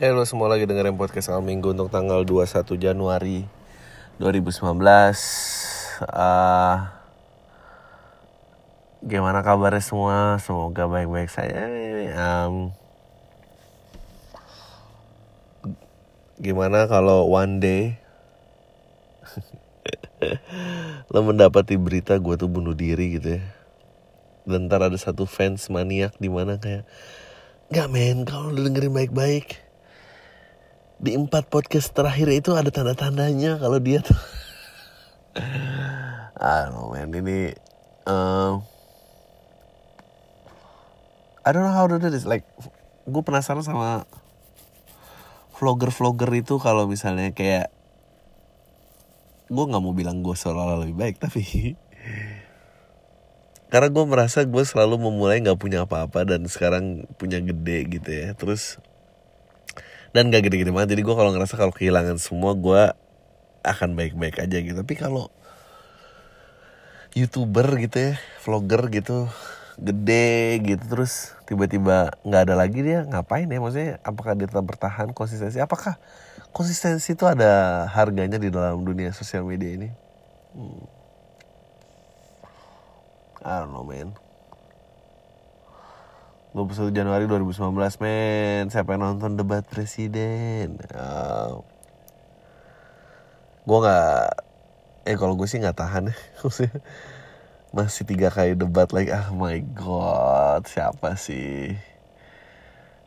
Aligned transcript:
Eh 0.00 0.16
lo 0.16 0.24
semua 0.24 0.48
lagi 0.48 0.64
dengerin 0.64 0.96
podcast 0.96 1.28
Al 1.28 1.44
Minggu 1.44 1.76
untuk 1.76 1.92
tanggal 1.92 2.24
21 2.24 2.64
Januari 2.80 3.44
2019 4.16 4.80
Ah, 6.08 7.04
Gimana 9.04 9.44
kabarnya 9.44 9.84
semua? 9.84 10.40
Semoga 10.40 10.88
baik-baik 10.88 11.28
saja. 11.28 11.68
Am, 12.16 12.72
Gimana 16.40 16.88
kalau 16.88 17.28
one 17.28 17.60
day? 17.60 18.00
Lo 21.12 21.28
mendapati 21.28 21.76
berita 21.76 22.16
gue 22.16 22.40
tuh 22.40 22.48
bunuh 22.48 22.72
diri 22.72 23.20
gitu 23.20 23.36
ya. 23.36 23.44
Dan 24.48 24.72
ntar 24.72 24.80
ada 24.80 24.96
satu 24.96 25.28
fans 25.28 25.68
maniak 25.68 26.16
di 26.16 26.32
mana 26.32 26.56
kayak 26.56 26.88
Gak 27.68 27.92
men, 27.92 28.24
kalau 28.24 28.56
dengerin 28.56 28.96
baik-baik 28.96 29.68
di 31.00 31.16
empat 31.16 31.48
podcast 31.48 31.96
terakhir 31.96 32.28
itu 32.28 32.52
ada 32.52 32.68
tanda-tandanya 32.68 33.56
kalau 33.56 33.80
dia 33.80 34.04
tuh. 34.04 34.20
Know 36.40 36.92
man 36.92 37.08
ini 37.16 37.56
um, 38.04 38.60
I 41.40 41.48
don't 41.56 41.64
know 41.64 41.72
how 41.72 41.88
to 41.88 41.96
do 41.96 42.12
this. 42.12 42.28
Like 42.28 42.44
gue 43.08 43.22
penasaran 43.24 43.64
sama 43.64 44.04
vlogger-vlogger 45.56 46.28
itu 46.36 46.60
kalau 46.60 46.84
misalnya 46.84 47.32
kayak 47.32 47.72
gue 49.48 49.64
nggak 49.64 49.82
mau 49.82 49.96
bilang 49.96 50.20
gue 50.20 50.36
seolah 50.36 50.84
lebih 50.84 50.94
baik 50.94 51.16
tapi 51.18 51.42
karena 53.72 53.88
gue 53.90 54.04
merasa 54.04 54.44
gue 54.46 54.64
selalu 54.68 55.00
memulai 55.00 55.42
nggak 55.42 55.58
punya 55.58 55.88
apa-apa 55.88 56.28
dan 56.28 56.44
sekarang 56.44 57.08
punya 57.16 57.40
gede 57.40 57.88
gitu 57.88 58.10
ya. 58.12 58.36
Terus 58.36 58.76
dan 60.10 60.30
gak 60.30 60.46
gede-gede 60.46 60.74
banget. 60.74 60.98
Jadi 60.98 61.02
gue 61.06 61.14
kalau 61.14 61.30
ngerasa 61.30 61.54
kalau 61.54 61.74
kehilangan 61.74 62.18
semua 62.18 62.54
gue 62.58 62.82
akan 63.62 63.94
baik-baik 63.94 64.42
aja 64.42 64.56
gitu. 64.58 64.74
Tapi 64.74 64.94
kalau 64.98 65.30
youtuber 67.10 67.66
gitu 67.82 67.96
ya 67.98 68.12
vlogger 68.46 68.86
gitu 68.94 69.26
gede 69.80 70.62
gitu 70.62 70.84
terus 70.86 71.34
tiba-tiba 71.42 72.14
nggak 72.22 72.42
ada 72.46 72.54
lagi 72.54 72.80
dia 72.84 73.06
ngapain 73.08 73.48
ya? 73.48 73.58
Maksudnya 73.58 73.92
apakah 74.04 74.32
dia 74.36 74.46
tetap 74.46 74.66
bertahan 74.66 75.10
konsistensi? 75.16 75.58
Apakah 75.58 75.96
konsistensi 76.54 77.16
itu 77.16 77.24
ada 77.26 77.86
harganya 77.90 78.36
di 78.36 78.52
dalam 78.52 78.82
dunia 78.84 79.10
sosial 79.10 79.46
media 79.46 79.72
ini? 79.74 79.88
Hmm. 80.54 80.84
I 83.40 83.64
don't 83.64 83.72
know 83.72 83.86
man 83.88 84.12
21 86.50 86.90
Januari 86.90 87.30
2019 87.30 88.02
men. 88.02 88.66
Siapa 88.74 88.98
yang 88.98 89.06
nonton 89.06 89.38
debat 89.38 89.62
presiden? 89.62 90.82
Uh, 90.90 91.62
Gue 93.70 93.78
gak 93.86 94.34
Eh 95.06 95.14
kalau 95.14 95.38
gue 95.38 95.46
sih 95.46 95.62
gak 95.62 95.78
tahan 95.78 96.10
ya. 96.10 96.16
Masih 97.76 98.02
tiga 98.02 98.34
kali 98.34 98.58
debat 98.58 98.90
lagi. 98.90 99.14
Ah 99.14 99.30
oh 99.30 99.38
my 99.38 99.62
god 99.78 100.66
Siapa 100.66 101.14
sih? 101.14 101.78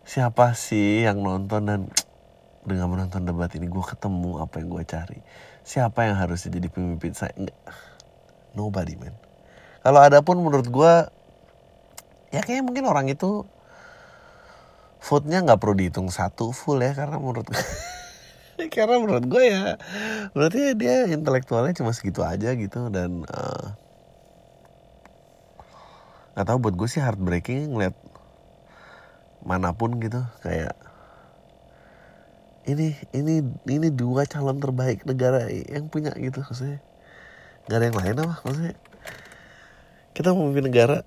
Siapa 0.08 0.56
sih 0.56 1.04
yang 1.04 1.20
nonton 1.20 1.68
dan 1.68 1.82
Dengan 2.64 2.88
menonton 2.96 3.28
debat 3.28 3.52
ini? 3.60 3.68
Gue 3.68 3.84
ketemu 3.84 4.40
apa 4.40 4.64
yang 4.64 4.72
gue 4.72 4.84
cari? 4.88 5.20
Siapa 5.68 6.08
yang 6.08 6.16
harusnya 6.16 6.48
jadi 6.56 6.72
pemimpin 6.72 7.12
saya? 7.12 7.36
Enggak 7.36 7.60
Nobody 8.56 8.96
man 8.96 9.12
Kalau 9.84 10.00
ada 10.00 10.24
pun 10.24 10.40
menurut 10.40 10.72
gue 10.72 10.94
ya 12.34 12.42
kayaknya 12.42 12.66
mungkin 12.66 12.86
orang 12.90 13.08
itu 13.08 13.46
vote-nya 15.04 15.46
nggak 15.46 15.60
perlu 15.62 15.78
dihitung 15.78 16.10
satu 16.10 16.50
full 16.50 16.82
ya 16.82 16.98
karena 16.98 17.22
menurut 17.22 17.46
karena 18.76 18.98
menurut 18.98 19.26
gue 19.30 19.44
ya 19.46 19.78
berarti 20.34 20.74
dia 20.74 21.06
intelektualnya 21.14 21.78
cuma 21.78 21.94
segitu 21.94 22.26
aja 22.26 22.58
gitu 22.58 22.90
dan 22.90 23.22
uh, 23.30 23.78
nggak 26.34 26.48
tahu 26.50 26.58
buat 26.58 26.76
gue 26.76 26.88
sih 26.90 27.00
heartbreaking 27.00 27.70
ngeliat 27.70 27.94
mana 29.46 29.76
pun 29.76 30.02
gitu 30.02 30.26
kayak 30.42 30.74
ini 32.64 32.96
ini 33.12 33.44
ini 33.68 33.88
dua 33.92 34.24
calon 34.24 34.60
terbaik 34.64 35.04
negara 35.04 35.52
yang 35.52 35.92
punya 35.92 36.16
gitu 36.16 36.40
maksudnya. 36.40 36.80
Nggak 37.68 37.78
ada 37.78 37.86
yang 37.86 37.98
lain 38.00 38.16
apa 38.24 38.36
maksudnya? 38.44 38.76
Kita 40.16 40.32
memimpin 40.32 40.66
negara 40.72 40.98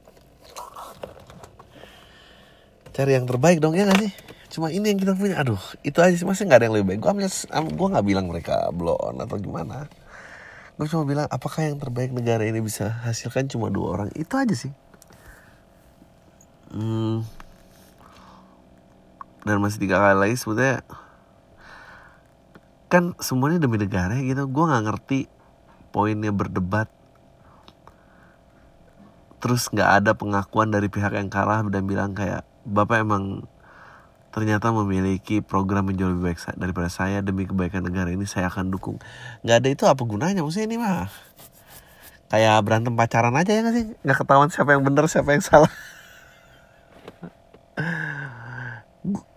cari 2.96 3.12
yang 3.12 3.28
terbaik 3.28 3.60
dong 3.60 3.76
ya 3.76 3.84
gak 3.84 4.00
sih? 4.00 4.12
Cuma 4.48 4.72
ini 4.72 4.88
yang 4.88 4.96
kita 4.96 5.12
punya. 5.12 5.36
Aduh 5.36 5.60
itu 5.84 6.00
aja 6.00 6.16
sih. 6.16 6.24
Masih 6.24 6.48
nggak 6.48 6.64
ada 6.64 6.66
yang 6.70 6.74
lebih 6.80 6.96
baik? 6.96 7.00
Gue 7.04 7.28
gue 7.76 7.88
nggak 7.92 8.06
bilang 8.06 8.26
mereka 8.32 8.72
blow 8.72 8.96
on 8.96 9.20
atau 9.20 9.36
gimana. 9.36 9.84
Gue 10.80 10.88
cuma 10.88 11.04
bilang 11.04 11.28
apakah 11.28 11.68
yang 11.68 11.76
terbaik 11.76 12.16
negara 12.16 12.48
ini 12.48 12.64
bisa 12.64 12.88
hasilkan 13.04 13.52
cuma 13.52 13.68
dua 13.68 14.00
orang? 14.00 14.08
Itu 14.16 14.40
aja 14.40 14.56
sih. 14.56 14.72
Hmm, 16.72 17.22
dan 19.46 19.62
masih 19.62 19.78
tiga 19.78 20.00
kali 20.00 20.16
lagi 20.16 20.34
sebetulnya. 20.40 20.82
Kan 22.88 23.12
semuanya 23.20 23.60
demi 23.60 23.76
negara 23.76 24.16
gitu. 24.18 24.48
Gue 24.48 24.64
nggak 24.66 24.84
ngerti 24.88 25.20
poinnya 25.92 26.32
berdebat. 26.32 26.88
Terus 29.36 29.68
nggak 29.68 29.90
ada 30.02 30.12
pengakuan 30.16 30.72
dari 30.72 30.88
pihak 30.88 31.12
yang 31.12 31.28
kalah 31.28 31.60
dan 31.68 31.84
bilang 31.84 32.16
kayak 32.16 32.42
bapak 32.66 33.06
emang 33.06 33.46
ternyata 34.34 34.68
memiliki 34.68 35.40
program 35.40 35.88
yang 35.88 35.96
jauh 35.96 36.12
lebih 36.12 36.36
baik 36.36 36.44
daripada 36.60 36.92
saya 36.92 37.24
demi 37.24 37.48
kebaikan 37.48 37.80
negara 37.80 38.12
ini 38.12 38.28
saya 38.28 38.52
akan 38.52 38.68
dukung. 38.68 39.00
Nggak 39.40 39.56
ada 39.64 39.68
itu 39.72 39.84
apa 39.88 40.02
gunanya 40.04 40.44
maksudnya 40.44 40.68
ini 40.68 40.76
mah? 40.76 41.08
Kayak 42.28 42.60
berantem 42.66 42.92
pacaran 42.98 43.32
aja 43.32 43.54
ya 43.54 43.64
nggak 43.64 43.74
sih? 43.74 43.96
Nggak 44.04 44.18
ketahuan 44.20 44.50
siapa 44.52 44.76
yang 44.76 44.84
benar 44.84 45.08
siapa 45.08 45.32
yang 45.32 45.40
salah. 45.40 45.72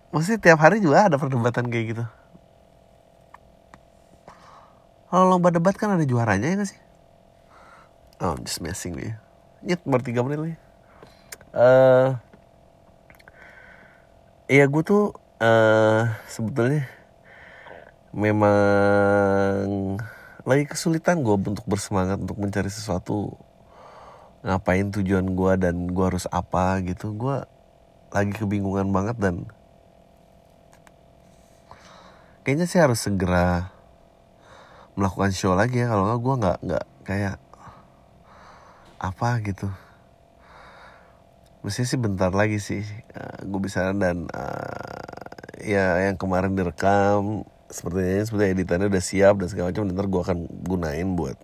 Maksudnya 0.10 0.42
tiap 0.42 0.60
hari 0.60 0.82
juga 0.82 1.06
ada 1.06 1.22
perdebatan 1.22 1.70
kayak 1.70 1.86
gitu. 1.94 2.04
Kalau 5.10 5.26
lomba 5.32 5.54
debat 5.54 5.78
kan 5.78 5.94
ada 5.94 6.04
juaranya 6.04 6.50
ya 6.50 6.56
nggak 6.60 6.70
sih? 6.70 6.82
Oh 8.20 8.36
just 8.42 8.60
messing 8.60 9.00
you. 9.00 9.16
Nyet 9.64 9.80
baru 9.88 10.04
tiga 10.04 10.28
menit 10.28 10.40
lagi. 10.44 10.58
Uh, 11.56 12.20
Iya 14.50 14.66
gue 14.66 14.82
tuh 14.82 15.14
uh, 15.38 16.10
sebetulnya 16.26 16.90
memang 18.10 20.02
lagi 20.42 20.66
kesulitan 20.66 21.22
gue 21.22 21.38
untuk 21.38 21.70
bersemangat 21.70 22.18
untuk 22.18 22.42
mencari 22.42 22.66
sesuatu 22.66 23.38
ngapain 24.42 24.90
tujuan 24.90 25.38
gue 25.38 25.54
dan 25.62 25.94
gue 25.94 26.02
harus 26.02 26.26
apa 26.34 26.82
gitu. 26.82 27.14
Gue 27.14 27.46
lagi 28.10 28.34
kebingungan 28.34 28.90
banget 28.90 29.22
dan 29.22 29.46
kayaknya 32.42 32.66
sih 32.66 32.82
harus 32.82 33.06
segera 33.06 33.70
melakukan 34.98 35.30
show 35.30 35.54
lagi 35.54 35.86
ya. 35.86 35.94
Kalau 35.94 36.10
nggak 36.10 36.22
gue 36.26 36.36
nggak 36.42 36.58
nggak 36.66 36.86
kayak 37.06 37.38
apa 38.98 39.30
gitu 39.46 39.70
mestinya 41.60 41.88
sih 41.92 42.00
bentar 42.00 42.32
lagi 42.32 42.58
sih 42.58 42.84
uh, 43.16 43.44
gue 43.44 43.62
bisa 43.62 43.92
dan 43.92 44.32
uh, 44.32 45.60
ya 45.60 46.08
yang 46.08 46.16
kemarin 46.16 46.56
direkam 46.56 47.44
sepertinya 47.68 48.24
seperti 48.24 48.46
editannya 48.56 48.88
udah 48.88 49.04
siap 49.04 49.36
dan 49.44 49.48
segala 49.52 49.76
macam 49.76 49.92
ntar 49.92 50.08
gue 50.08 50.22
akan 50.24 50.40
gunain 50.66 51.10
buat 51.20 51.38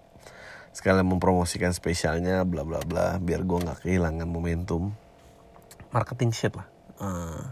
sekalian 0.76 1.08
mempromosikan 1.08 1.72
spesialnya 1.72 2.44
bla 2.44 2.68
bla 2.68 2.84
bla 2.84 3.16
biar 3.20 3.48
gue 3.48 3.58
nggak 3.64 3.88
kehilangan 3.88 4.28
momentum. 4.28 4.92
Marketing 5.96 6.36
shit 6.36 6.52
lah. 6.52 6.68
Uh. 6.96 7.44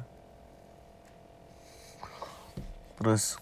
terus 3.03 3.35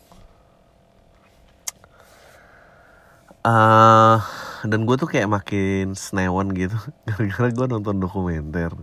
uh, 3.45 4.17
dan 4.65 4.89
gue 4.89 4.95
tuh 4.97 5.05
kayak 5.05 5.29
makin 5.29 5.93
senewan 5.93 6.49
gitu 6.57 6.73
gara-gara 7.05 7.53
gue 7.53 7.67
nonton 7.69 8.01
dokumenter 8.01 8.73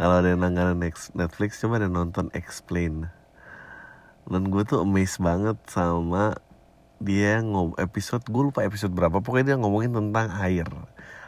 kalau 0.00 0.24
ada 0.24 0.32
yang 0.32 0.40
langganan 0.40 0.80
Netflix 1.12 1.60
coba 1.60 1.76
ada 1.76 1.92
nonton 1.92 2.32
Explain. 2.32 3.12
Dan 4.24 4.48
gue 4.48 4.64
tuh 4.64 4.80
amazed 4.80 5.20
banget 5.20 5.60
sama 5.68 6.40
dia 6.96 7.44
ngom 7.44 7.76
episode 7.76 8.24
gue 8.24 8.48
lupa 8.48 8.64
episode 8.64 8.96
berapa 8.96 9.20
pokoknya 9.20 9.52
dia 9.52 9.56
ngomongin 9.60 9.92
tentang 9.92 10.32
air. 10.40 10.64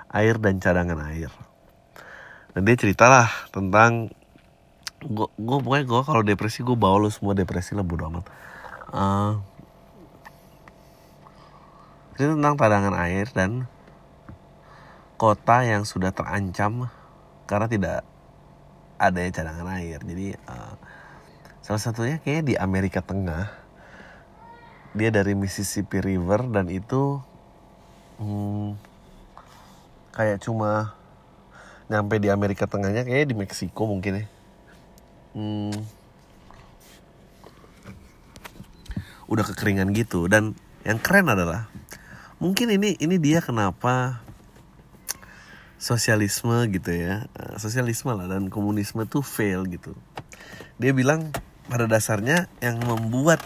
Air 0.09 0.41
dan 0.41 0.57
cadangan 0.57 1.05
air. 1.05 1.29
Dan 2.57 2.65
dia 2.65 2.77
ceritalah 2.81 3.29
tentang 3.53 4.09
gue 5.05 5.29
gue 5.37 5.59
pokoknya 5.61 5.85
gue 5.85 6.01
kalau 6.09 6.23
depresi 6.25 6.65
gue 6.65 6.73
bawa 6.73 6.97
lo 6.97 7.13
semua 7.13 7.37
depresi 7.37 7.77
lah 7.77 7.85
bodo 7.85 8.09
amat. 8.09 8.25
Uh, 8.89 9.37
tentang 12.17 12.57
cadangan 12.57 12.97
air 13.05 13.29
dan 13.37 13.69
kota 15.21 15.61
yang 15.61 15.85
sudah 15.85 16.09
terancam 16.17 16.89
karena 17.45 17.69
tidak 17.69 18.09
adanya 18.99 19.31
cadangan 19.33 19.69
air. 19.79 20.01
Jadi 20.03 20.37
uh, 20.49 20.75
salah 21.63 21.83
satunya 21.83 22.17
kayaknya 22.21 22.45
di 22.45 22.55
Amerika 22.59 23.01
Tengah 23.01 23.49
dia 24.93 25.09
dari 25.09 25.33
Mississippi 25.33 26.05
River 26.05 26.45
dan 26.53 26.69
itu 26.69 27.21
hmm, 28.21 28.77
kayak 30.13 30.45
cuma 30.45 30.93
nyampe 31.89 32.21
di 32.21 32.29
Amerika 32.29 32.69
Tengahnya 32.69 33.05
kayaknya 33.05 33.29
di 33.33 33.37
Meksiko 33.37 33.89
mungkin 33.89 34.13
ya. 34.21 34.27
Hmm, 35.33 35.73
udah 39.33 39.45
kekeringan 39.49 39.97
gitu. 39.97 40.29
Dan 40.29 40.53
yang 40.85 41.01
keren 41.01 41.33
adalah 41.33 41.73
mungkin 42.37 42.69
ini 42.75 43.01
ini 43.01 43.17
dia 43.17 43.41
kenapa 43.41 44.21
sosialisme 45.83 46.71
gitu 46.71 46.95
ya. 46.95 47.27
Eh, 47.35 47.59
sosialisme 47.59 48.15
lah 48.15 48.31
dan 48.31 48.47
komunisme 48.47 49.03
tuh 49.11 49.27
fail 49.27 49.67
gitu. 49.67 49.99
Dia 50.79 50.95
bilang 50.95 51.35
pada 51.67 51.91
dasarnya 51.91 52.47
yang 52.63 52.79
membuat 52.87 53.43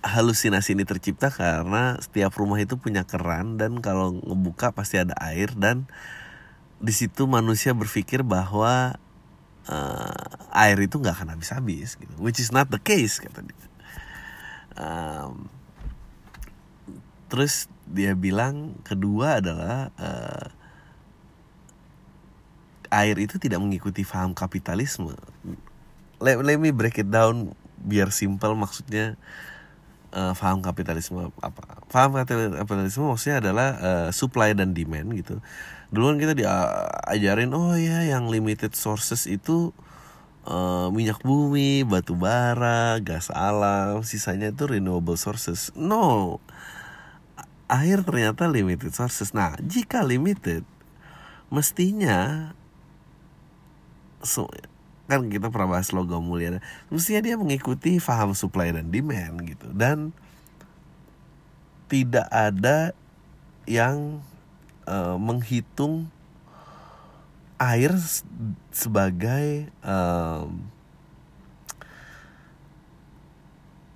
halusinasi 0.00 0.72
ini 0.72 0.88
tercipta 0.88 1.28
karena 1.28 2.00
setiap 2.00 2.32
rumah 2.40 2.56
itu 2.56 2.80
punya 2.80 3.04
keran 3.04 3.60
dan 3.60 3.84
kalau 3.84 4.16
ngebuka 4.16 4.72
pasti 4.72 4.96
ada 4.96 5.12
air 5.20 5.52
dan 5.52 5.84
di 6.78 6.94
situ 6.94 7.26
manusia 7.26 7.74
berpikir 7.74 8.22
bahwa 8.22 8.94
uh, 9.66 10.54
air 10.54 10.78
itu 10.78 11.02
nggak 11.02 11.18
akan 11.18 11.34
habis-habis 11.34 11.98
gitu 11.98 12.14
which 12.22 12.38
is 12.38 12.54
not 12.54 12.70
the 12.70 12.78
case 12.80 13.18
kata 13.18 13.42
dia. 13.42 13.66
Um, 14.78 15.50
terus 17.26 17.66
dia 17.90 18.14
bilang 18.14 18.78
kedua 18.86 19.42
adalah 19.42 19.90
uh, 19.98 20.57
air 22.90 23.16
itu 23.20 23.36
tidak 23.40 23.60
mengikuti 23.62 24.02
paham 24.04 24.32
kapitalisme. 24.32 25.14
Let, 26.18 26.42
let 26.42 26.58
me 26.58 26.74
break 26.74 26.98
it 26.98 27.08
down 27.08 27.54
biar 27.78 28.10
simple 28.10 28.58
maksudnya 28.58 29.14
uh, 30.10 30.34
paham 30.34 30.60
kapitalisme 30.60 31.30
apa? 31.38 31.84
Paham 31.88 32.18
kapitalisme 32.18 33.06
maksudnya 33.06 33.38
adalah 33.40 33.68
uh, 33.78 34.08
supply 34.10 34.52
dan 34.52 34.74
demand 34.74 35.14
gitu. 35.14 35.38
Duluan 35.88 36.20
kita 36.20 36.36
diajarin 36.36 37.54
oh 37.56 37.72
ya 37.78 38.04
yang 38.04 38.28
limited 38.28 38.76
sources 38.76 39.24
itu 39.24 39.72
uh, 40.44 40.92
minyak 40.92 41.24
bumi, 41.24 41.86
batu 41.88 42.12
bara, 42.12 43.00
gas 43.00 43.32
alam, 43.32 44.04
sisanya 44.04 44.52
itu 44.52 44.68
renewable 44.68 45.16
sources. 45.16 45.72
No 45.72 46.40
air 47.68 48.00
ternyata 48.00 48.48
limited 48.48 48.96
sources. 48.96 49.36
Nah, 49.36 49.54
jika 49.60 50.00
limited, 50.00 50.64
mestinya 51.52 52.52
so, 54.22 54.50
kan 55.08 55.26
kita 55.32 55.48
pernah 55.48 55.78
bahas 55.78 55.90
logam 55.90 56.20
mulia, 56.20 56.60
mestinya 56.92 57.24
dia 57.24 57.36
mengikuti 57.40 57.96
faham 57.96 58.36
supply 58.36 58.70
dan 58.72 58.92
demand 58.92 59.40
gitu. 59.44 59.68
Dan 59.72 60.12
tidak 61.88 62.28
ada 62.28 62.92
yang 63.64 64.20
uh, 64.84 65.16
menghitung 65.16 66.12
air 67.58 67.90
sebagai 68.70 69.66
um, 69.82 70.70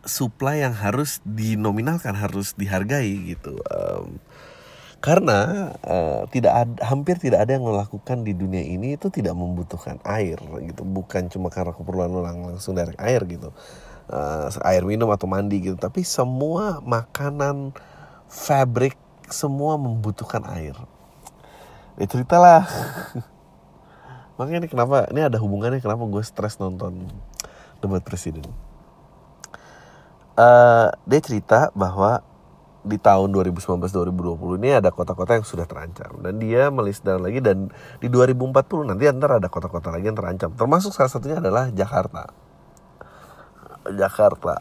supply 0.03 0.67
yang 0.67 0.75
harus 0.75 1.23
dinominalkan 1.23 2.17
harus 2.19 2.59
dihargai 2.59 3.37
gitu. 3.37 3.61
Um, 3.71 4.19
karena 5.03 5.75
uh, 5.83 6.23
tidak 6.31 6.55
ada, 6.55 6.79
hampir 6.87 7.19
tidak 7.19 7.43
ada 7.43 7.59
yang 7.59 7.67
melakukan 7.67 8.23
di 8.23 8.39
dunia 8.39 8.63
ini 8.63 8.95
itu 8.95 9.11
tidak 9.11 9.35
membutuhkan 9.35 9.99
air 10.07 10.39
gitu. 10.63 10.87
Bukan 10.87 11.27
cuma 11.27 11.51
karena 11.51 11.75
keperluan 11.75 12.23
lang 12.23 12.47
langsung 12.47 12.79
dari 12.79 12.95
air 13.03 13.27
gitu. 13.27 13.51
Uh, 14.07 14.47
air 14.63 14.87
minum 14.87 15.11
atau 15.11 15.27
mandi 15.27 15.59
gitu. 15.59 15.75
Tapi 15.75 16.07
semua 16.07 16.79
makanan 16.87 17.75
fabric 18.31 18.95
semua 19.27 19.75
membutuhkan 19.75 20.47
air. 20.55 20.79
Ya 21.99 22.07
ceritalah 22.07 22.63
makanya 24.39 24.65
ini 24.65 24.69
kenapa 24.71 25.11
ini 25.11 25.27
ada 25.27 25.37
hubungannya 25.43 25.83
kenapa 25.83 26.07
gue 26.07 26.23
stres 26.23 26.63
nonton 26.63 27.11
debat 27.83 28.07
presiden. 28.07 28.47
Uh, 30.39 30.95
dia 31.11 31.19
cerita 31.19 31.75
bahwa 31.75 32.23
di 32.83 32.99
tahun 32.99 33.31
2019-2020 33.31 34.59
ini 34.59 34.75
ada 34.75 34.91
kota-kota 34.91 35.39
yang 35.39 35.47
sudah 35.47 35.67
terancam. 35.71 36.19
Dan 36.19 36.43
dia 36.43 36.69
melist 36.69 37.07
down 37.07 37.23
lagi 37.23 37.39
dan 37.39 37.71
di 38.03 38.11
2040 38.11 38.91
nanti 38.91 39.07
antara 39.07 39.39
ada 39.39 39.47
kota-kota 39.47 39.95
lagi 39.95 40.11
yang 40.11 40.19
terancam. 40.19 40.51
Termasuk 40.55 40.91
salah 40.91 41.11
satunya 41.11 41.39
adalah 41.39 41.71
Jakarta. 41.71 42.27
Jakarta. 43.87 44.59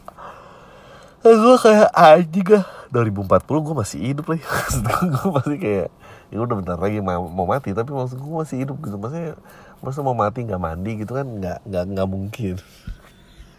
Nah, 1.22 1.34
gue 1.38 1.56
kayak 1.62 1.90
anjing 1.94 2.42
gak 2.42 2.66
2040 2.90 3.62
gue 3.62 3.74
masih 3.78 3.98
hidup 4.10 4.26
lagi. 4.26 4.42
Gue 5.14 5.30
masih 5.30 5.58
kayak 5.58 5.88
ya 6.32 6.38
udah 6.40 6.56
bentar 6.58 6.78
lagi 6.80 6.98
mau, 6.98 7.28
mau 7.28 7.44
mati 7.44 7.76
tapi 7.76 7.92
maksud 7.92 8.18
gue 8.18 8.34
masih 8.42 8.66
hidup 8.66 8.76
gitu. 8.82 8.98
Maksudnya 8.98 9.38
masa 9.78 10.02
mau 10.02 10.18
mati 10.18 10.42
nggak 10.42 10.62
mandi 10.62 10.98
gitu 10.98 11.14
kan 11.14 11.24
nggak 11.24 11.58
nggak 11.62 11.84
nggak 11.94 12.08
mungkin. 12.10 12.54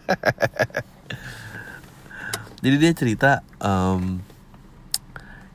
Jadi 2.63 2.75
dia 2.80 2.92
cerita 2.95 3.31
um, 3.63 4.19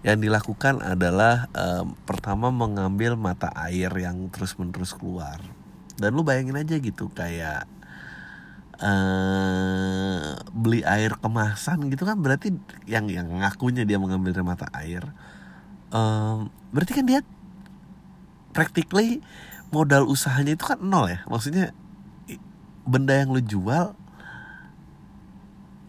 yang 0.06 0.22
dilakukan 0.22 0.78
adalah 0.78 1.50
um, 1.54 1.98
pertama 2.06 2.54
mengambil 2.54 3.18
mata 3.18 3.50
air 3.66 3.90
yang 3.98 4.30
terus 4.30 4.54
menerus 4.54 4.94
keluar. 4.94 5.42
Dan 5.98 6.14
lu 6.14 6.22
bayangin 6.22 6.54
aja 6.54 6.78
gitu 6.78 7.10
kayak 7.10 7.66
uh, 8.78 10.38
beli 10.54 10.86
air 10.86 11.18
kemasan 11.18 11.90
gitu 11.90 12.06
kan 12.06 12.22
berarti 12.22 12.54
yang 12.86 13.10
yang 13.10 13.26
ngakunya 13.42 13.82
dia 13.82 13.98
mengambil 13.98 14.30
dari 14.30 14.46
mata 14.46 14.70
air 14.70 15.02
um, 15.90 16.46
berarti 16.70 16.92
kan 16.94 17.04
dia 17.06 17.20
practically 18.54 19.22
modal 19.68 20.08
usahanya 20.08 20.56
itu 20.56 20.64
kan 20.64 20.80
nol 20.80 21.06
ya? 21.10 21.22
Maksudnya 21.28 21.76
benda 22.88 23.12
yang 23.12 23.30
lu 23.36 23.42
jual 23.44 23.92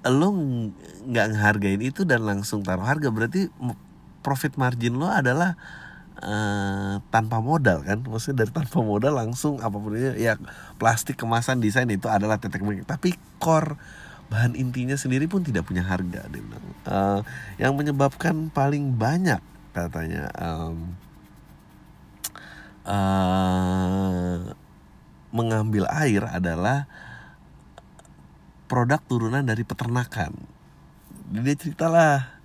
lo 0.10 0.30
nggak 1.06 1.28
ngehargain 1.36 1.82
itu 1.84 2.08
dan 2.08 2.24
langsung 2.24 2.64
taruh 2.64 2.88
harga 2.88 3.12
berarti 3.12 3.52
profit 4.30 4.54
margin 4.62 5.02
lo 5.02 5.10
adalah 5.10 5.58
uh, 6.22 7.02
tanpa 7.10 7.42
modal 7.42 7.82
kan? 7.82 8.06
Maksudnya 8.06 8.46
dari 8.46 8.54
tanpa 8.54 8.86
modal 8.86 9.18
langsung 9.18 9.58
apa 9.58 9.74
pun 9.74 9.98
itu 9.98 10.14
ya 10.22 10.38
plastik 10.78 11.18
kemasan 11.18 11.58
desain 11.58 11.90
itu 11.90 12.06
adalah 12.06 12.38
tetek 12.38 12.62
bengek 12.62 12.86
tapi 12.86 13.18
core 13.42 13.74
bahan 14.30 14.54
intinya 14.54 14.94
sendiri 14.94 15.26
pun 15.26 15.42
tidak 15.42 15.66
punya 15.66 15.82
harga 15.82 16.30
dia 16.30 16.42
bilang. 16.46 16.62
Uh, 16.86 17.26
yang 17.58 17.74
menyebabkan 17.74 18.54
paling 18.54 18.94
banyak 18.94 19.42
katanya 19.74 20.30
um, 20.38 20.94
uh, 22.86 24.54
mengambil 25.34 25.90
air 25.90 26.22
adalah 26.30 26.86
produk 28.70 29.02
turunan 29.10 29.42
dari 29.42 29.66
peternakan. 29.66 30.38
Dia 31.34 31.58
ceritalah 31.58 32.39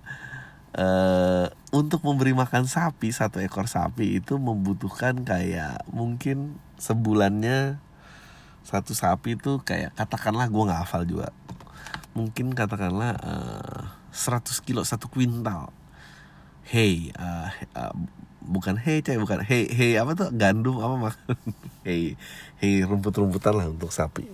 uh, 0.75 1.47
untuk 1.71 2.03
memberi 2.03 2.35
makan 2.35 2.67
sapi 2.67 3.11
satu 3.11 3.39
ekor 3.39 3.67
sapi 3.67 4.19
itu 4.19 4.35
membutuhkan 4.39 5.23
kayak 5.23 5.83
mungkin 5.91 6.59
sebulannya 6.75 7.79
satu 8.65 8.91
sapi 8.97 9.39
itu 9.39 9.61
kayak 9.63 9.95
katakanlah 9.95 10.49
gue 10.49 10.67
nggak 10.67 10.81
hafal 10.83 11.03
juga. 11.07 11.29
Mungkin 12.15 12.55
katakanlah 12.55 13.13
uh, 13.21 13.83
eh, 14.11 14.41
100 14.41 14.65
kilo 14.65 14.81
satu 14.83 15.07
kuintal. 15.11 15.69
Hey 16.65 17.13
uh, 17.13 17.53
uh, 17.77 17.93
bukan 18.41 18.73
hey 18.81 19.05
cek 19.05 19.21
bukan 19.21 19.45
hey 19.45 19.69
hey 19.69 20.01
apa 20.01 20.17
tuh? 20.17 20.29
Gandum 20.33 20.81
apa 20.81 20.95
makan 20.97 21.35
hey 21.87 22.17
hey 22.57 22.81
rumput-rumputan 22.81 23.53
lah 23.53 23.69
untuk 23.69 23.93
sapi. 23.93 24.25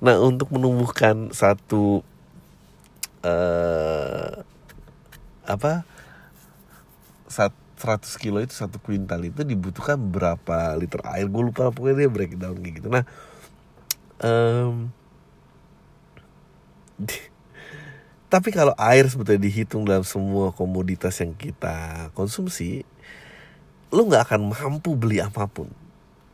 Nah 0.00 0.16
untuk 0.18 0.48
menumbuhkan 0.48 1.28
satu 1.36 2.00
uh, 3.20 4.32
apa 5.44 5.86
sat, 7.26 7.54
100 7.80 8.22
kilo 8.22 8.38
itu 8.38 8.54
satu 8.54 8.78
kuintal 8.78 9.22
itu 9.26 9.42
dibutuhkan 9.42 9.98
berapa 9.98 10.78
liter 10.78 11.02
air? 11.08 11.26
Gue 11.26 11.50
lupa 11.50 11.74
pokoknya 11.74 12.06
dia 12.06 12.10
breakdown 12.10 12.56
kayak 12.62 12.74
gitu. 12.78 12.88
Nah 12.92 13.04
um, 14.22 14.92
tapi 18.32 18.48
kalau 18.54 18.72
air 18.78 19.10
sebetulnya 19.10 19.42
dihitung 19.42 19.82
dalam 19.82 20.06
semua 20.06 20.54
komoditas 20.54 21.18
yang 21.18 21.34
kita 21.34 22.08
konsumsi 22.14 22.86
lu 23.92 24.08
nggak 24.08 24.30
akan 24.30 24.48
mampu 24.48 24.94
beli 24.94 25.18
apa 25.20 25.50
pun. 25.50 25.68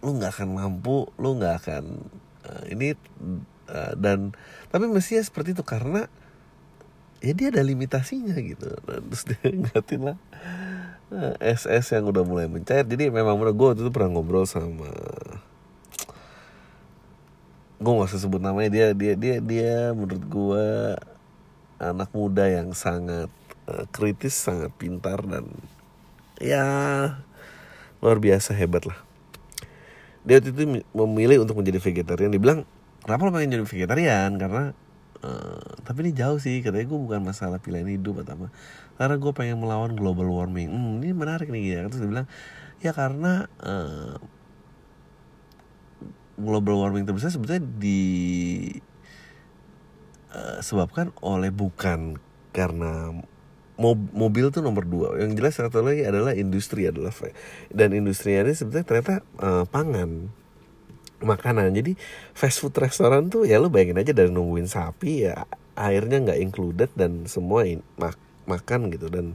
Lu 0.05 0.15
nggak 0.15 0.37
akan 0.37 0.49
mampu 0.55 1.09
lu 1.17 1.41
nggak 1.41 1.55
akan 1.65 1.85
uh, 2.47 2.65
ini 2.71 2.95
Eh, 3.69 3.93
dan 4.01 4.33
tapi 4.73 4.89
mestinya 4.89 5.21
seperti 5.21 5.53
itu 5.53 5.61
karena 5.61 6.09
ya 7.19 7.33
dia 7.35 7.49
ada 7.51 7.63
limitasinya 7.63 8.37
gitu. 8.39 8.69
Terus 8.85 9.23
dia 9.27 9.41
ngatin 9.49 10.01
lah. 10.13 10.19
SS 11.41 11.93
eh, 11.93 11.95
yang 11.99 12.13
udah 12.13 12.23
mulai 12.23 12.47
mencair. 12.47 12.85
Jadi 12.85 13.09
memang 13.09 13.41
menurut 13.41 13.57
gue 13.57 13.67
waktu 13.73 13.83
itu 13.87 13.93
pernah 13.93 14.13
ngobrol 14.13 14.45
sama 14.45 14.93
gue 17.79 17.93
gak 17.95 18.11
usah 18.11 18.21
sebut 18.21 18.43
namanya. 18.43 18.71
Dia 18.75 18.87
dia 18.93 19.15
dia 19.15 19.37
dia 19.39 19.95
menurut 19.95 20.25
gue 20.27 20.67
anak 21.79 22.11
muda 22.11 22.45
yang 22.51 22.75
sangat 22.75 23.31
uh, 23.71 23.87
kritis 23.95 24.35
sangat 24.35 24.75
pintar 24.75 25.23
dan 25.23 25.47
ya 26.43 26.67
luar 28.03 28.19
biasa 28.19 28.55
hebat 28.55 28.87
lah. 28.87 28.99
Dia 30.27 30.43
itu 30.43 30.53
memilih 30.93 31.47
untuk 31.47 31.57
menjadi 31.57 31.79
vegetarian. 31.81 32.35
Dibilang 32.35 32.67
kenapa 33.07 33.25
lo 33.25 33.31
pengen 33.33 33.63
jadi 33.63 33.65
vegetarian? 33.65 34.31
Karena 34.37 34.75
uh, 35.25 35.71
tapi 35.83 36.07
ini 36.07 36.13
jauh 36.15 36.39
sih 36.39 36.61
katanya 36.61 36.87
gue 36.87 37.01
bukan 37.01 37.21
masalah 37.23 37.59
pilihan 37.59 37.89
hidup 37.89 38.23
atau 38.23 38.39
apa. 38.39 38.49
Karena 38.99 39.17
gue 39.19 39.33
pengen 39.35 39.59
melawan 39.63 39.95
global 39.95 40.29
warming. 40.31 40.71
Hmm, 40.71 41.03
ini 41.03 41.15
menarik 41.15 41.49
nih 41.51 41.65
ya. 41.79 41.81
Terus 41.91 42.01
dia 42.05 42.11
bilang 42.11 42.29
ya 42.79 42.93
karena 42.95 43.47
uh, 43.63 44.17
global 46.39 46.79
warming 46.79 47.03
terbesar 47.03 47.35
sebetulnya 47.35 47.67
di 47.67 48.01
uh, 50.35 50.63
sebabkan 50.63 51.11
oleh 51.19 51.51
bukan 51.51 52.19
karena 52.55 53.15
mobil 54.15 54.51
tuh 54.51 54.63
nomor 54.63 54.83
dua. 54.87 55.15
Yang 55.19 55.33
jelas 55.39 55.55
satu 55.59 55.87
lagi 55.87 56.03
adalah 56.03 56.35
industri 56.35 56.91
adalah 56.91 57.15
dan 57.71 57.95
industri 57.95 58.35
ini 58.35 58.51
sebetulnya 58.51 58.87
ternyata 58.87 59.15
uh, 59.39 59.65
pangan 59.71 60.35
makanan. 61.23 61.75
Jadi 61.75 61.99
fast 62.35 62.63
food 62.63 62.75
restoran 62.79 63.31
tuh 63.31 63.45
ya 63.45 63.59
lu 63.59 63.71
bayangin 63.71 64.01
aja 64.01 64.13
dari 64.15 64.31
nungguin 64.31 64.71
sapi 64.71 65.27
ya 65.27 65.47
airnya 65.79 66.19
nggak 66.23 66.41
included 66.43 66.91
dan 66.99 67.27
semua 67.31 67.67
in, 67.67 67.83
mak 67.99 68.19
makan 68.47 68.91
gitu. 68.95 69.11
Dan 69.11 69.35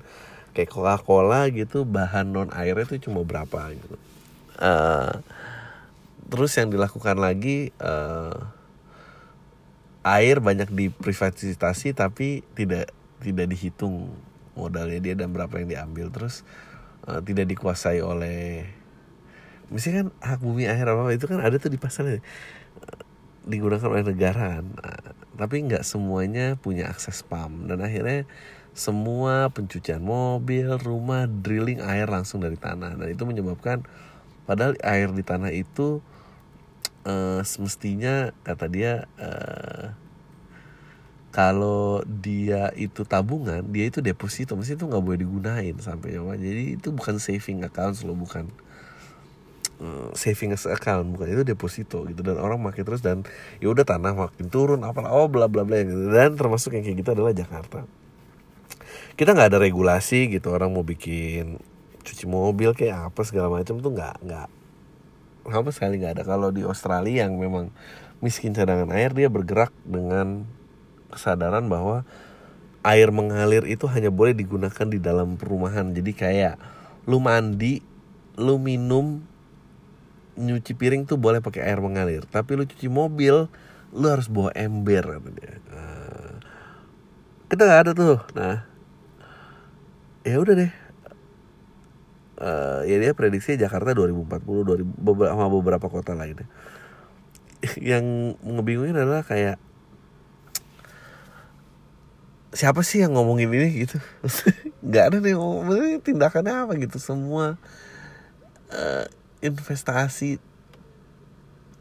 kayak 0.54 0.70
Coca 0.72 0.96
Cola 1.02 1.50
gitu 1.50 1.84
bahan 1.84 2.30
non 2.30 2.50
airnya 2.54 2.86
tuh 2.88 3.00
cuma 3.02 3.26
berapa 3.26 3.74
gitu. 3.74 3.96
Uh, 4.62 5.18
terus 6.30 6.54
yang 6.56 6.70
dilakukan 6.70 7.18
lagi 7.18 7.74
uh, 7.82 8.38
air 10.04 10.44
banyak 10.44 10.70
diprivatisasi 10.70 11.96
tapi 11.96 12.46
tidak 12.54 12.92
tidak 13.24 13.48
dihitung 13.50 14.12
modalnya 14.54 15.00
dia 15.02 15.16
dan 15.18 15.34
berapa 15.34 15.58
yang 15.64 15.70
diambil. 15.74 16.08
Terus 16.14 16.46
uh, 17.10 17.20
tidak 17.24 17.50
dikuasai 17.50 18.00
oleh 18.04 18.68
misalnya 19.74 20.06
kan 20.06 20.10
hak 20.22 20.40
bumi 20.46 20.70
air 20.70 20.86
apa, 20.86 21.10
itu 21.10 21.26
kan 21.26 21.42
ada 21.42 21.58
tuh 21.58 21.74
di 21.74 21.82
pasar 21.82 22.06
uh, 22.06 22.22
digunakan 23.50 23.90
oleh 23.90 24.06
negara 24.06 24.62
uh, 24.62 25.12
tapi 25.34 25.66
nggak 25.66 25.82
semuanya 25.82 26.56
punya 26.62 26.88
akses 26.88 27.26
pam 27.26 27.66
dan 27.66 27.82
akhirnya 27.82 28.30
semua 28.74 29.54
pencucian 29.54 30.02
mobil 30.02 30.66
rumah 30.82 31.30
drilling 31.30 31.80
air 31.86 32.10
langsung 32.10 32.42
dari 32.42 32.58
tanah. 32.58 32.98
Dan 32.98 33.14
itu 33.14 33.24
menyebabkan 33.24 33.86
padahal 34.50 34.74
air 34.82 35.14
di 35.14 35.22
tanah 35.22 35.54
itu 35.54 36.02
uh, 37.06 37.42
semestinya 37.46 38.34
kata 38.42 38.66
dia 38.68 39.06
uh, 39.22 39.94
kalau 41.34 42.06
dia 42.06 42.70
itu 42.78 43.06
tabungan 43.06 43.62
dia 43.70 43.90
itu 43.90 44.02
deposito. 44.02 44.58
Mesti 44.58 44.74
itu 44.78 44.90
nggak 44.90 45.04
boleh 45.06 45.22
digunain 45.22 45.78
sampai 45.78 46.18
nyawa. 46.18 46.34
Jadi 46.38 46.78
itu 46.78 46.90
bukan 46.90 47.22
saving 47.22 47.62
account 47.66 48.02
loh 48.02 48.18
bukan 48.18 48.50
uh, 49.82 50.10
saving 50.14 50.54
account 50.54 51.08
bukan 51.14 51.28
itu 51.32 51.44
deposito 51.48 52.06
gitu. 52.06 52.22
Dan 52.22 52.38
orang 52.38 52.62
makin 52.62 52.84
terus 52.86 53.02
dan 53.02 53.26
ya 53.58 53.72
udah 53.72 53.86
tanah 53.88 54.14
makin 54.14 54.52
turun 54.52 54.82
apa 54.86 55.06
oh 55.10 55.32
bla 55.32 55.50
bla 55.50 55.66
bla 55.66 55.82
gitu. 55.82 56.12
Dan 56.12 56.36
termasuk 56.38 56.76
yang 56.78 56.84
kayak 56.86 56.98
gitu 57.02 57.10
adalah 57.16 57.34
Jakarta. 57.34 57.88
Kita 59.14 59.34
nggak 59.34 59.54
ada 59.54 59.60
regulasi 59.62 60.30
gitu 60.30 60.54
orang 60.54 60.74
mau 60.74 60.82
bikin 60.82 61.62
cuci 62.04 62.26
mobil 62.28 62.76
kayak 62.76 63.14
apa 63.14 63.22
segala 63.24 63.48
macam 63.48 63.80
tuh 63.80 63.92
nggak 63.96 64.16
nggak 64.26 64.48
sama 65.50 65.70
sekali 65.72 66.02
nggak 66.02 66.20
ada. 66.20 66.24
Kalau 66.26 66.50
di 66.50 66.62
Australia 66.66 67.26
yang 67.26 67.38
memang 67.40 67.72
miskin 68.24 68.56
cadangan 68.56 68.92
air 68.96 69.12
dia 69.12 69.28
bergerak 69.28 69.72
dengan 69.84 70.48
kesadaran 71.12 71.68
bahwa 71.68 72.08
air 72.84 73.12
mengalir 73.12 73.64
itu 73.68 73.88
hanya 73.88 74.12
boleh 74.12 74.36
digunakan 74.36 74.88
di 74.88 75.00
dalam 75.00 75.36
perumahan. 75.40 75.92
Jadi 75.92 76.12
kayak 76.16 76.56
lu 77.08 77.20
mandi 77.20 77.84
lu 78.40 78.58
minum 78.58 79.22
nyuci 80.40 80.74
piring 80.74 81.06
tuh 81.06 81.18
boleh 81.18 81.40
pakai 81.40 81.66
air 81.66 81.80
mengalir. 81.80 82.26
Tapi 82.28 82.58
lu 82.58 82.64
cuci 82.66 82.88
mobil 82.90 83.48
lu 83.94 84.06
harus 84.10 84.26
bawa 84.26 84.50
ember 84.58 85.06
katanya 85.06 85.62
nah, 85.70 86.34
kita 87.46 87.62
nggak 87.62 87.82
ada 87.86 87.92
tuh. 87.94 88.18
Nah 88.34 88.56
ya 90.24 90.40
udah 90.40 90.56
deh. 90.56 90.72
Uh, 92.44 92.82
ya 92.90 92.98
dia 93.00 93.14
prediksi 93.14 93.56
Jakarta 93.56 93.94
2040 93.94 94.68
2000 94.68 94.84
beberapa 95.00 95.32
sama 95.32 95.48
beberapa 95.54 95.88
kota 95.88 96.18
lainnya 96.18 96.50
yang 97.80 98.36
ngebingungin 98.42 98.98
adalah 99.00 99.24
kayak 99.24 99.62
siapa 102.54 102.86
sih 102.86 103.02
yang 103.02 103.18
ngomongin 103.18 103.50
ini 103.50 103.86
gitu? 103.86 103.98
Nggak 104.88 105.04
ada 105.10 105.18
nih 105.22 105.36
tindakannya 106.06 106.54
apa 106.54 106.74
gitu 106.78 106.98
semua 107.02 107.58
uh, 108.74 109.06
investasi 109.44 110.40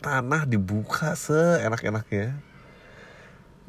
tanah 0.02 0.42
dibuka 0.45 1.14
seenak-enaknya. 1.14 2.35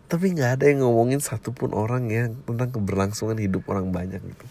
Tapi 0.09 0.25
nggak 0.33 0.51
ada 0.59 0.65
yang 0.67 0.81
ngomongin 0.83 1.21
satupun 1.21 1.71
orang 1.77 2.09
yang 2.09 2.33
tentang 2.49 2.73
keberlangsungan 2.73 3.37
hidup 3.37 3.69
orang 3.69 3.93
banyak 3.93 4.19
gitu. 4.19 4.45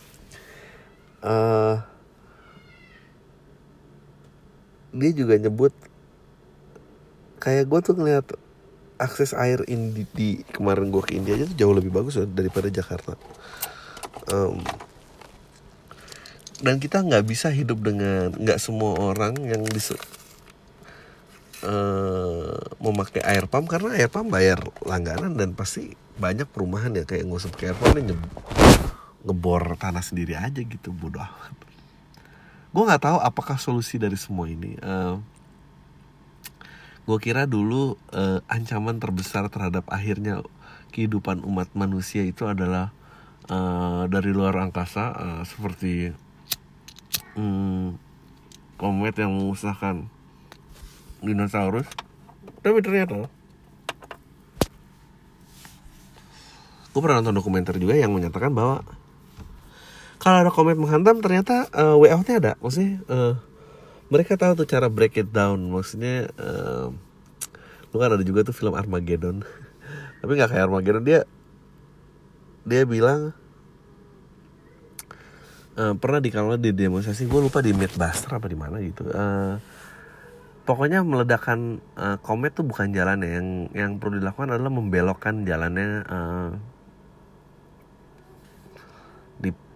Uh, 1.22 1.82
dia 4.94 5.10
juga 5.14 5.38
nyebut 5.38 5.74
kayak 7.42 7.66
gue 7.66 7.80
tuh 7.82 7.94
ngeliat 7.98 8.26
akses 9.02 9.34
air 9.34 9.66
ini 9.66 10.06
di, 10.14 10.46
kemarin 10.54 10.94
gue 10.94 11.02
ke 11.02 11.18
India 11.18 11.34
aja 11.34 11.50
tuh 11.50 11.58
jauh 11.58 11.74
lebih 11.74 11.90
bagus 11.90 12.18
daripada 12.30 12.70
Jakarta. 12.70 13.18
Um, 14.30 14.62
dan 16.62 16.78
kita 16.78 17.02
nggak 17.02 17.26
bisa 17.26 17.50
hidup 17.50 17.82
dengan 17.82 18.30
nggak 18.38 18.58
semua 18.62 18.94
orang 18.94 19.34
yang 19.42 19.66
bisa 19.66 19.98
uh, 21.66 22.54
memakai 22.78 23.22
air 23.26 23.50
pump 23.50 23.66
karena 23.66 23.98
air 23.98 24.06
pump 24.06 24.30
bayar 24.30 24.62
langganan 24.86 25.34
dan 25.34 25.58
pasti 25.58 25.98
banyak 26.22 26.46
perumahan 26.46 26.94
ya 26.94 27.02
kayak 27.02 27.26
nggak 27.26 27.40
usah 27.42 27.50
pakai 27.50 27.66
air 27.74 27.78
pump 27.78 27.94
nge 27.98 28.16
ngebor 29.26 29.74
tanah 29.78 30.02
sendiri 30.02 30.38
aja 30.38 30.62
gitu 30.62 30.94
bodoh 30.94 31.26
gue 32.72 32.82
nggak 32.82 33.04
tahu 33.04 33.18
apakah 33.20 33.58
solusi 33.58 33.98
dari 33.98 34.16
semua 34.18 34.46
ini 34.46 34.78
uh, 34.82 35.18
gue 37.02 37.18
kira 37.18 37.50
dulu 37.50 37.98
uh, 38.14 38.38
ancaman 38.46 39.02
terbesar 39.02 39.50
terhadap 39.50 39.82
akhirnya 39.90 40.46
kehidupan 40.94 41.42
umat 41.42 41.74
manusia 41.74 42.22
itu 42.22 42.46
adalah 42.46 42.94
uh, 43.50 44.06
dari 44.06 44.30
luar 44.30 44.54
angkasa 44.62 45.04
uh, 45.10 45.42
seperti 45.42 46.14
um, 47.36 47.96
komet 48.76 49.14
yang 49.16 49.32
memusnahkan 49.32 50.08
dinosaurus. 51.22 51.86
Tapi 52.62 52.78
ternyata 52.82 53.30
gue 56.92 57.00
pernah 57.00 57.24
nonton 57.24 57.40
dokumenter 57.40 57.80
juga 57.80 57.96
yang 57.96 58.12
menyatakan 58.12 58.52
bahwa 58.52 58.84
kalau 60.20 60.38
ada 60.44 60.52
komet 60.52 60.76
menghantam 60.76 61.18
ternyata 61.18 61.66
uh, 61.72 61.96
way 61.98 62.12
outnya 62.12 62.38
ada. 62.38 62.52
Maksudnya 62.60 63.02
uh, 63.10 63.34
mereka 64.12 64.36
tahu 64.38 64.62
tuh 64.62 64.68
cara 64.68 64.86
break 64.92 65.18
it 65.18 65.32
down. 65.32 65.58
Maksudnya 65.72 66.30
uh, 66.36 66.92
lu 67.90 67.96
kan 67.96 68.12
ada 68.14 68.22
juga 68.22 68.46
tuh 68.46 68.54
film 68.54 68.76
Armageddon. 68.76 69.42
Tapi 70.22 70.30
nggak 70.36 70.50
kayak 70.52 70.64
Armageddon. 70.68 71.02
Dia 71.02 71.20
dia 72.62 72.86
bilang 72.86 73.34
uh, 75.78 75.94
pernah 75.96 76.20
di 76.20 76.30
kalau 76.32 76.56
di 76.56 76.70
demonstrasi 76.72 77.28
gue 77.28 77.40
lupa 77.40 77.60
di 77.64 77.72
Midbuster 77.72 78.32
apa 78.32 78.46
di 78.48 78.58
mana 78.58 78.80
gitu. 78.80 79.06
Uh, 79.08 79.56
pokoknya 80.68 81.04
meledakan 81.04 81.80
uh, 81.96 82.16
komet 82.20 82.56
tuh 82.56 82.66
bukan 82.66 82.90
jalannya. 82.90 83.28
Yang 83.28 83.48
yang 83.76 83.90
perlu 84.00 84.20
dilakukan 84.20 84.52
adalah 84.52 84.72
membelokkan 84.72 85.44
jalannya 85.44 85.88
uh, 86.08 86.50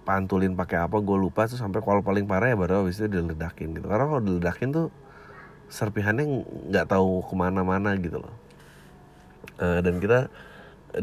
pantulin 0.07 0.55
pakai 0.55 0.87
apa 0.87 1.03
gue 1.03 1.19
lupa. 1.19 1.51
Tuh 1.51 1.59
sampai 1.59 1.83
kalau 1.83 2.01
paling 2.01 2.31
parah 2.31 2.55
ya 2.55 2.57
baru 2.57 2.87
habis 2.87 3.03
itu 3.03 3.11
diledakin 3.11 3.75
gitu. 3.75 3.91
Karena 3.91 4.07
kalau 4.07 4.23
diledakin 4.23 4.71
tuh 4.71 4.87
serpihannya 5.67 6.47
nggak 6.71 6.87
tahu 6.87 7.27
ke 7.27 7.35
mana-mana 7.35 7.99
gitu 7.99 8.23
loh. 8.23 8.35
Uh, 9.59 9.83
dan 9.83 9.99
kita 9.99 10.31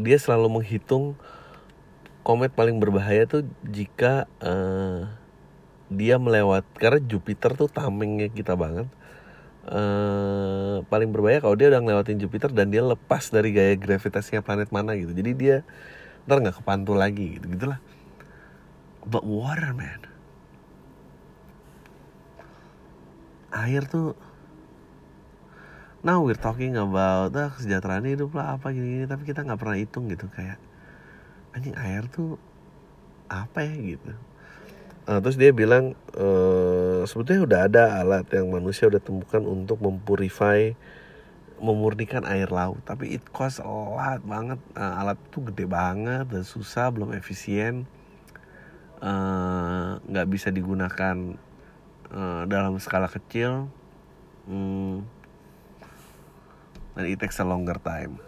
dia 0.00 0.16
selalu 0.16 0.58
menghitung 0.58 1.12
komet 2.24 2.50
paling 2.56 2.80
berbahaya 2.80 3.28
tuh 3.28 3.44
jika 3.68 4.24
uh, 4.40 5.04
dia 5.92 6.16
melewat 6.16 6.64
karena 6.80 6.98
Jupiter 7.04 7.52
tuh 7.52 7.68
tamengnya 7.68 8.32
kita 8.32 8.56
banget. 8.56 8.88
Uh, 9.64 10.84
paling 10.92 11.08
berbahaya 11.08 11.40
kalau 11.40 11.56
dia 11.56 11.72
udah 11.72 11.80
ngelewatin 11.80 12.20
Jupiter 12.20 12.52
dan 12.52 12.68
dia 12.68 12.84
lepas 12.84 13.32
dari 13.32 13.52
gaya 13.52 13.76
gravitasinya 13.76 14.40
planet 14.40 14.72
mana 14.72 14.96
gitu. 14.96 15.12
Jadi 15.12 15.30
dia 15.36 15.56
ntar 16.24 16.40
nggak 16.40 16.64
kepantul 16.64 16.96
lagi 16.96 17.36
gitu 17.36 17.46
gitulah. 17.52 17.78
But 19.04 19.28
water 19.28 19.76
man. 19.76 20.00
Air 23.52 23.84
tuh 23.86 24.16
now 26.00 26.24
we're 26.24 26.40
talking 26.40 26.76
about 26.76 27.36
ah, 27.36 27.52
kesejahteraan 27.52 28.08
hidup 28.08 28.32
lah 28.36 28.56
apa 28.60 28.72
gini-gini 28.72 29.08
tapi 29.08 29.24
kita 29.24 29.40
nggak 29.40 29.60
pernah 29.60 29.78
hitung 29.78 30.10
gitu 30.12 30.28
kayak 30.28 30.60
anjing 31.54 31.76
air 31.78 32.04
tuh 32.10 32.36
apa 33.30 33.64
ya? 33.64 33.74
Gitu. 33.96 34.12
Uh, 35.04 35.20
terus 35.20 35.36
dia 35.36 35.52
bilang 35.52 35.92
uh, 36.16 37.04
sebetulnya 37.04 37.42
udah 37.44 37.60
ada 37.68 37.82
alat 38.00 38.24
yang 38.32 38.48
manusia 38.48 38.88
udah 38.88 39.00
temukan 39.00 39.44
untuk 39.44 39.76
mempurify 39.78 40.72
memurnikan 41.60 42.24
air 42.26 42.50
laut. 42.50 42.80
Tapi 42.82 43.14
it 43.14 43.24
cost 43.30 43.62
a 43.62 43.68
lot 43.68 44.20
banget. 44.24 44.58
Uh, 44.74 45.00
alat 45.00 45.20
tuh 45.28 45.46
gede 45.52 45.68
banget 45.68 46.26
dan 46.28 46.42
susah 46.42 46.88
belum 46.88 47.12
efisien. 47.14 47.86
Nggak 50.08 50.26
uh, 50.26 50.32
bisa 50.32 50.48
digunakan 50.48 51.36
uh, 52.08 52.42
dalam 52.48 52.80
skala 52.80 53.06
kecil. 53.06 53.68
Hmm, 54.44 55.08
dan 56.94 57.04
it 57.10 57.18
takes 57.18 57.40
a 57.40 57.46
longer 57.46 57.76
time 57.82 58.23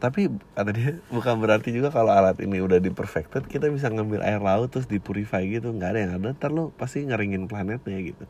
tapi 0.00 0.32
kata 0.56 0.72
dia 0.72 0.96
bukan 1.12 1.36
berarti 1.36 1.76
juga 1.76 1.92
kalau 1.92 2.08
alat 2.08 2.40
ini 2.40 2.64
udah 2.64 2.80
di 2.80 2.88
perfected 2.88 3.44
kita 3.44 3.68
bisa 3.68 3.92
ngambil 3.92 4.24
air 4.24 4.40
laut 4.40 4.72
terus 4.72 4.88
dipurify 4.88 5.44
gitu. 5.44 5.68
Nggak 5.76 5.90
ada 5.92 6.00
yang 6.00 6.12
ada 6.16 6.28
ntar 6.32 6.50
lo 6.56 6.72
pasti 6.72 7.04
ngeringin 7.04 7.44
planetnya 7.44 8.00
gitu. 8.00 8.24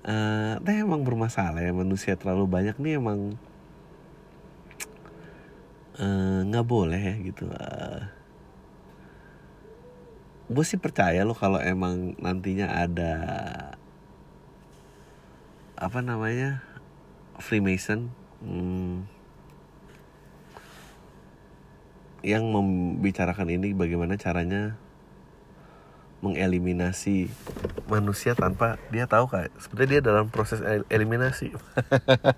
Uh, 0.00 0.56
nah 0.64 0.72
emang 0.72 1.04
bermasalah 1.04 1.60
ya 1.60 1.76
manusia 1.76 2.16
terlalu 2.16 2.48
banyak 2.48 2.80
nih 2.80 2.96
emang 2.96 3.36
eh, 6.00 6.40
nggak 6.48 6.64
uh, 6.64 6.70
boleh 6.72 6.96
ya 6.96 7.14
gitu. 7.28 7.44
Uh, 7.44 7.60
eh, 7.60 8.00
gue 10.48 10.64
sih 10.64 10.80
percaya 10.80 11.20
lo 11.28 11.36
kalau 11.36 11.60
emang 11.60 12.16
nantinya 12.16 12.72
ada 12.72 13.14
apa 15.76 16.00
namanya 16.00 16.64
Freemason 17.36 18.08
hmm, 18.40 19.19
yang 22.20 22.44
membicarakan 22.52 23.48
ini 23.48 23.72
bagaimana 23.72 24.20
caranya 24.20 24.76
mengeliminasi 26.20 27.32
manusia 27.88 28.36
tanpa 28.36 28.76
dia 28.92 29.08
tahu 29.08 29.24
kayak 29.32 29.48
seperti 29.56 29.84
dia 29.96 30.00
dalam 30.04 30.28
proses 30.28 30.60
eliminasi. 30.92 31.56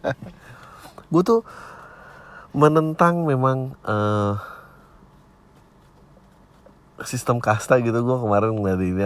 Gue 1.13 1.23
tuh 1.27 1.43
menentang 2.55 3.27
memang 3.27 3.75
uh, 3.83 4.39
sistem 7.03 7.43
kasta 7.43 7.83
gitu. 7.83 7.99
Gue 8.07 8.19
kemarin 8.23 8.55
ngeliat 8.55 8.81
ini 8.81 9.03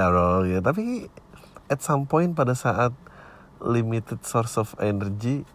ya 0.52 0.60
tapi 0.60 1.08
at 1.72 1.80
some 1.80 2.04
point 2.04 2.36
pada 2.36 2.52
saat 2.52 2.92
limited 3.64 4.20
source 4.28 4.60
of 4.60 4.76
energy 4.76 5.48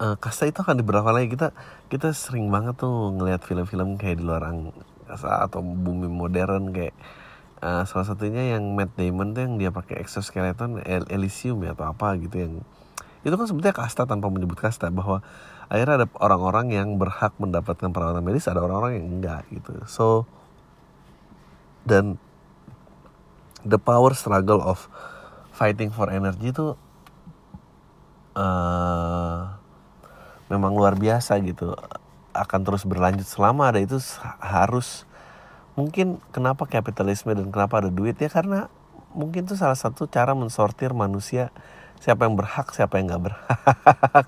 uh, 0.00 0.16
kasta 0.20 0.48
itu 0.48 0.60
akan 0.60 0.76
diberapa 0.76 1.08
lagi. 1.08 1.32
Kita 1.32 1.56
kita 1.90 2.14
sering 2.14 2.54
banget 2.54 2.78
tuh 2.78 3.10
ngelihat 3.18 3.42
film-film 3.42 3.98
kayak 3.98 4.22
di 4.22 4.24
luar 4.24 4.46
angkasa 4.46 5.42
atau 5.42 5.58
bumi 5.58 6.06
modern 6.06 6.70
kayak 6.70 6.94
uh, 7.58 7.82
salah 7.82 8.06
satunya 8.06 8.54
yang 8.54 8.78
Matt 8.78 8.94
Damon 8.94 9.34
tuh 9.34 9.42
yang 9.42 9.54
dia 9.58 9.70
pakai 9.74 9.98
exoskeleton 9.98 10.78
El 10.86 11.04
Elysium 11.10 11.58
ya 11.66 11.74
atau 11.74 11.90
apa 11.90 12.14
gitu 12.22 12.38
yang 12.38 12.54
itu 13.20 13.34
kan 13.36 13.44
sebetulnya 13.44 13.76
kasta 13.76 14.08
tanpa 14.08 14.32
menyebut 14.32 14.56
kasta 14.56 14.88
bahwa 14.88 15.20
akhirnya 15.68 16.04
ada 16.04 16.06
orang-orang 16.22 16.72
yang 16.72 16.88
berhak 16.96 17.36
mendapatkan 17.36 17.92
perawatan 17.92 18.24
medis 18.24 18.48
ada 18.48 18.64
orang-orang 18.64 19.02
yang 19.02 19.06
enggak 19.20 19.42
gitu. 19.52 19.76
So 19.84 20.24
dan 21.84 22.16
the 23.66 23.76
power 23.76 24.16
struggle 24.16 24.64
of 24.64 24.88
fighting 25.52 25.92
for 25.92 26.08
energy 26.08 26.48
itu 26.48 26.78
uh, 28.38 29.59
memang 30.50 30.74
luar 30.74 30.98
biasa 30.98 31.38
gitu 31.46 31.78
akan 32.34 32.60
terus 32.66 32.82
berlanjut 32.82 33.24
selama 33.24 33.70
ada 33.70 33.78
itu 33.78 34.02
harus 34.42 35.06
mungkin 35.78 36.18
kenapa 36.34 36.66
kapitalisme 36.66 37.30
dan 37.32 37.54
kenapa 37.54 37.78
ada 37.78 37.90
duit? 37.90 38.18
Ya 38.18 38.26
karena 38.26 38.66
mungkin 39.14 39.46
itu 39.46 39.54
salah 39.54 39.78
satu 39.78 40.10
cara 40.10 40.34
mensortir 40.34 40.90
manusia 40.90 41.54
siapa 42.02 42.26
yang 42.26 42.34
berhak 42.34 42.74
siapa 42.74 42.98
yang 42.98 43.14
nggak 43.14 43.30
berhak. 43.30 44.26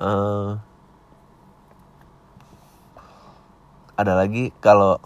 Uh, 0.00 0.56
ada 4.00 4.16
lagi 4.16 4.56
kalau 4.64 4.96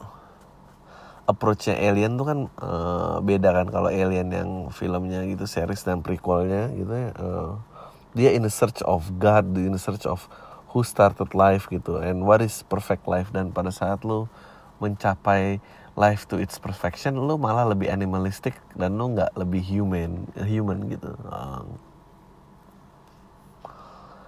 approachnya 1.27 1.75
alien 1.75 2.15
tuh 2.15 2.27
kan 2.31 2.39
uh, 2.63 3.19
beda 3.19 3.51
kan 3.51 3.67
kalau 3.67 3.91
alien 3.91 4.31
yang 4.31 4.51
filmnya 4.71 5.27
gitu 5.27 5.51
series 5.51 5.83
dan 5.83 6.07
prequelnya 6.07 6.71
gitu 6.71 6.93
ya 6.95 7.11
uh, 7.19 7.59
dia 8.17 8.33
in 8.33 8.49
the 8.49 8.51
search 8.51 8.81
of 8.81 9.21
God, 9.21 9.53
in 9.61 9.77
the 9.77 9.79
search 9.79 10.09
of 10.09 10.25
who 10.77 10.85
started 10.85 11.33
life 11.33 11.73
gitu, 11.73 11.97
and 12.05 12.29
what 12.29 12.45
is 12.45 12.61
perfect 12.69 13.09
life. 13.09 13.33
Dan 13.33 13.49
pada 13.49 13.73
saat 13.73 14.05
lu 14.05 14.29
mencapai 14.77 15.57
life 15.97 16.29
to 16.29 16.37
its 16.37 16.61
perfection, 16.61 17.17
lu 17.17 17.41
malah 17.41 17.65
lebih 17.65 17.89
animalistic 17.89 18.53
dan 18.77 19.01
lu 19.01 19.17
nggak 19.17 19.33
lebih 19.41 19.65
human, 19.65 20.29
human 20.37 20.85
gitu. 20.93 21.17
Um, 21.33 21.81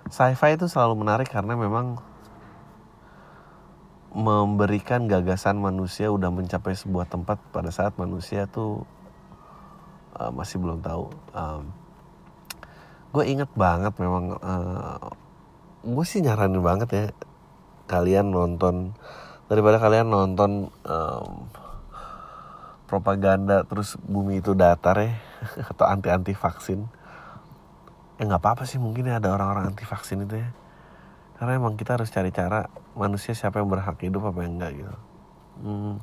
sci-fi 0.08 0.56
itu 0.56 0.64
selalu 0.72 1.04
menarik 1.04 1.28
karena 1.28 1.52
memang 1.52 2.00
memberikan 4.08 5.04
gagasan 5.04 5.60
manusia 5.60 6.08
udah 6.08 6.32
mencapai 6.32 6.72
sebuah 6.72 7.12
tempat 7.12 7.36
pada 7.52 7.68
saat 7.68 7.92
manusia 8.00 8.48
tuh 8.48 8.88
uh, 10.16 10.32
masih 10.32 10.56
belum 10.56 10.80
tahu. 10.80 11.12
Um, 11.36 11.76
gue 13.12 13.24
inget 13.28 13.52
banget 13.52 13.92
memang 14.00 14.40
uh, 14.40 15.27
gue 15.88 16.04
sih 16.04 16.20
nyaranin 16.20 16.60
banget 16.60 16.88
ya 16.92 17.04
kalian 17.88 18.28
nonton 18.28 18.92
daripada 19.48 19.80
kalian 19.80 20.12
nonton 20.12 20.68
um, 20.84 21.48
propaganda 22.88 23.64
terus 23.64 23.96
bumi 24.00 24.40
itu 24.40 24.52
datar 24.52 24.96
ya 25.00 25.12
atau 25.72 25.84
anti 25.88 26.08
anti 26.12 26.32
vaksin. 26.36 26.84
Ya 28.18 28.22
nggak 28.26 28.40
apa 28.42 28.48
apa 28.58 28.64
sih 28.68 28.76
mungkin 28.76 29.08
ya 29.08 29.20
ada 29.20 29.32
orang-orang 29.32 29.72
anti 29.72 29.84
vaksin 29.88 30.28
itu 30.28 30.40
ya. 30.40 30.50
Karena 31.40 31.56
emang 31.56 31.78
kita 31.78 31.96
harus 31.96 32.10
cari 32.10 32.34
cara 32.34 32.66
manusia 32.98 33.32
siapa 33.32 33.62
yang 33.62 33.70
berhak 33.70 33.96
hidup 34.02 34.26
apa 34.28 34.42
yang 34.42 34.58
enggak 34.58 34.72
gitu. 34.74 34.96
Hmm. 35.62 35.94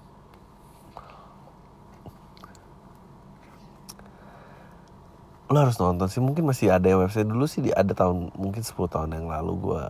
Lo 5.56 5.63
harus 5.63 5.80
nonton 5.80 6.12
sih 6.12 6.20
mungkin 6.20 6.44
masih 6.44 6.68
ada 6.68 6.91
website 7.00 7.32
dulu 7.32 7.48
sih 7.48 7.63
ada 7.72 7.96
tahun 7.96 8.36
mungkin 8.36 8.60
10 8.60 8.76
tahun 8.91 9.15
yang 9.15 9.32
lalu 9.32 9.72
gue 9.72 9.84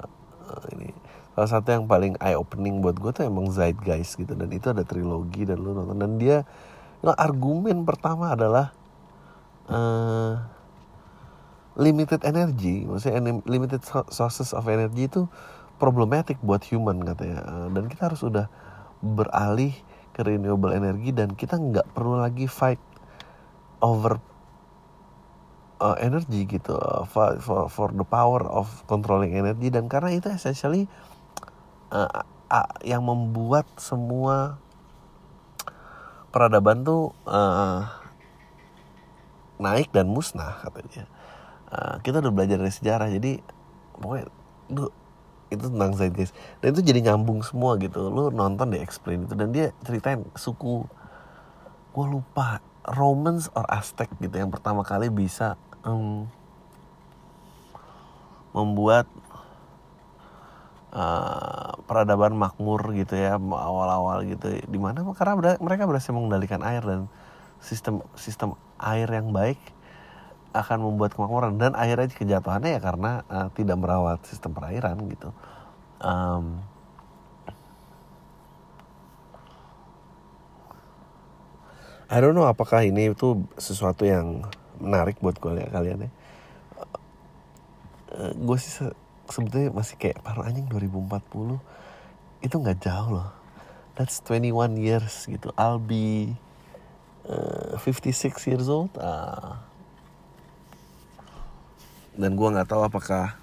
uh, 0.45 0.65
ini. 0.77 0.93
Salah 1.33 1.49
satu 1.57 1.73
yang 1.73 1.89
paling 1.89 2.13
eye 2.21 2.37
opening 2.37 2.85
buat 2.85 2.93
gue 3.01 3.09
tuh 3.09 3.25
emang 3.25 3.49
Zeitgeist 3.49 4.21
gitu 4.21 4.37
dan 4.37 4.53
itu 4.53 4.69
ada 4.69 4.85
trilogi 4.85 5.41
dan 5.41 5.57
lo 5.65 5.73
nonton. 5.73 5.97
Dan 5.97 6.21
dia 6.21 6.45
you 7.01 7.09
argumen 7.17 7.81
pertama 7.81 8.37
adalah 8.37 8.77
uh, 9.65 10.37
limited 11.81 12.21
energy 12.29 12.85
maksudnya 12.85 13.41
limited 13.49 13.81
sources 14.13 14.53
of 14.53 14.69
energy 14.69 15.09
itu 15.09 15.25
problematic 15.81 16.37
buat 16.45 16.61
human 16.61 17.01
katanya. 17.01 17.41
Uh, 17.41 17.67
dan 17.73 17.89
kita 17.89 18.13
harus 18.13 18.21
udah 18.21 18.53
beralih 19.01 19.73
ke 20.13 20.21
renewable 20.21 20.69
energy 20.69 21.09
dan 21.09 21.33
kita 21.33 21.57
nggak 21.57 21.89
perlu 21.97 22.21
lagi 22.21 22.45
fight 22.45 22.79
over 23.81 24.21
uh, 25.79 25.97
energi 25.99 26.47
gitu 26.47 26.75
for, 27.09 27.39
for 27.39 27.67
for 27.67 27.89
the 27.91 28.05
power 28.07 28.43
of 28.45 28.69
controlling 28.87 29.35
energy. 29.35 29.67
Dan 29.71 29.91
karena 29.91 30.15
itu 30.15 30.31
essentially 30.31 30.87
uh, 31.91 32.23
uh, 32.51 32.69
yang 32.83 33.03
membuat 33.03 33.67
semua 33.79 34.59
peradaban 36.31 36.83
tuh 36.83 37.15
uh, 37.27 37.87
naik 39.59 39.91
dan 39.95 40.11
musnah 40.11 40.59
katanya. 40.63 41.07
Uh, 41.71 41.97
kita 42.03 42.21
udah 42.21 42.31
belajar 42.31 42.61
dari 42.61 42.73
sejarah 42.73 43.07
jadi 43.09 43.41
pokoknya 43.97 44.27
lu 44.71 44.91
itu 45.53 45.69
tentang 45.69 45.93
guys 45.93 46.33
dan 46.59 46.67
itu 46.73 46.81
jadi 46.81 46.99
nyambung 47.11 47.39
semua 47.45 47.77
gitu. 47.79 48.11
Lu 48.11 48.33
nonton 48.33 48.73
di 48.73 48.81
explain 48.81 49.23
itu 49.25 49.33
dan 49.37 49.53
dia 49.55 49.71
ceritain 49.85 50.25
suku 50.35 50.85
gue 51.95 52.05
lupa 52.11 52.59
Romans 52.91 53.47
or 53.55 53.63
Aztec 53.71 54.11
gitu 54.19 54.35
yang 54.35 54.51
pertama 54.51 54.83
kali 54.83 55.07
bisa 55.07 55.55
um, 55.85 56.25
membuat 58.51 59.05
uh, 60.91 61.77
peradaban 61.85 62.33
makmur 62.35 62.81
gitu 62.97 63.15
ya 63.15 63.37
awal-awal 63.37 64.25
gitu. 64.25 64.59
Di 64.65 64.79
mana 64.81 65.05
karena 65.13 65.55
mereka 65.61 65.85
berhasil 65.85 66.11
mengendalikan 66.11 66.65
air 66.65 66.81
dan 66.81 67.07
sistem 67.61 68.01
sistem 68.17 68.57
air 68.81 69.07
yang 69.07 69.31
baik 69.31 69.61
akan 70.51 70.81
membuat 70.81 71.13
kemakmuran. 71.13 71.61
Dan 71.61 71.77
akhirnya 71.77 72.09
kejatuhannya 72.09 72.75
ya 72.75 72.81
karena 72.81 73.11
uh, 73.29 73.47
tidak 73.53 73.77
merawat 73.77 74.19
sistem 74.25 74.51
perairan 74.57 74.97
gitu. 75.07 75.29
Um, 76.01 76.59
I 82.05 82.21
don't 82.21 82.37
know 82.37 82.45
apakah 82.45 82.85
ini 82.85 83.11
itu 83.11 83.49
sesuatu 83.57 84.05
yang 84.05 84.45
menarik 84.79 85.19
buat 85.19 85.37
gue 85.39 85.65
kalian 85.71 86.07
ya. 86.07 86.11
Gue 88.35 88.57
sih 88.59 88.71
se- 88.71 88.97
sebetulnya 89.27 89.73
masih 89.73 89.99
kayak 89.99 90.23
paruh 90.23 90.45
anjing 90.45 90.67
2040 90.69 91.59
itu 92.45 92.55
nggak 92.55 92.79
jauh 92.83 93.09
loh. 93.19 93.29
That's 93.95 94.19
21 94.23 94.75
years 94.79 95.27
gitu. 95.27 95.51
I'll 95.55 95.79
be 95.81 96.35
uh, 97.27 97.79
56 97.79 98.47
years 98.47 98.67
old. 98.67 98.91
Ah. 98.99 99.63
dan 102.15 102.31
gue 102.31 102.47
nggak 102.47 102.71
tahu 102.71 102.81
apakah 102.87 103.35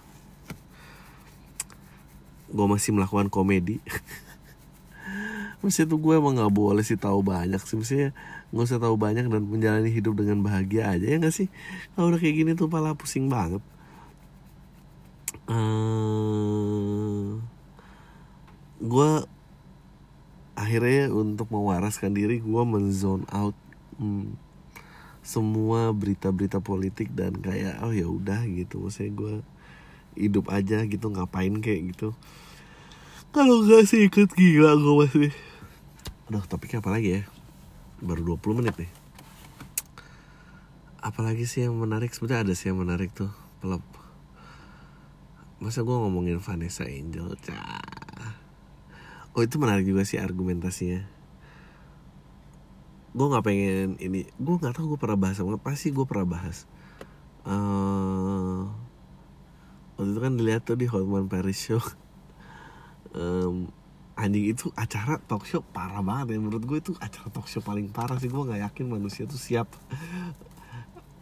gue 2.48 2.66
masih 2.68 2.96
melakukan 2.96 3.28
komedi 3.28 3.80
Maksudnya 5.62 5.88
tuh 5.94 6.00
gue 6.02 6.14
emang 6.18 6.34
gak 6.34 6.52
boleh 6.52 6.82
sih 6.82 6.98
tahu 6.98 7.22
banyak 7.22 7.62
sih. 7.62 7.78
Maksudnya 7.78 8.10
gak 8.50 8.64
usah 8.66 8.82
tahu 8.82 8.98
banyak 8.98 9.30
dan 9.30 9.42
menjalani 9.46 9.94
hidup 9.94 10.18
dengan 10.18 10.42
bahagia 10.42 10.90
aja 10.90 11.06
ya 11.06 11.16
gak 11.22 11.34
sih? 11.34 11.46
Kalau 11.94 12.10
udah 12.10 12.18
kayak 12.18 12.34
gini 12.34 12.52
tuh 12.58 12.66
pala 12.66 12.98
pusing 12.98 13.30
banget. 13.30 13.62
Uh, 15.46 17.38
Gue 18.82 19.22
akhirnya 20.58 21.06
untuk 21.14 21.46
mewaraskan 21.54 22.10
diri 22.18 22.42
gue 22.42 22.62
menzone 22.66 23.22
out 23.30 23.54
hmm, 24.02 24.34
semua 25.22 25.94
berita-berita 25.94 26.58
politik 26.58 27.14
dan 27.14 27.38
kayak 27.38 27.78
oh 27.86 27.94
ya 27.94 28.10
udah 28.10 28.42
gitu. 28.50 28.82
Maksudnya 28.82 29.12
gue 29.14 29.34
hidup 30.18 30.50
aja 30.50 30.82
gitu 30.82 31.06
ngapain 31.14 31.54
kayak 31.62 31.94
gitu. 31.94 32.10
Kalau 33.30 33.62
gak 33.62 33.86
sih 33.86 34.10
ikut 34.10 34.34
gila 34.34 34.74
gue 34.74 34.94
masih 34.98 35.30
Aduh 36.30 36.44
topiknya 36.46 36.78
apa 36.78 36.90
lagi 36.94 37.18
ya? 37.18 37.22
Baru 37.98 38.36
20 38.38 38.58
menit 38.62 38.74
nih. 38.78 38.92
Apalagi 41.02 41.46
sih 41.48 41.66
yang 41.66 41.74
menarik? 41.74 42.14
Sebenernya 42.14 42.46
ada 42.46 42.54
sih 42.54 42.70
yang 42.70 42.78
menarik 42.78 43.10
tuh. 43.10 43.30
Pelop 43.58 43.82
Masa 45.62 45.86
gue 45.86 45.94
ngomongin 45.94 46.42
Vanessa 46.42 46.82
Angel 46.82 47.38
Cah. 47.38 47.82
Oh 49.32 49.46
itu 49.46 49.56
menarik 49.62 49.86
juga 49.86 50.02
sih 50.02 50.18
argumentasinya. 50.18 51.06
Gue 53.12 53.26
gak 53.28 53.44
pengen 53.44 54.00
ini 54.00 54.24
Gue 54.40 54.56
gak 54.56 54.76
tahu 54.76 54.96
gue 54.96 55.00
pernah 55.00 55.20
bahas 55.20 55.36
apa 55.36 55.60
Pasti 55.62 55.94
gue 55.94 56.02
pernah 56.02 56.26
bahas. 56.26 56.66
Uh, 57.46 58.70
Waktu 59.98 60.18
itu 60.18 60.20
kan 60.22 60.34
dilihat 60.34 60.62
tuh 60.66 60.74
di 60.74 60.86
Hotman 60.90 61.30
Paris 61.30 61.58
Show. 61.58 61.82
Um, 63.12 63.68
anjing 64.22 64.54
itu 64.54 64.70
acara 64.78 65.18
talk 65.26 65.42
show 65.42 65.66
parah 65.74 65.98
banget 65.98 66.34
ya. 66.34 66.38
Menurut 66.38 66.62
gue 66.62 66.78
itu 66.78 66.92
acara 67.02 67.26
talk 67.34 67.50
show 67.50 67.58
paling 67.58 67.90
parah 67.90 68.22
sih. 68.22 68.30
Gue 68.30 68.46
nggak 68.46 68.70
yakin 68.70 68.86
manusia 68.86 69.26
tuh 69.26 69.36
siap 69.36 69.66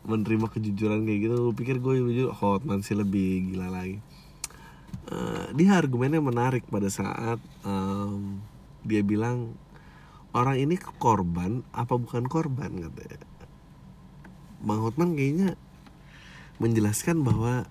menerima 0.04 0.52
kejujuran 0.52 1.08
kayak 1.08 1.20
gitu. 1.24 1.34
Gue 1.48 1.54
pikir 1.56 1.76
gue 1.80 1.96
jujur 1.96 2.28
Hotman 2.36 2.84
sih 2.84 2.92
lebih 2.92 3.56
gila 3.56 3.72
lagi. 3.72 3.96
Uh, 5.08 5.48
dia 5.56 5.80
argumennya 5.80 6.20
menarik 6.20 6.68
pada 6.68 6.92
saat 6.92 7.40
um, 7.64 8.38
dia 8.84 9.00
bilang 9.00 9.56
orang 10.36 10.60
ini 10.60 10.76
korban 10.76 11.64
apa 11.72 11.96
bukan 11.96 12.28
korban? 12.28 12.70
katanya 12.84 13.24
Bang 14.60 14.84
Hotman 14.84 15.16
kayaknya 15.16 15.56
menjelaskan 16.60 17.24
bahwa 17.24 17.64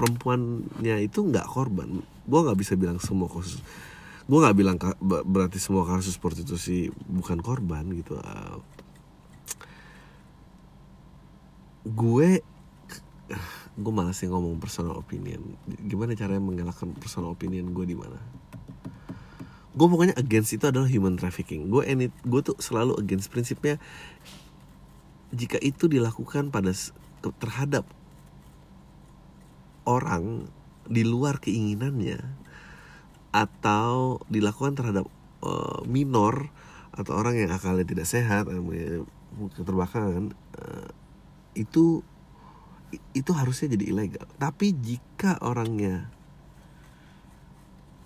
perempuannya 0.00 1.04
itu 1.04 1.20
nggak 1.20 1.44
korban. 1.44 2.00
Gue 2.24 2.40
nggak 2.40 2.56
bisa 2.56 2.72
bilang 2.80 2.96
semua 2.96 3.28
kasus 3.28 3.60
gue 4.30 4.38
nggak 4.38 4.56
bilang 4.56 4.78
berarti 5.02 5.58
semua 5.58 5.82
kasus 5.82 6.14
prostitusi 6.14 6.86
bukan 7.10 7.42
korban 7.42 7.82
gitu 7.90 8.14
uh, 8.14 8.62
gue 11.82 12.38
gue 13.80 13.92
malas 13.94 14.20
sih 14.20 14.28
ngomong 14.28 14.60
personal 14.60 14.98
opinion. 15.00 15.56
Gimana 15.88 16.12
caranya 16.12 16.42
mengelakkan 16.42 16.92
personal 16.92 17.32
opinion 17.32 17.72
gue 17.72 17.86
di 17.88 17.96
mana? 17.96 18.20
Gue 19.72 19.86
pokoknya 19.86 20.18
against 20.20 20.52
itu 20.52 20.66
adalah 20.68 20.90
human 20.90 21.16
trafficking. 21.16 21.72
Gue 21.72 21.88
ini 21.88 22.12
gue 22.26 22.40
tuh 22.44 22.58
selalu 22.60 23.00
against 23.00 23.32
prinsipnya 23.32 23.80
jika 25.30 25.56
itu 25.62 25.86
dilakukan 25.86 26.50
pada 26.50 26.74
terhadap 27.38 27.86
orang 29.86 30.50
di 30.90 31.06
luar 31.06 31.38
keinginannya 31.38 32.18
atau 33.30 34.18
dilakukan 34.26 34.74
terhadap 34.74 35.06
uh, 35.42 35.82
minor 35.86 36.50
atau 36.90 37.14
orang 37.14 37.38
yang 37.38 37.50
akalnya 37.54 37.86
tidak 37.86 38.06
sehat 38.06 38.50
keterbelakangan 39.54 40.34
uh, 40.58 40.90
itu 41.54 42.02
itu 43.14 43.30
harusnya 43.30 43.78
jadi 43.78 43.94
ilegal. 43.94 44.26
Tapi 44.38 44.74
jika 44.74 45.38
orangnya 45.38 46.10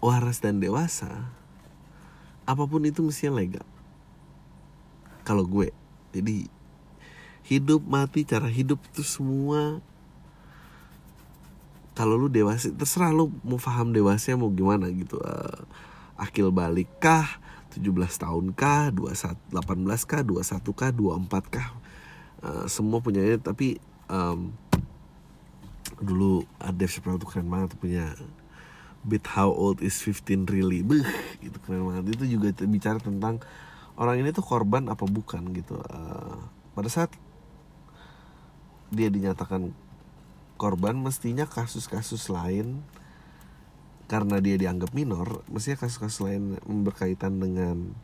waras 0.05 0.45
dan 0.45 0.61
dewasa 0.61 1.33
apa 2.45 2.65
pun 2.69 2.85
itu 2.85 3.01
mestinya 3.01 3.41
legal. 3.41 3.65
Kalau 5.25 5.49
gue 5.49 5.73
jadi 6.13 6.45
hidup 7.49 7.81
mati 7.89 8.29
cara 8.29 8.49
hidup 8.49 8.81
itu 8.93 9.01
semua 9.01 9.81
kalau 11.95 12.19
lu 12.19 12.27
dewasa 12.27 12.75
terserah 12.75 13.15
lu 13.15 13.31
mau 13.47 13.57
paham 13.57 13.95
dewasa 13.95 14.35
mau 14.35 14.51
gimana 14.51 14.91
gitu. 14.91 15.17
Uh, 15.23 15.63
akil 16.19 16.51
balik 16.51 16.91
kah 16.99 17.27
17 17.75 17.91
tahun 18.19 18.55
kah 18.55 18.91
21 18.95 19.35
18 19.51 20.11
kah 20.11 20.23
21 20.23 20.75
kah 20.75 20.91
24 20.91 21.55
kah. 21.55 21.69
Uh, 22.43 22.67
semua 22.67 22.99
punyanya 22.99 23.39
tapi 23.39 23.79
um, 24.11 24.51
dulu 26.03 26.43
Dave 26.75 26.91
Chappelle 26.91 27.19
tuh 27.23 27.31
keren 27.31 27.47
banget 27.47 27.79
punya. 27.79 28.11
Bit 29.05 29.29
How 29.37 29.53
Old 29.53 29.85
Is 29.85 30.01
15 30.01 30.49
Really? 30.49 30.81
Beuh, 30.81 31.05
gitu 31.45 31.61
keren 31.63 31.85
banget. 31.85 32.17
Itu 32.17 32.25
juga 32.25 32.57
bicara 32.65 32.97
tentang 32.97 33.45
orang 34.01 34.25
ini 34.25 34.33
tuh 34.33 34.43
korban 34.43 34.89
apa 34.89 35.05
bukan 35.05 35.53
gitu. 35.53 35.77
Uh, 35.77 36.41
pada 36.73 36.89
saat 36.89 37.13
dia 38.91 39.13
dinyatakan 39.13 39.84
korban 40.55 40.95
mestinya 40.99 41.45
kasus-kasus 41.45 42.31
lain 42.31 42.83
karena 44.05 44.39
dia 44.39 44.61
dianggap 44.61 44.93
minor 44.93 45.43
mestinya 45.49 45.85
kasus-kasus 45.87 46.21
lain 46.23 46.61
berkaitan 46.85 47.41
dengan 47.41 47.97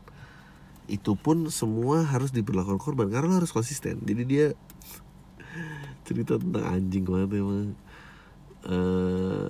itu 0.91 1.15
pun 1.15 1.47
semua 1.47 2.03
harus 2.03 2.35
diberlakukan 2.35 2.75
korban 2.75 3.07
karena 3.07 3.39
harus 3.39 3.55
konsisten. 3.55 4.03
Jadi 4.03 4.23
dia 4.27 4.45
cerita 6.07 6.35
tentang 6.35 6.67
anjing 6.67 7.07
banget 7.07 7.39
emang. 7.39 7.71
Uh, 8.61 9.49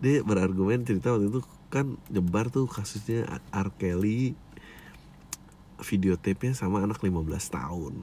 dia 0.00 0.22
berargumen 0.24 0.86
cerita 0.86 1.12
waktu 1.12 1.28
itu 1.28 1.40
kan 1.68 1.98
nyebar 2.08 2.48
tuh 2.48 2.70
kasusnya 2.70 3.26
R. 3.50 3.68
Kelly 3.74 4.38
videotapenya 5.82 6.56
sama 6.56 6.86
anak 6.86 7.02
15 7.02 7.26
tahun. 7.50 7.94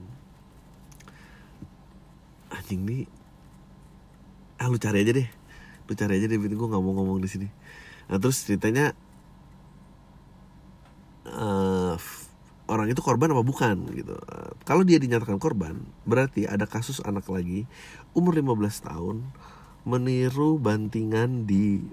Anjing 2.53 2.81
nih 2.85 3.03
ah 4.61 4.67
lu 4.69 4.77
cari 4.77 5.05
aja 5.05 5.11
deh. 5.15 5.27
Lu 5.87 5.93
cari 5.93 6.19
aja 6.19 6.25
deh 6.29 6.37
gue 6.37 6.49
nggak 6.49 6.83
mau 6.83 6.93
ngomong 6.93 7.19
di 7.21 7.29
sini. 7.29 7.47
Nah 8.09 8.17
terus 8.19 8.43
ceritanya 8.43 8.91
uh, 11.27 11.95
orang 12.67 12.87
itu 12.91 13.01
korban 13.03 13.31
apa 13.31 13.43
bukan 13.43 13.89
gitu. 13.91 14.15
Uh, 14.15 14.51
kalau 14.67 14.83
dia 14.83 14.99
dinyatakan 14.99 15.39
korban 15.39 15.79
berarti 16.07 16.47
ada 16.47 16.67
kasus 16.67 16.99
anak 17.03 17.27
lagi 17.27 17.67
umur 18.15 18.35
15 18.35 18.87
tahun 18.87 19.25
meniru 19.83 20.59
bantingan 20.59 21.43
di 21.43 21.83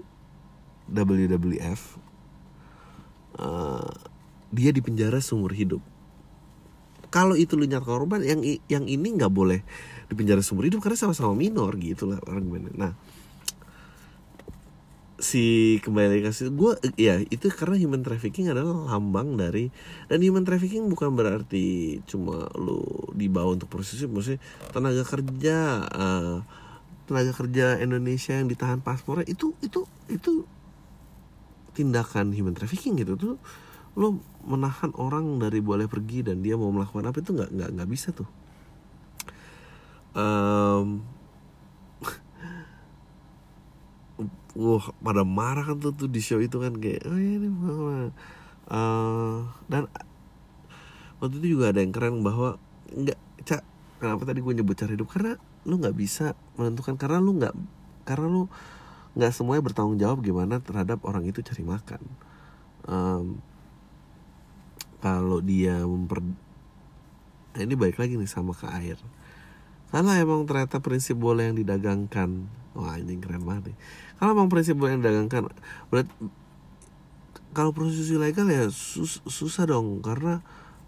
WWF 0.91 1.99
uh, 3.39 3.91
dia 4.51 4.71
dipenjara 4.75 5.23
seumur 5.23 5.55
hidup. 5.55 5.79
Kalau 7.11 7.35
itu 7.35 7.59
lu 7.59 7.67
nyatakan 7.67 7.99
korban 7.99 8.21
yang 8.23 8.39
yang 8.71 8.87
ini 8.87 9.19
nggak 9.19 9.31
boleh 9.31 9.63
di 10.11 10.13
penjara 10.19 10.43
seumur 10.43 10.67
hidup 10.67 10.83
karena 10.83 10.99
sama-sama 10.99 11.31
minor 11.31 11.71
gitu 11.79 12.11
lah 12.11 12.19
argumennya. 12.27 12.75
Nah, 12.75 12.91
si 15.21 15.77
kembali 15.79 16.25
kasih 16.25 16.51
gue 16.51 16.75
ya 16.97 17.21
itu 17.21 17.47
karena 17.53 17.77
human 17.77 18.01
trafficking 18.01 18.49
adalah 18.49 18.91
lambang 18.91 19.37
dari 19.37 19.69
dan 20.09 20.19
human 20.19 20.43
trafficking 20.43 20.89
bukan 20.89 21.13
berarti 21.13 22.01
cuma 22.09 22.49
lu 22.57 22.81
dibawa 23.13 23.53
untuk 23.53 23.69
prostitusi 23.69 24.09
maksudnya 24.09 24.41
tenaga 24.73 25.05
kerja 25.05 25.57
uh, 25.93 26.37
tenaga 27.05 27.31
kerja 27.37 27.77
Indonesia 27.79 28.33
yang 28.33 28.49
ditahan 28.49 28.81
paspornya 28.81 29.29
itu 29.29 29.53
itu 29.61 29.85
itu 30.09 30.43
tindakan 31.77 32.33
human 32.33 32.57
trafficking 32.57 32.97
gitu 32.97 33.13
tuh 33.15 33.35
lo 33.93 34.19
menahan 34.43 34.89
orang 34.97 35.37
dari 35.37 35.61
boleh 35.61 35.85
pergi 35.85 36.25
dan 36.25 36.41
dia 36.41 36.57
mau 36.57 36.73
melakukan 36.73 37.05
apa 37.05 37.21
itu 37.21 37.31
nggak 37.37 37.49
nggak 37.53 37.69
nggak 37.77 37.89
bisa 37.93 38.09
tuh 38.09 38.40
um, 40.17 41.03
wah 44.51 44.85
pada 44.99 45.23
marah 45.23 45.63
kan 45.63 45.77
tuh, 45.79 45.95
tuh 45.95 46.11
di 46.11 46.19
show 46.19 46.43
itu 46.43 46.59
kan 46.59 46.75
kayak 46.75 47.07
oh 47.07 47.15
ini 47.15 47.47
uh, 48.67 49.47
dan 49.71 49.87
waktu 51.23 51.39
itu 51.39 51.55
juga 51.55 51.71
ada 51.71 51.79
yang 51.79 51.95
keren 51.95 52.19
bahwa 52.25 52.59
nggak 52.91 53.19
cak 53.47 53.61
kenapa 54.01 54.25
tadi 54.27 54.41
gue 54.41 54.53
nyebut 54.57 54.75
cara 54.75 54.91
hidup? 54.91 55.07
Karena 55.07 55.37
lu 55.63 55.77
nggak 55.77 55.95
bisa 55.95 56.33
menentukan 56.57 56.97
karena 56.97 57.21
lu 57.21 57.37
nggak 57.37 57.53
karena 58.03 58.27
lu 58.27 58.43
nggak 59.13 59.31
semuanya 59.31 59.61
bertanggung 59.61 60.01
jawab 60.01 60.25
gimana 60.25 60.57
terhadap 60.59 61.05
orang 61.05 61.23
itu 61.29 61.39
cari 61.45 61.63
makan. 61.63 62.01
Um, 62.89 63.37
kalau 65.01 65.39
dia 65.41 65.85
memper 65.85 66.25
nah 67.51 67.61
ini 67.61 67.75
baik 67.75 67.99
lagi 67.99 68.15
nih 68.15 68.31
sama 68.31 68.55
ke 68.55 68.63
air 68.69 68.95
karena 69.91 70.11
emang 70.23 70.47
ternyata 70.47 70.79
prinsip 70.79 71.19
boleh 71.19 71.51
yang 71.51 71.57
didagangkan. 71.59 72.47
Wah 72.71 72.95
ini 72.95 73.19
keren 73.19 73.43
banget 73.43 73.75
nih. 73.75 73.77
Kalau 74.15 74.31
emang 74.31 74.47
prinsip 74.47 74.79
boleh 74.79 74.95
yang 74.95 75.03
didagangkan 75.03 75.51
berarti 75.91 76.13
kalau 77.51 77.75
prostitusi 77.75 78.15
ilegal 78.15 78.47
ya 78.47 78.71
sus 78.71 79.19
susah 79.27 79.67
dong. 79.67 79.99
Karena 79.99 80.39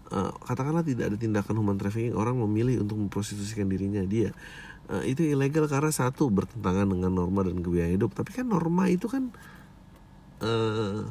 uh, 0.08 0.32
katakanlah 0.48 0.80
tidak 0.80 1.12
ada 1.12 1.16
tindakan 1.20 1.60
human 1.60 1.76
trafficking 1.76 2.16
orang 2.16 2.40
memilih 2.40 2.80
untuk 2.80 2.96
memprostitusikan 2.96 3.68
dirinya 3.68 4.00
dia. 4.08 4.32
Uh, 4.88 5.04
itu 5.04 5.24
ilegal 5.24 5.68
karena 5.68 5.92
satu 5.92 6.28
bertentangan 6.32 6.88
dengan 6.88 7.12
norma 7.12 7.44
dan 7.44 7.60
kebiayaan 7.60 8.00
hidup. 8.00 8.16
Tapi 8.16 8.32
kan 8.32 8.48
norma 8.48 8.88
itu 8.88 9.04
kan 9.08 9.28
uh, 10.40 11.04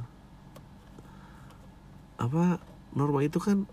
apa 2.17 2.58
norma 2.97 3.21
itu 3.21 3.38
kan 3.38 3.69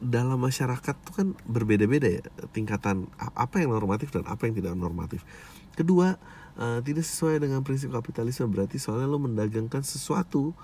dalam 0.00 0.40
masyarakat 0.40 0.96
tuh 1.04 1.12
kan 1.12 1.28
berbeda-beda 1.44 2.08
ya 2.08 2.24
tingkatan 2.56 3.04
apa 3.20 3.60
yang 3.60 3.76
normatif 3.76 4.08
dan 4.08 4.24
apa 4.24 4.48
yang 4.48 4.56
tidak 4.56 4.72
normatif. 4.72 5.20
Kedua, 5.76 6.16
uh, 6.56 6.80
tidak 6.80 7.04
sesuai 7.04 7.44
dengan 7.44 7.60
prinsip 7.60 7.92
kapitalisme 7.92 8.48
berarti 8.48 8.80
soalnya 8.80 9.06
lo 9.06 9.20
mendagangkan 9.20 9.84
sesuatu 9.84 10.56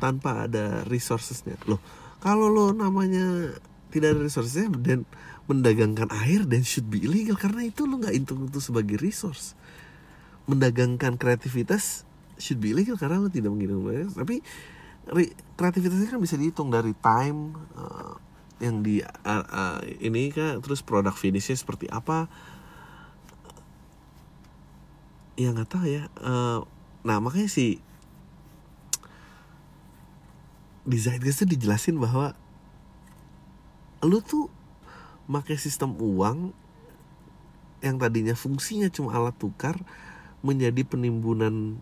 tanpa 0.00 0.48
ada 0.48 0.82
resourcesnya. 0.88 1.60
Loh, 1.68 1.78
kalau 2.24 2.48
lo 2.48 2.72
namanya 2.72 3.52
tidak 3.92 4.16
ada 4.16 4.20
resourcesnya 4.24 4.72
dan 4.80 5.04
mendagangkan 5.44 6.08
air 6.24 6.48
dan 6.48 6.64
should 6.64 6.88
be 6.88 7.04
illegal 7.04 7.36
karena 7.36 7.68
itu 7.68 7.84
lo 7.84 8.00
nggak 8.00 8.16
hitung 8.16 8.48
itu 8.48 8.58
sebagai 8.58 8.96
resource. 8.96 9.52
Mendagangkan 10.48 11.20
kreativitas 11.20 12.08
should 12.40 12.58
be 12.58 12.72
illegal 12.72 12.96
karena 12.96 13.20
lo 13.20 13.28
tidak 13.28 13.52
mengirim 13.52 14.08
tapi 14.16 14.40
kreativitasnya 15.58 16.14
kan 16.14 16.22
bisa 16.22 16.38
dihitung 16.38 16.70
dari 16.70 16.94
time 16.98 17.58
uh, 17.74 18.14
yang 18.62 18.86
di 18.86 19.02
uh, 19.02 19.42
uh, 19.42 19.82
ini 19.98 20.30
kan 20.30 20.62
terus 20.62 20.86
produk 20.86 21.10
finishnya 21.10 21.58
seperti 21.58 21.90
apa? 21.90 22.30
Ya 25.34 25.50
nggak 25.50 25.66
tahu 25.66 25.90
ya. 25.90 26.06
Uh, 26.22 26.62
nah 27.02 27.18
makanya 27.18 27.50
di 30.82 30.98
Zeitgeist 30.98 31.42
tuh 31.42 31.50
dijelasin 31.50 31.98
bahwa 31.98 32.38
lu 34.02 34.22
tuh 34.22 34.46
pakai 35.26 35.58
sistem 35.58 35.94
uang 35.98 36.54
yang 37.82 37.98
tadinya 37.98 38.34
fungsinya 38.38 38.86
cuma 38.90 39.14
alat 39.14 39.34
tukar 39.38 39.78
menjadi 40.42 40.82
penimbunan 40.86 41.78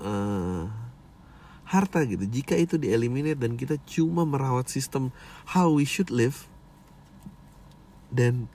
uh, 0.00 0.68
harta 1.72 2.04
gitu. 2.04 2.28
Jika 2.28 2.52
itu 2.60 2.76
dieliminate 2.76 3.40
dan 3.40 3.56
kita 3.56 3.80
cuma 3.88 4.28
merawat 4.28 4.68
sistem 4.68 5.08
how 5.56 5.72
we 5.72 5.88
should 5.88 6.12
live 6.12 6.44
dan 8.12 8.52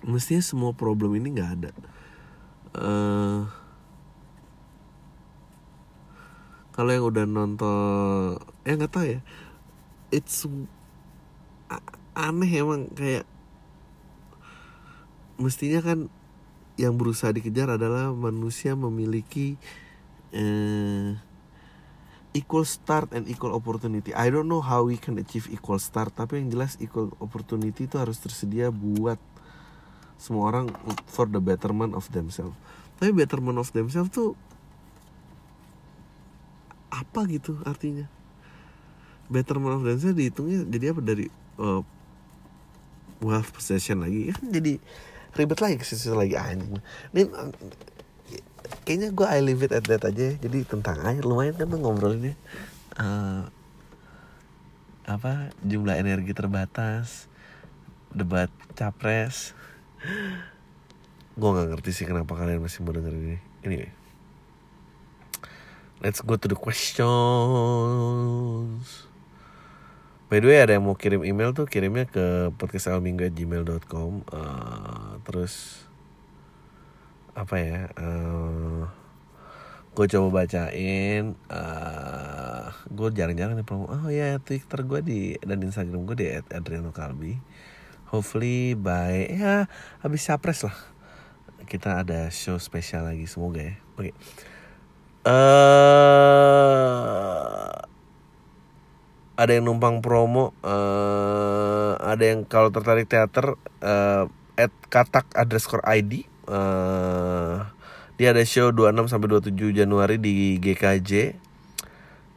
mestinya 0.00 0.40
semua 0.40 0.72
problem 0.72 1.12
ini 1.20 1.36
nggak 1.36 1.50
ada. 1.60 1.70
Uh, 2.74 3.44
kalau 6.72 6.90
yang 6.90 7.04
udah 7.04 7.28
nonton 7.28 8.40
ya 8.64 8.72
nggak 8.72 8.92
tahu 8.92 9.06
ya. 9.06 9.20
It's 10.08 10.48
aneh 12.16 12.50
emang 12.56 12.88
kayak 12.96 13.28
mestinya 15.36 15.84
kan 15.84 16.08
yang 16.80 16.96
berusaha 16.96 17.30
dikejar 17.30 17.76
adalah 17.78 18.10
manusia 18.16 18.74
memiliki 18.74 19.60
uh, 20.34 21.14
equal 22.34 22.66
start 22.66 23.14
and 23.14 23.30
equal 23.30 23.54
opportunity. 23.54 24.10
I 24.10 24.26
don't 24.28 24.50
know 24.50 24.60
how 24.60 24.82
we 24.90 24.98
can 24.98 25.16
achieve 25.22 25.46
equal 25.54 25.78
start, 25.78 26.18
tapi 26.18 26.42
yang 26.42 26.50
jelas 26.50 26.74
equal 26.82 27.14
opportunity 27.22 27.86
itu 27.86 27.96
harus 27.96 28.18
tersedia 28.18 28.74
buat 28.74 29.22
semua 30.18 30.50
orang 30.50 30.66
for 31.06 31.30
the 31.30 31.38
betterment 31.38 31.94
of 31.94 32.10
themselves. 32.10 32.58
Tapi 32.98 33.14
betterment 33.14 33.62
of 33.62 33.70
themselves 33.70 34.10
tuh 34.10 34.34
apa 36.90 37.22
gitu 37.30 37.62
artinya? 37.62 38.10
Betterment 39.30 39.78
of 39.78 39.82
themselves 39.86 40.18
dihitungnya 40.18 40.66
jadi 40.66 40.90
apa 40.90 41.00
dari 41.06 41.30
uh, 41.62 41.86
wealth 43.22 43.54
possession 43.54 44.02
lagi 44.02 44.34
kan 44.34 44.50
jadi 44.58 44.82
ribet 45.38 45.58
lagi 45.62 45.76
ke 45.78 45.86
situ 45.86 46.10
lagi 46.18 46.34
anjing. 46.34 46.82
Ini 47.14 47.22
kayaknya 48.84 49.08
gue 49.12 49.26
I 49.26 49.40
leave 49.44 49.62
it 49.64 49.72
at 49.72 49.84
that 49.88 50.04
aja 50.04 50.36
jadi 50.36 50.58
tentang 50.64 51.00
air 51.04 51.24
lumayan 51.24 51.56
kan 51.56 51.68
ngobrolinnya. 51.68 52.36
Uh, 52.94 53.48
apa 55.04 55.52
jumlah 55.60 56.00
energi 56.00 56.32
terbatas 56.32 57.28
debat 58.12 58.48
capres. 58.76 59.52
Gue 61.34 61.48
nggak 61.50 61.74
ngerti 61.74 61.90
sih 61.90 62.06
kenapa 62.06 62.38
kalian 62.38 62.62
masih 62.62 62.84
mau 62.86 62.94
denger 62.94 63.12
ini. 63.12 63.38
Anyway 63.66 64.04
let's 66.04 66.20
go 66.20 66.36
to 66.36 66.44
the 66.44 66.54
questions. 66.58 67.08
By 70.28 70.44
the 70.44 70.52
way 70.52 70.60
ada 70.60 70.76
yang 70.76 70.84
mau 70.84 70.92
kirim 70.92 71.24
email 71.24 71.56
tuh 71.56 71.64
kirimnya 71.64 72.04
ke 72.04 72.52
podcastalminggu@gmail.com 72.60 74.28
uh, 74.28 75.16
terus 75.24 75.84
apa 77.34 77.54
ya 77.58 77.90
uh, 77.98 78.86
gue 79.94 80.06
coba 80.10 80.42
bacain 80.42 81.38
uh, 81.50 82.66
gue 82.90 83.08
jarang-jarang 83.14 83.54
nih 83.54 83.66
promo. 83.66 83.86
Oh 83.90 84.10
ya 84.10 84.38
twitter 84.42 84.82
gue 84.82 85.00
di 85.02 85.38
dan 85.42 85.62
instagram 85.62 86.06
gue 86.06 86.16
di 86.18 86.26
Adriano 86.50 86.90
Kalbi 86.90 87.38
hopefully 88.10 88.74
by 88.74 89.30
ya 89.30 89.66
habis 90.02 90.26
capres 90.26 90.66
lah. 90.66 90.74
Kita 91.66 92.02
ada 92.02 92.30
show 92.30 92.58
spesial 92.58 93.06
lagi 93.06 93.26
semoga 93.30 93.62
ya. 93.62 93.74
Oke. 93.94 94.10
Okay. 94.10 94.12
uh, 95.26 96.44
ada 99.34 99.50
yang 99.50 99.66
numpang 99.66 99.98
promo 99.98 100.54
uh, 100.62 101.98
ada 101.98 102.22
yang 102.22 102.46
kalau 102.46 102.70
tertarik 102.70 103.10
teater 103.10 103.58
uh, 103.82 104.30
at 104.54 104.70
katak 104.86 105.26
underscore 105.34 105.82
id 105.90 106.30
uh, 106.48 107.68
dia 108.14 108.30
ada 108.30 108.42
show 108.46 108.70
26 108.70 109.10
sampai 109.10 109.28
27 109.50 109.74
Januari 109.74 110.16
di 110.22 110.62
GKJ. 110.62 111.40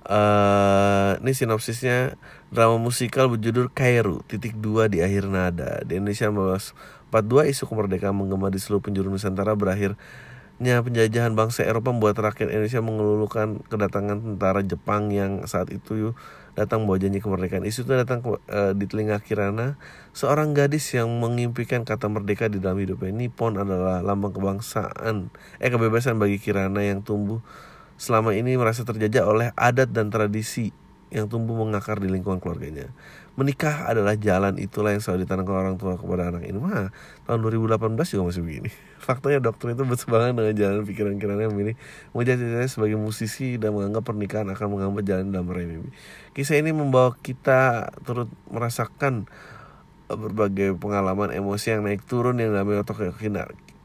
Uh, 0.08 0.16
eh, 0.16 1.12
ini 1.20 1.36
sinopsisnya 1.36 2.16
drama 2.48 2.80
musikal 2.80 3.28
berjudul 3.28 3.68
Kairu 3.68 4.24
titik 4.24 4.56
dua 4.56 4.88
di 4.88 5.04
akhir 5.04 5.28
nada 5.28 5.84
di 5.84 6.00
Indonesia 6.00 6.32
membawa 6.32 6.64
42 7.12 7.52
isu 7.52 7.68
kemerdekaan 7.68 8.16
menggema 8.16 8.48
di 8.48 8.56
seluruh 8.56 8.80
penjuru 8.80 9.12
Nusantara 9.12 9.52
berakhirnya 9.60 10.80
penjajahan 10.80 11.36
bangsa 11.36 11.68
Eropa 11.68 11.92
membuat 11.92 12.24
rakyat 12.24 12.56
Indonesia 12.56 12.80
mengeluhkan 12.80 13.60
kedatangan 13.68 14.24
tentara 14.24 14.64
Jepang 14.64 15.12
yang 15.12 15.44
saat 15.44 15.76
itu 15.76 16.16
datang 16.58 16.90
bawa 16.90 16.98
janji 16.98 17.22
kemerdekaan. 17.22 17.62
Isu 17.70 17.86
itu 17.86 17.94
datang 17.94 18.26
ke, 18.26 18.42
uh, 18.50 18.74
di 18.74 18.90
telinga 18.90 19.22
Kirana, 19.22 19.78
seorang 20.18 20.58
gadis 20.58 20.90
yang 20.98 21.06
mengimpikan 21.22 21.86
kata 21.86 22.10
merdeka 22.10 22.50
di 22.50 22.58
dalam 22.58 22.82
hidupnya. 22.82 23.14
Nippon 23.14 23.62
adalah 23.62 24.02
lambang 24.02 24.34
kebangsaan, 24.34 25.30
eh 25.62 25.70
kebebasan 25.70 26.18
bagi 26.18 26.42
Kirana 26.42 26.82
yang 26.82 27.06
tumbuh 27.06 27.46
selama 28.02 28.34
ini 28.34 28.58
merasa 28.58 28.82
terjajah 28.82 29.30
oleh 29.30 29.48
adat 29.54 29.94
dan 29.94 30.10
tradisi 30.10 30.74
yang 31.14 31.30
tumbuh 31.30 31.56
mengakar 31.56 32.02
di 32.02 32.10
lingkungan 32.10 32.42
keluarganya. 32.42 32.90
Menikah 33.38 33.86
adalah 33.86 34.18
jalan 34.18 34.58
itulah 34.58 34.98
yang 34.98 35.02
selalu 35.06 35.30
ditanamkan 35.30 35.54
orang 35.54 35.76
tua 35.78 35.94
kepada 35.94 36.34
anak 36.34 36.50
ini. 36.50 36.58
Mah 36.58 36.90
tahun 37.30 37.40
2018 37.46 38.18
juga 38.18 38.24
masih 38.34 38.42
begini. 38.42 38.70
Faktanya 39.06 39.38
dokter 39.38 39.78
itu 39.78 39.86
berseberangan 39.86 40.34
dengan 40.34 40.54
jalan 40.58 40.82
pikiran-pikirannya 40.90 41.46
yang 41.46 41.54
memilih 41.54 41.76
menjadi 42.18 42.66
sebagai 42.66 42.98
musisi 42.98 43.62
dan 43.62 43.78
menganggap 43.78 44.10
pernikahan 44.10 44.50
akan 44.50 44.68
menghambat 44.74 45.04
jalan 45.06 45.30
dalam 45.30 45.46
meraih 45.54 45.70
mimpi. 45.70 45.94
Kisah 46.34 46.58
ini 46.58 46.74
membawa 46.74 47.14
kita 47.22 47.94
turut 48.02 48.26
merasakan 48.50 49.30
berbagai 50.10 50.74
pengalaman 50.82 51.30
emosi 51.30 51.78
yang 51.78 51.86
naik 51.86 52.02
turun 52.10 52.42
yang 52.42 52.58
dalam 52.58 52.74
otak 52.74 53.14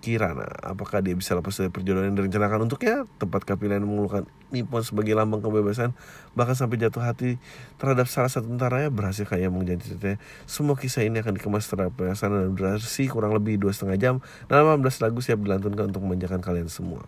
Kirana 0.03 0.51
apakah 0.67 0.99
dia 0.99 1.15
bisa 1.15 1.39
lepas 1.39 1.55
dari 1.55 1.71
perjodohan 1.71 2.11
yang 2.11 2.19
direncanakan 2.19 2.67
untuknya 2.67 3.07
tempatkah 3.23 3.55
pilihan 3.55 3.87
mengeluhkan 3.87 4.27
Nippon 4.51 4.83
sebagai 4.83 5.15
lambang 5.15 5.39
kebebasan 5.39 5.95
bahkan 6.35 6.59
sampai 6.59 6.83
jatuh 6.83 7.07
hati 7.07 7.39
terhadap 7.79 8.11
salah 8.11 8.27
satu 8.27 8.51
tentaranya 8.51 8.91
berhasil 8.91 9.23
kayak 9.23 9.55
menjanjikan 9.55 10.19
semua 10.51 10.75
kisah 10.75 11.07
ini 11.07 11.23
akan 11.23 11.39
dikemas 11.39 11.71
terapasana 11.71 12.43
dan 12.43 12.59
durasi 12.59 13.07
kurang 13.07 13.31
lebih 13.31 13.63
dua 13.63 13.71
setengah 13.71 13.97
jam 13.97 14.15
dan 14.51 14.67
18 14.67 14.83
lagu 15.07 15.23
siap 15.23 15.39
dilantunkan 15.39 15.95
untuk 15.95 16.03
memanjakan 16.03 16.43
kalian 16.43 16.67
semua. 16.67 17.07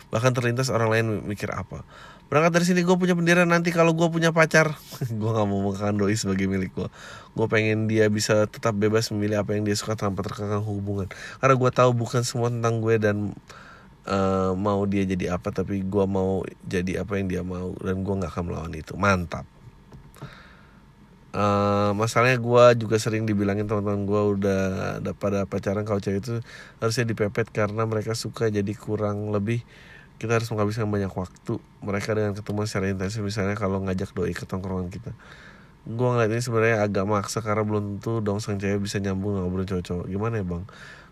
bahkan 0.08 0.32
terlintas 0.32 0.72
orang 0.72 0.88
lain 0.88 1.06
mikir 1.28 1.52
apa 1.52 1.84
berangkat 2.28 2.52
dari 2.60 2.66
sini 2.68 2.82
gue 2.84 2.96
punya 3.00 3.16
pendirian. 3.16 3.48
Nanti 3.48 3.72
kalau 3.72 3.96
gue 3.96 4.08
punya 4.12 4.36
pacar 4.36 4.76
gue 5.20 5.30
nggak 5.32 5.48
mau 5.48 5.60
mengangkat 5.72 5.96
doi 5.96 6.16
sebagai 6.16 6.48
milik 6.48 6.72
gue 6.76 6.90
gue 7.38 7.48
pengen 7.48 7.86
dia 7.86 8.10
bisa 8.10 8.50
tetap 8.50 8.74
bebas 8.74 9.14
memilih 9.14 9.46
apa 9.46 9.54
yang 9.54 9.62
dia 9.62 9.78
suka 9.78 9.94
tanpa 9.94 10.26
terkekang 10.26 10.66
hubungan. 10.66 11.06
Karena 11.38 11.54
gue 11.54 11.72
tahu 11.72 11.92
bukan 11.94 12.26
semua 12.26 12.50
tentang 12.50 12.82
gue 12.82 12.98
dan 12.98 13.18
uh, 14.10 14.58
mau 14.58 14.82
dia 14.90 15.06
jadi 15.06 15.38
apa 15.38 15.54
tapi 15.54 15.86
gue 15.86 16.06
mau 16.10 16.42
jadi 16.66 17.06
apa 17.06 17.22
yang 17.22 17.28
dia 17.30 17.42
mau 17.46 17.78
dan 17.78 18.02
gue 18.02 18.14
nggak 18.18 18.32
akan 18.34 18.44
melawan 18.50 18.74
itu. 18.74 18.98
Mantap. 18.98 19.46
Uh, 21.38 21.94
masalahnya 21.94 22.42
gue 22.42 22.82
juga 22.82 22.98
sering 22.98 23.30
dibilangin 23.30 23.70
teman-teman 23.70 24.10
gue 24.10 24.22
udah 24.42 24.62
ada 24.98 25.12
pada 25.14 25.46
pacaran 25.46 25.86
kalau 25.86 26.02
cewek 26.02 26.26
itu 26.26 26.42
harusnya 26.82 27.06
dipepet 27.06 27.54
karena 27.54 27.86
mereka 27.86 28.18
suka 28.18 28.50
jadi 28.50 28.74
kurang 28.74 29.30
lebih 29.30 29.62
kita 30.18 30.42
harus 30.42 30.50
menghabiskan 30.50 30.90
banyak 30.90 31.14
waktu 31.14 31.62
mereka 31.86 32.18
dengan 32.18 32.34
ketemu 32.34 32.60
secara 32.66 32.86
intensif. 32.90 33.22
Misalnya 33.22 33.54
kalau 33.54 33.82
ngajak 33.86 34.14
doi 34.18 34.34
ke 34.34 34.50
tongkrongan 34.50 34.90
kita. 34.90 35.14
Gue 35.88 36.08
ngeliat 36.10 36.34
ini 36.34 36.42
sebenarnya 36.44 36.84
agak 36.84 37.06
maksa 37.08 37.40
karena 37.40 37.64
belum 37.64 38.02
tentu 38.02 38.20
dong 38.20 38.44
sang 38.44 38.60
cewek 38.60 38.82
bisa 38.84 39.00
nyambung 39.00 39.38
ngobrol 39.38 39.64
cowok-cowok. 39.64 40.06
Gimana 40.10 40.42
ya 40.42 40.46
bang? 40.46 40.64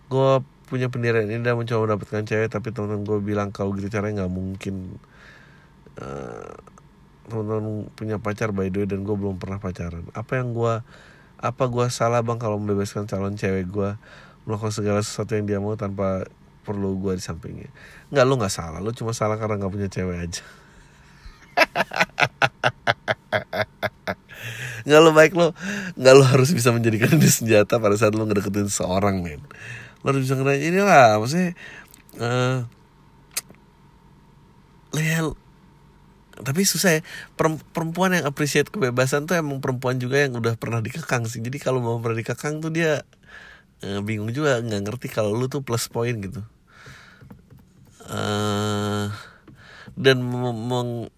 Gue 0.09 0.31
punya 0.65 0.89
pendirian 0.89 1.29
ini 1.29 1.39
dan 1.45 1.55
mencoba 1.55 1.93
mendapatkan 1.93 2.25
cewek 2.25 2.49
tapi 2.49 2.73
teman-teman 2.73 3.05
gue 3.05 3.17
bilang 3.21 3.49
kalau 3.53 3.71
gitu 3.77 3.87
caranya 3.87 4.25
nggak 4.25 4.33
mungkin. 4.33 4.97
Uh, 5.95 6.51
teman-teman 7.29 7.87
punya 7.93 8.17
pacar 8.17 8.51
by 8.51 8.67
the 8.73 8.83
way 8.83 8.87
dan 8.89 9.05
gue 9.05 9.15
belum 9.15 9.37
pernah 9.37 9.61
pacaran. 9.61 10.03
Apa 10.17 10.41
yang 10.41 10.51
gue 10.51 10.81
apa 11.39 11.63
gue 11.69 11.85
salah 11.93 12.25
bang 12.25 12.41
kalau 12.41 12.57
membebaskan 12.57 13.05
calon 13.05 13.37
cewek 13.37 13.69
gue 13.69 13.89
melakukan 14.49 14.73
segala 14.73 14.99
sesuatu 15.05 15.37
yang 15.37 15.45
dia 15.45 15.59
mau 15.61 15.77
tanpa 15.77 16.25
perlu 16.65 16.97
gue 16.97 17.13
di 17.13 17.23
sampingnya. 17.23 17.69
Nggak 18.09 18.25
lo 18.25 18.33
nggak 18.41 18.49
salah. 18.49 18.81
Lo 18.81 18.89
cuma 18.89 19.13
salah 19.13 19.37
karena 19.37 19.61
nggak 19.61 19.71
punya 19.71 19.87
cewek 19.87 20.17
aja. 20.17 20.41
Nggak 24.85 25.01
lo 25.01 25.11
baik 25.17 25.33
lo 25.33 25.57
nggak 25.97 26.13
lo 26.13 26.23
harus 26.29 26.53
bisa 26.53 26.69
menjadikan 26.69 27.17
ini 27.17 27.25
senjata 27.25 27.81
pada 27.81 27.97
saat 27.97 28.13
lo 28.13 28.21
ngedeketin 28.29 28.69
seorang 28.69 29.25
men. 29.25 29.41
Lo 30.05 30.13
harus 30.13 30.29
bisa 30.29 30.37
ngerayain 30.37 30.69
ini 30.69 30.81
lah 30.85 31.17
maksudnya 31.17 31.57
uh, 32.21 32.69
ya, 34.93 35.25
tapi 36.37 36.61
susah 36.69 36.99
ya. 36.99 37.01
Perempuan 37.73 38.13
yang 38.13 38.29
appreciate 38.29 38.69
kebebasan 38.69 39.25
tuh 39.25 39.41
emang 39.41 39.57
perempuan 39.57 39.97
juga 39.97 40.21
yang 40.21 40.37
udah 40.37 40.53
pernah 40.53 40.85
dikekang 40.85 41.25
sih. 41.25 41.41
Jadi 41.41 41.57
kalau 41.57 41.81
mau 41.81 41.97
pernah 41.97 42.21
dikekang 42.21 42.61
tuh 42.61 42.69
dia 42.69 43.01
uh, 43.81 44.05
bingung 44.05 44.29
juga 44.29 44.61
nggak 44.61 44.85
ngerti 44.85 45.07
kalau 45.09 45.33
lu 45.33 45.49
tuh 45.49 45.65
plus 45.65 45.89
point 45.89 46.21
gitu 46.21 46.45
uh, 48.09 49.09
dan 49.95 50.17
meng 50.21 51.09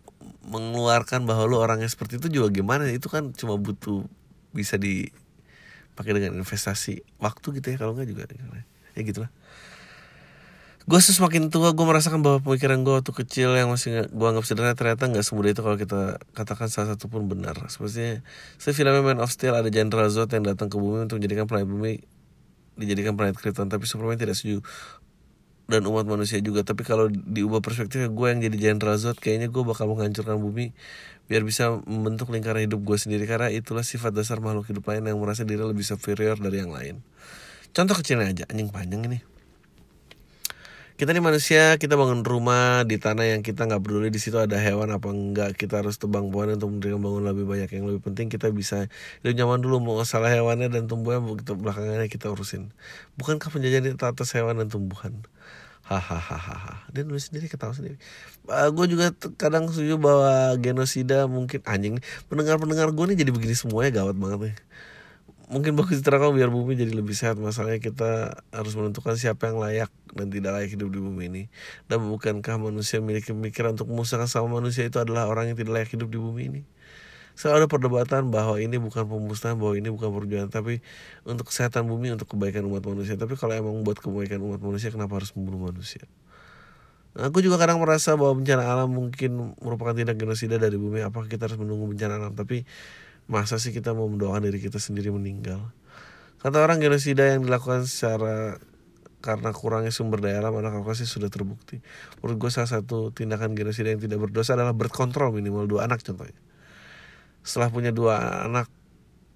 mengeluarkan 0.47 1.27
bahwa 1.27 1.43
lu 1.43 1.59
orangnya 1.59 1.91
seperti 1.91 2.23
itu 2.23 2.39
juga 2.39 2.47
gimana? 2.51 2.87
Itu 2.87 3.11
kan 3.11 3.35
cuma 3.35 3.59
butuh 3.59 4.07
bisa 4.55 4.79
dipakai 4.79 6.15
dengan 6.15 6.39
investasi 6.39 7.03
waktu 7.19 7.59
gitu 7.59 7.67
ya 7.75 7.77
kalau 7.77 7.93
nggak 7.93 8.07
juga 8.07 8.23
ya 8.95 9.01
gitulah. 9.03 9.31
Gue 10.87 11.03
semakin 11.03 11.51
tua 11.51 11.75
gue 11.75 11.83
merasakan 11.83 12.23
bahwa 12.23 12.39
pemikiran 12.39 12.79
gue 12.87 12.95
waktu 12.95 13.11
kecil 13.11 13.59
yang 13.59 13.67
masih 13.67 14.07
gue 14.07 14.27
anggap 14.27 14.47
sederhana 14.47 14.71
ternyata 14.71 15.11
nggak 15.11 15.19
semudah 15.27 15.51
itu 15.51 15.59
kalau 15.59 15.75
kita 15.75 16.15
katakan 16.31 16.71
salah 16.71 16.95
satu 16.95 17.11
pun 17.11 17.27
benar. 17.27 17.59
Sepertinya 17.67 18.23
filmnya 18.55 19.03
Man 19.03 19.19
of 19.19 19.27
Steel 19.27 19.51
ada 19.51 19.67
General 19.67 20.07
Zod 20.07 20.31
yang 20.31 20.47
datang 20.47 20.71
ke 20.71 20.79
bumi 20.79 21.03
untuk 21.03 21.19
menjadikan 21.19 21.43
planet 21.43 21.67
bumi 21.67 22.07
dijadikan 22.77 23.17
planet 23.17 23.35
Krypton 23.35 23.67
tapi 23.67 23.89
Superman 23.89 24.21
tidak 24.21 24.37
setuju 24.37 24.61
dan 25.67 25.83
umat 25.85 26.07
manusia 26.07 26.39
juga. 26.39 26.63
Tapi 26.63 26.87
kalau 26.87 27.11
diubah 27.11 27.59
perspektifnya 27.59 28.07
gue 28.07 28.27
yang 28.31 28.39
jadi 28.39 28.57
General 28.71 28.95
Zod 28.95 29.19
kayaknya 29.19 29.51
gue 29.51 29.63
bakal 29.67 29.91
menghancurkan 29.91 30.39
bumi 30.39 30.71
biar 31.27 31.43
bisa 31.43 31.83
membentuk 31.83 32.31
lingkaran 32.31 32.63
hidup 32.63 32.81
gue 32.81 32.97
sendiri. 32.97 33.27
Karena 33.27 33.51
itulah 33.51 33.83
sifat 33.83 34.15
dasar 34.15 34.39
makhluk 34.39 34.71
hidup 34.71 34.87
lain 34.87 35.05
yang 35.05 35.19
merasa 35.19 35.43
diri 35.43 35.61
lebih 35.61 35.83
superior 35.83 36.39
dari 36.39 36.63
yang 36.63 36.71
lain. 36.71 37.03
Contoh 37.75 37.93
kecilnya 37.99 38.31
aja, 38.31 38.43
anjing 38.49 38.71
panjang 38.71 39.05
ini. 39.05 39.36
Kita 40.97 41.13
nih 41.13 41.21
manusia, 41.21 41.77
kita 41.77 41.93
bangun 41.93 42.25
rumah 42.25 42.81
di 42.81 42.97
tanah 42.97 43.29
yang 43.29 43.45
kita 43.45 43.69
nggak 43.69 43.85
peduli 43.85 44.09
di 44.09 44.17
situ 44.17 44.41
ada 44.41 44.57
hewan 44.57 44.89
apa 44.89 45.13
enggak. 45.13 45.53
Kita 45.53 45.85
harus 45.85 46.01
tebang 46.01 46.33
pohon 46.33 46.57
untuk 46.57 46.73
mendirikan 46.73 47.05
bangun 47.05 47.21
lebih 47.21 47.45
banyak. 47.45 47.69
Yang 47.69 47.85
lebih 47.93 48.01
penting 48.01 48.33
kita 48.33 48.49
bisa 48.49 48.89
hidup 49.21 49.37
nyaman 49.37 49.61
dulu 49.61 49.77
mau 49.77 50.01
salah 50.09 50.33
hewannya 50.33 50.73
dan 50.73 50.89
tumbuhnya 50.89 51.21
begitu 51.21 51.53
belakangannya 51.53 52.09
kita 52.09 52.33
urusin. 52.33 52.73
Bukankah 53.13 53.53
penjajahan 53.53 53.93
itu 53.93 54.05
atas 54.09 54.33
hewan 54.33 54.57
dan 54.57 54.73
tumbuhan? 54.73 55.21
hahaha 55.87 56.83
dia 56.91 57.07
nulis 57.07 57.31
sendiri 57.31 57.47
ketawa 57.47 57.71
sendiri 57.71 57.95
uh, 58.51 58.67
gue 58.75 58.85
juga 58.91 59.15
kadang 59.39 59.71
setuju 59.71 59.95
bahwa 59.95 60.59
genosida 60.59 61.31
mungkin 61.31 61.63
anjing 61.63 62.03
pendengar 62.27 62.59
pendengar 62.59 62.91
gue 62.91 63.05
nih 63.07 63.23
jadi 63.23 63.31
begini 63.31 63.55
semuanya 63.55 64.03
gawat 64.03 64.19
banget 64.19 64.51
nih 64.51 64.55
mungkin 65.47 65.79
bagus 65.79 66.03
diterangkan 66.03 66.35
biar 66.35 66.51
bumi 66.51 66.75
jadi 66.75 66.91
lebih 66.91 67.15
sehat. 67.15 67.39
Masalahnya 67.39 67.79
kita 67.79 68.43
harus 68.51 68.73
menentukan 68.75 69.15
siapa 69.15 69.47
yang 69.47 69.57
layak 69.63 69.91
dan 70.11 70.27
tidak 70.27 70.59
layak 70.59 70.69
hidup 70.75 70.91
di 70.91 70.99
bumi 70.99 71.23
ini. 71.31 71.43
Dan 71.87 72.03
bukankah 72.07 72.59
manusia 72.59 72.99
memiliki 72.99 73.31
pemikiran 73.31 73.79
untuk 73.79 73.87
memusnahkan 73.87 74.27
sama 74.27 74.59
manusia 74.59 74.83
itu 74.83 74.99
adalah 74.99 75.31
orang 75.31 75.51
yang 75.51 75.57
tidak 75.57 75.73
layak 75.83 75.89
hidup 75.91 76.11
di 76.11 76.19
bumi 76.19 76.43
ini? 76.51 76.61
Selalu 77.37 77.63
ada 77.63 77.67
perdebatan 77.69 78.33
bahwa 78.33 78.57
ini 78.57 78.81
bukan 78.81 79.05
pemusnahan 79.05 79.55
bahwa 79.61 79.77
ini 79.77 79.87
bukan 79.93 80.09
perjuangan. 80.09 80.49
Tapi 80.51 80.83
untuk 81.23 81.47
kesehatan 81.47 81.87
bumi 81.87 82.11
untuk 82.11 82.27
kebaikan 82.27 82.65
umat 82.67 82.83
manusia. 82.83 83.15
Tapi 83.15 83.39
kalau 83.39 83.53
emang 83.55 83.85
buat 83.87 84.01
kebaikan 84.03 84.43
umat 84.43 84.59
manusia 84.59 84.91
kenapa 84.91 85.21
harus 85.21 85.31
membunuh 85.37 85.71
manusia? 85.71 86.03
Aku 87.17 87.41
juga 87.41 87.57
kadang 87.57 87.81
merasa 87.81 88.13
bahwa 88.13 88.37
bencana 88.37 88.61
alam 88.61 88.93
mungkin 88.93 89.57
merupakan 89.57 89.93
tindak 89.95 90.21
genosida 90.21 90.61
dari 90.61 90.77
bumi. 90.77 91.01
Apakah 91.01 91.25
kita 91.25 91.49
harus 91.49 91.57
menunggu 91.57 91.89
bencana 91.89 92.21
alam? 92.21 92.33
Tapi 92.37 92.61
masa 93.27 93.59
sih 93.59 93.75
kita 93.75 93.91
mau 93.91 94.07
mendoakan 94.07 94.43
diri 94.47 94.59
kita 94.63 94.79
sendiri 94.79 95.11
meninggal? 95.11 95.59
Kata 96.39 96.63
orang 96.63 96.79
genosida 96.79 97.27
yang 97.35 97.43
dilakukan 97.43 97.83
secara 97.83 98.55
karena 99.17 99.49
kurangnya 99.49 99.89
sumber 99.89 100.21
daya 100.21 100.39
alam 100.39 100.55
anak 100.61 100.85
sih 100.95 101.09
sudah 101.09 101.27
terbukti. 101.27 101.81
Menurut 102.21 102.47
gue 102.47 102.49
salah 102.53 102.69
satu 102.69 103.09
tindakan 103.11 103.57
genosida 103.57 103.91
yang 103.91 103.99
tidak 103.99 104.21
berdosa 104.21 104.53
adalah 104.55 104.71
berkontrol 104.71 105.33
minimal 105.33 105.65
dua 105.65 105.89
anak 105.89 106.05
contohnya. 106.05 106.37
Setelah 107.41 107.73
punya 107.73 107.91
dua 107.91 108.45
anak 108.45 108.69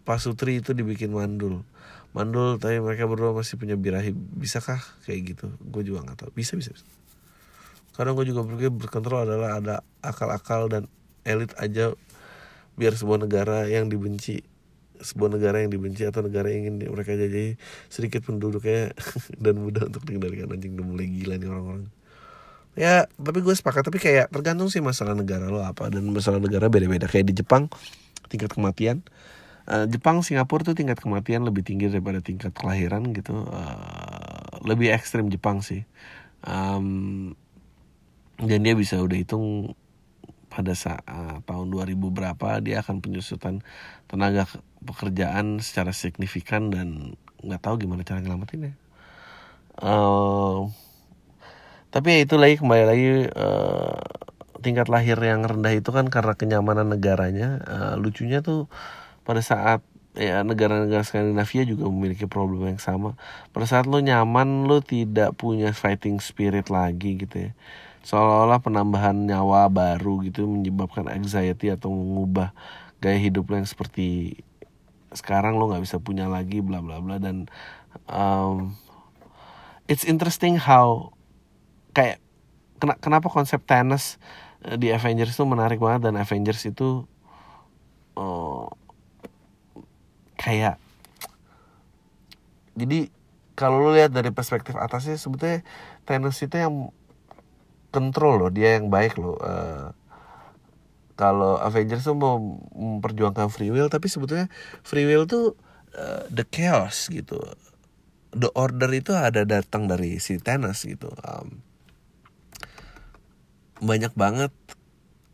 pasutri 0.06 0.62
itu 0.62 0.72
dibikin 0.78 1.12
mandul. 1.12 1.66
Mandul 2.14 2.62
tapi 2.62 2.78
mereka 2.78 3.10
berdua 3.10 3.34
masih 3.34 3.58
punya 3.58 3.74
birahi. 3.74 4.14
Bisakah 4.14 4.80
kayak 5.04 5.36
gitu? 5.36 5.48
Gue 5.60 5.82
juga 5.82 6.06
nggak 6.06 6.28
tahu. 6.28 6.32
Bisa 6.38 6.56
bisa, 6.56 6.72
bisa. 6.72 6.86
karena 7.92 8.16
gue 8.16 8.24
juga 8.24 8.48
berpikir 8.48 8.72
berkontrol 8.72 9.28
adalah 9.28 9.60
ada 9.60 9.76
akal-akal 10.00 10.72
dan 10.72 10.88
elit 11.28 11.52
aja 11.60 11.92
biar 12.80 12.94
sebuah 12.96 13.28
negara 13.28 13.68
yang 13.68 13.92
dibenci 13.92 14.42
sebuah 15.02 15.34
negara 15.34 15.66
yang 15.66 15.74
dibenci 15.74 16.06
atau 16.06 16.22
negara 16.22 16.48
yang 16.54 16.70
ingin 16.70 16.94
mereka 16.94 17.18
jajahi 17.18 17.58
sedikit 17.90 18.22
penduduknya 18.22 18.94
dan 19.44 19.58
mudah 19.58 19.90
untuk 19.90 20.06
dikendalikan. 20.06 20.48
Anjing 20.54 20.78
udah 20.78 20.86
mulai 20.86 21.10
gila 21.10 21.36
nih 21.42 21.50
orang-orang. 21.50 21.86
Ya 22.78 23.10
tapi 23.20 23.44
gue 23.44 23.52
sepakat 23.52 23.84
tapi 23.84 24.00
kayak 24.00 24.32
tergantung 24.32 24.72
sih 24.72 24.80
masalah 24.80 25.18
negara 25.18 25.50
lo 25.50 25.66
apa. 25.66 25.90
Dan 25.92 26.08
masalah 26.14 26.40
negara 26.40 26.70
beda-beda. 26.70 27.10
Kayak 27.10 27.34
di 27.34 27.44
Jepang 27.44 27.68
tingkat 28.32 28.54
kematian. 28.54 29.04
Uh, 29.66 29.86
Jepang 29.86 30.26
Singapura 30.26 30.66
tuh 30.66 30.74
tingkat 30.74 30.98
kematian 30.98 31.46
lebih 31.46 31.62
tinggi 31.62 31.90
daripada 31.90 32.22
tingkat 32.24 32.54
kelahiran 32.56 33.12
gitu. 33.12 33.46
Uh, 33.50 34.62
lebih 34.64 34.94
ekstrim 34.94 35.28
Jepang 35.28 35.66
sih. 35.66 35.84
Um, 36.42 37.34
dan 38.42 38.66
dia 38.66 38.74
bisa 38.74 38.98
udah 38.98 39.18
hitung 39.18 39.78
pada 40.52 40.76
saat 40.76 41.00
tahun 41.48 41.68
2000 41.72 41.96
berapa 41.96 42.60
dia 42.60 42.84
akan 42.84 43.00
penyusutan 43.00 43.64
tenaga 44.12 44.44
pekerjaan 44.84 45.64
secara 45.64 45.96
signifikan 45.96 46.68
dan 46.68 47.16
nggak 47.40 47.64
tahu 47.64 47.88
gimana 47.88 48.04
cara 48.04 48.20
nyelamatinnya. 48.20 48.76
Uh, 49.80 50.68
tapi 51.90 52.08
ya 52.12 52.20
itu 52.28 52.36
lagi 52.36 52.60
kembali 52.60 52.84
lagi 52.84 53.10
uh, 53.32 53.98
tingkat 54.60 54.92
lahir 54.92 55.16
yang 55.18 55.48
rendah 55.48 55.72
itu 55.72 55.90
kan 55.96 56.12
karena 56.12 56.36
kenyamanan 56.36 56.92
negaranya. 56.92 57.64
Uh, 57.64 57.94
lucunya 57.96 58.44
tuh 58.44 58.68
pada 59.24 59.40
saat 59.40 59.80
ya 60.12 60.44
negara-negara 60.44 61.08
Skandinavia 61.08 61.64
juga 61.64 61.88
memiliki 61.88 62.28
problem 62.28 62.68
yang 62.68 62.84
sama. 62.84 63.16
Pada 63.56 63.64
saat 63.64 63.88
lo 63.88 64.04
nyaman 64.04 64.68
lo 64.68 64.84
tidak 64.84 65.40
punya 65.40 65.72
fighting 65.72 66.20
spirit 66.20 66.68
lagi 66.68 67.16
gitu 67.24 67.50
ya 67.50 67.52
seolah-olah 68.02 68.60
penambahan 68.66 69.30
nyawa 69.30 69.70
baru 69.70 70.26
gitu 70.26 70.50
menyebabkan 70.50 71.06
anxiety 71.06 71.70
atau 71.70 71.94
mengubah 71.94 72.54
gaya 73.02 73.18
hidup 73.18 73.50
yang 73.54 73.66
seperti 73.66 74.42
sekarang 75.12 75.60
lo 75.60 75.70
nggak 75.70 75.84
bisa 75.84 75.98
punya 76.02 76.26
lagi 76.26 76.64
bla 76.64 76.82
bla 76.82 76.98
bla. 77.04 77.22
Dan 77.22 77.46
um, 78.10 78.74
it's 79.86 80.08
interesting 80.08 80.58
how 80.58 81.14
kayak 81.92 82.24
kena, 82.82 82.98
kenapa 82.98 83.28
konsep 83.30 83.62
Thanos 83.68 84.18
eh, 84.66 84.80
di 84.80 84.90
Avengers 84.90 85.36
itu 85.38 85.46
menarik 85.46 85.78
banget 85.78 86.10
dan 86.10 86.18
Avengers 86.18 86.64
itu 86.66 87.06
uh, 88.18 88.66
kayak 90.40 90.82
jadi 92.74 93.12
kalau 93.54 93.84
lo 93.84 93.94
lihat 93.94 94.16
dari 94.16 94.34
perspektif 94.34 94.74
atasnya 94.74 95.20
sebetulnya 95.20 95.62
Thanos 96.08 96.40
itu 96.42 96.56
yang 96.58 96.90
kontrol 97.92 98.40
loh 98.40 98.52
dia 98.52 98.80
yang 98.80 98.88
baik 98.88 99.20
loh 99.20 99.36
uh, 99.44 99.92
kalau 101.20 101.62
Avengers 101.62 102.02
tuh 102.02 102.18
mau 102.18 102.42
memperjuangkan 102.74 103.54
free 103.54 103.70
will 103.70 103.94
tapi 103.94 104.10
sebetulnya 104.10 104.50
free 104.82 105.06
will 105.06 105.30
tuh 105.30 105.54
uh, 105.94 106.26
the 106.34 106.42
chaos 106.42 107.14
gitu. 107.14 107.38
The 108.32 108.50
order 108.58 108.90
itu 108.96 109.14
ada 109.14 109.44
datang 109.44 109.86
dari 109.92 110.18
si 110.18 110.40
Thanos 110.40 110.88
gitu 110.88 111.12
um, 111.22 111.60
banyak 113.84 114.16
banget 114.16 114.54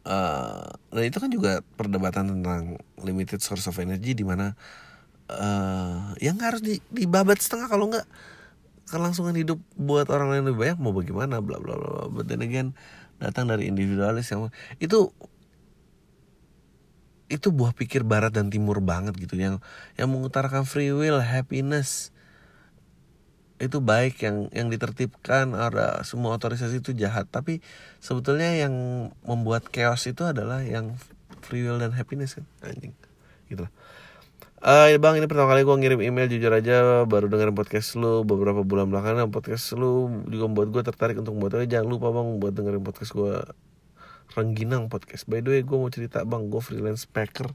uh, 0.08 0.72
dan 0.90 1.04
itu 1.04 1.18
kan 1.20 1.30
juga 1.30 1.62
perdebatan 1.76 2.32
tentang 2.40 2.82
limited 3.04 3.44
source 3.44 3.70
of 3.70 3.78
energy 3.78 4.16
di 4.16 4.26
mana 4.26 4.58
uh, 5.30 6.16
yang 6.24 6.40
harus 6.40 6.64
di 6.64 6.80
dibabat 6.90 7.38
setengah 7.44 7.68
kalau 7.68 7.92
nggak 7.92 8.08
kelangsungan 8.88 9.36
hidup 9.36 9.60
buat 9.76 10.08
orang 10.08 10.32
lain 10.32 10.44
lebih 10.52 10.60
banyak 10.64 10.80
mau 10.80 10.96
bagaimana 10.96 11.44
bla 11.44 11.60
bla 11.60 11.76
bla 11.76 12.08
but 12.08 12.26
then 12.26 12.40
again 12.40 12.72
datang 13.20 13.50
dari 13.50 13.68
individualis 13.68 14.30
yang 14.32 14.48
itu 14.80 15.12
itu 17.28 17.52
buah 17.52 17.76
pikir 17.76 18.08
barat 18.08 18.32
dan 18.32 18.48
timur 18.48 18.80
banget 18.80 19.20
gitu 19.20 19.36
yang 19.36 19.60
yang 20.00 20.08
mengutarakan 20.08 20.64
free 20.64 20.96
will 20.96 21.20
happiness. 21.20 22.16
Itu 23.60 23.84
baik 23.84 24.24
yang 24.24 24.48
yang 24.56 24.72
ditertibkan 24.72 25.52
ada 25.52 26.00
semua 26.08 26.40
otorisasi 26.40 26.80
itu 26.80 26.96
jahat. 26.96 27.28
Tapi 27.28 27.60
sebetulnya 28.00 28.56
yang 28.56 28.74
membuat 29.28 29.68
chaos 29.68 30.08
itu 30.08 30.24
adalah 30.24 30.64
yang 30.64 30.96
free 31.44 31.68
will 31.68 31.84
dan 31.84 31.92
happiness 31.92 32.40
kan 32.40 32.48
anjing. 32.64 32.96
Gitu 33.52 33.68
lah 33.68 33.72
Uh, 34.58 34.90
bang 34.98 35.22
ini 35.22 35.30
pertama 35.30 35.54
kali 35.54 35.62
gue 35.62 35.76
ngirim 35.78 36.02
email 36.02 36.26
jujur 36.26 36.50
aja 36.50 37.06
baru 37.06 37.30
dengerin 37.30 37.54
podcast 37.54 37.94
lu 37.94 38.26
beberapa 38.26 38.66
bulan 38.66 38.90
belakangan. 38.90 39.30
Podcast 39.30 39.78
lu 39.78 40.10
juga 40.26 40.50
membuat 40.50 40.74
gue 40.74 40.82
tertarik 40.82 41.22
untuk 41.22 41.38
membuat 41.38 41.70
jangan 41.70 41.86
lupa 41.86 42.10
bang 42.10 42.42
buat 42.42 42.58
dengerin 42.58 42.82
podcast 42.82 43.14
gue 43.14 43.38
Rengginang 44.34 44.90
podcast. 44.90 45.30
By 45.30 45.46
the 45.46 45.54
way 45.54 45.62
gue 45.62 45.78
mau 45.78 45.94
cerita 45.94 46.26
bang 46.26 46.50
gue 46.50 46.58
freelance 46.58 47.06
packer. 47.06 47.54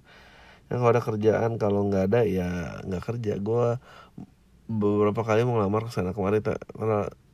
Yang 0.71 0.79
kalau 0.79 0.93
ada 0.95 1.03
kerjaan 1.03 1.51
kalau 1.59 1.91
nggak 1.91 2.05
ada 2.07 2.23
ya 2.23 2.79
nggak 2.87 3.03
kerja. 3.03 3.35
Gue 3.43 3.83
beberapa 4.71 5.27
kali 5.27 5.43
mau 5.43 5.59
ngelamar 5.59 5.91
ke 5.91 5.99
sana 5.99 6.15
kemarin 6.15 6.39
tak 6.39 6.63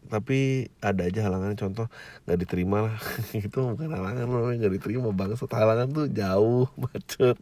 tapi 0.08 0.72
ada 0.80 1.04
aja 1.04 1.28
halangan 1.28 1.52
contoh 1.60 1.92
nggak 2.24 2.38
diterima 2.40 2.88
lah. 2.88 2.96
Itu 3.36 3.76
bukan 3.76 3.92
halangan 3.92 4.32
loh 4.32 4.48
nggak 4.48 4.80
diterima 4.80 5.12
bang 5.12 5.36
halangan 5.36 5.88
tuh 5.92 6.08
jauh 6.08 6.72
macet 6.88 7.36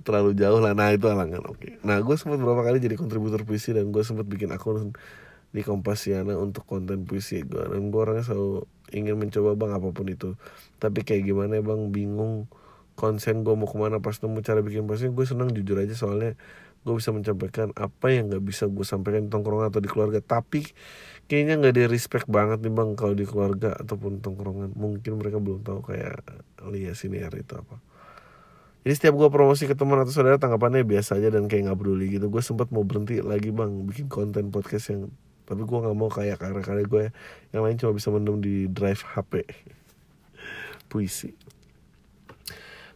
terlalu 0.00 0.32
jauh 0.32 0.60
lah. 0.60 0.72
Nah 0.72 0.92
itu 0.92 1.06
halangan 1.08 1.44
oke. 1.44 1.60
Okay. 1.60 1.72
nah 1.84 2.00
gue 2.00 2.16
sempat 2.16 2.40
beberapa 2.40 2.64
kali 2.64 2.80
jadi 2.80 2.96
kontributor 2.96 3.44
puisi 3.44 3.76
dan 3.76 3.92
gue 3.92 4.00
sempat 4.00 4.24
bikin 4.24 4.48
akun 4.52 4.96
di 5.48 5.64
Kompasiana 5.64 6.36
untuk 6.36 6.68
konten 6.68 7.08
puisi 7.08 7.40
gue 7.40 7.64
dan 7.64 7.88
gue 7.88 8.00
orangnya 8.00 8.24
selalu 8.28 8.68
ingin 8.92 9.16
mencoba 9.16 9.56
bang 9.56 9.72
apa 9.76 9.88
pun 9.92 10.06
itu. 10.08 10.36
Tapi 10.80 11.04
kayak 11.04 11.28
gimana 11.28 11.60
ya 11.60 11.64
bang? 11.64 11.92
Bingung 11.92 12.48
konsen 12.96 13.44
gue 13.44 13.54
mau 13.56 13.68
ke 13.68 13.76
mana. 13.76 14.00
Pas 14.00 14.16
nemu 14.16 14.40
cara 14.40 14.60
bikin 14.64 14.88
puisi 14.88 15.12
gue 15.12 15.26
senang 15.28 15.52
jujur 15.52 15.76
aja. 15.80 15.92
Soalnya 15.92 16.36
gue 16.86 16.94
bisa 16.96 17.12
mencampaikan 17.12 17.74
apa 17.76 18.06
yang 18.08 18.32
nggak 18.32 18.44
bisa 18.44 18.64
gue 18.72 18.86
sampaikan 18.86 19.28
di 19.28 19.30
tongkrongan 19.32 19.68
atau 19.68 19.80
di 19.84 19.88
keluarga. 19.92 20.20
Tapi 20.24 20.64
kayaknya 21.28 21.60
nggak 21.60 21.74
di 21.76 21.84
respect 21.88 22.24
banget 22.28 22.64
nih 22.64 22.72
bang 22.72 22.96
kalau 22.96 23.12
di 23.12 23.28
keluarga 23.28 23.76
ataupun 23.76 24.24
tongkrongan. 24.24 24.72
Mungkin 24.72 25.20
mereka 25.20 25.36
belum 25.40 25.60
tahu 25.60 25.84
kayak 25.92 26.24
lihat 26.72 26.96
sini 26.96 27.20
itu 27.20 27.54
apa 27.56 27.76
jadi 28.88 29.04
setiap 29.04 29.20
gue 29.20 29.28
promosi 29.28 29.68
ke 29.68 29.76
teman 29.76 30.00
atau 30.00 30.16
saudara 30.16 30.40
tanggapannya 30.40 30.80
biasa 30.80 31.20
aja 31.20 31.28
dan 31.28 31.44
kayak 31.44 31.68
nggak 31.68 31.76
peduli 31.76 32.08
gitu. 32.08 32.32
Gue 32.32 32.40
sempat 32.40 32.72
mau 32.72 32.88
berhenti 32.88 33.20
lagi 33.20 33.52
bang 33.52 33.84
bikin 33.84 34.08
konten 34.08 34.48
podcast 34.48 34.96
yang 34.96 35.12
tapi 35.44 35.68
gue 35.68 35.76
nggak 35.76 35.92
mau 35.92 36.08
kayak 36.08 36.40
karya-karya 36.40 36.88
gue 36.88 37.04
yang 37.52 37.68
lain 37.68 37.76
cuma 37.76 37.92
bisa 37.92 38.08
mendem 38.08 38.40
di 38.40 38.64
drive 38.64 39.04
HP 39.04 39.44
puisi. 40.88 41.36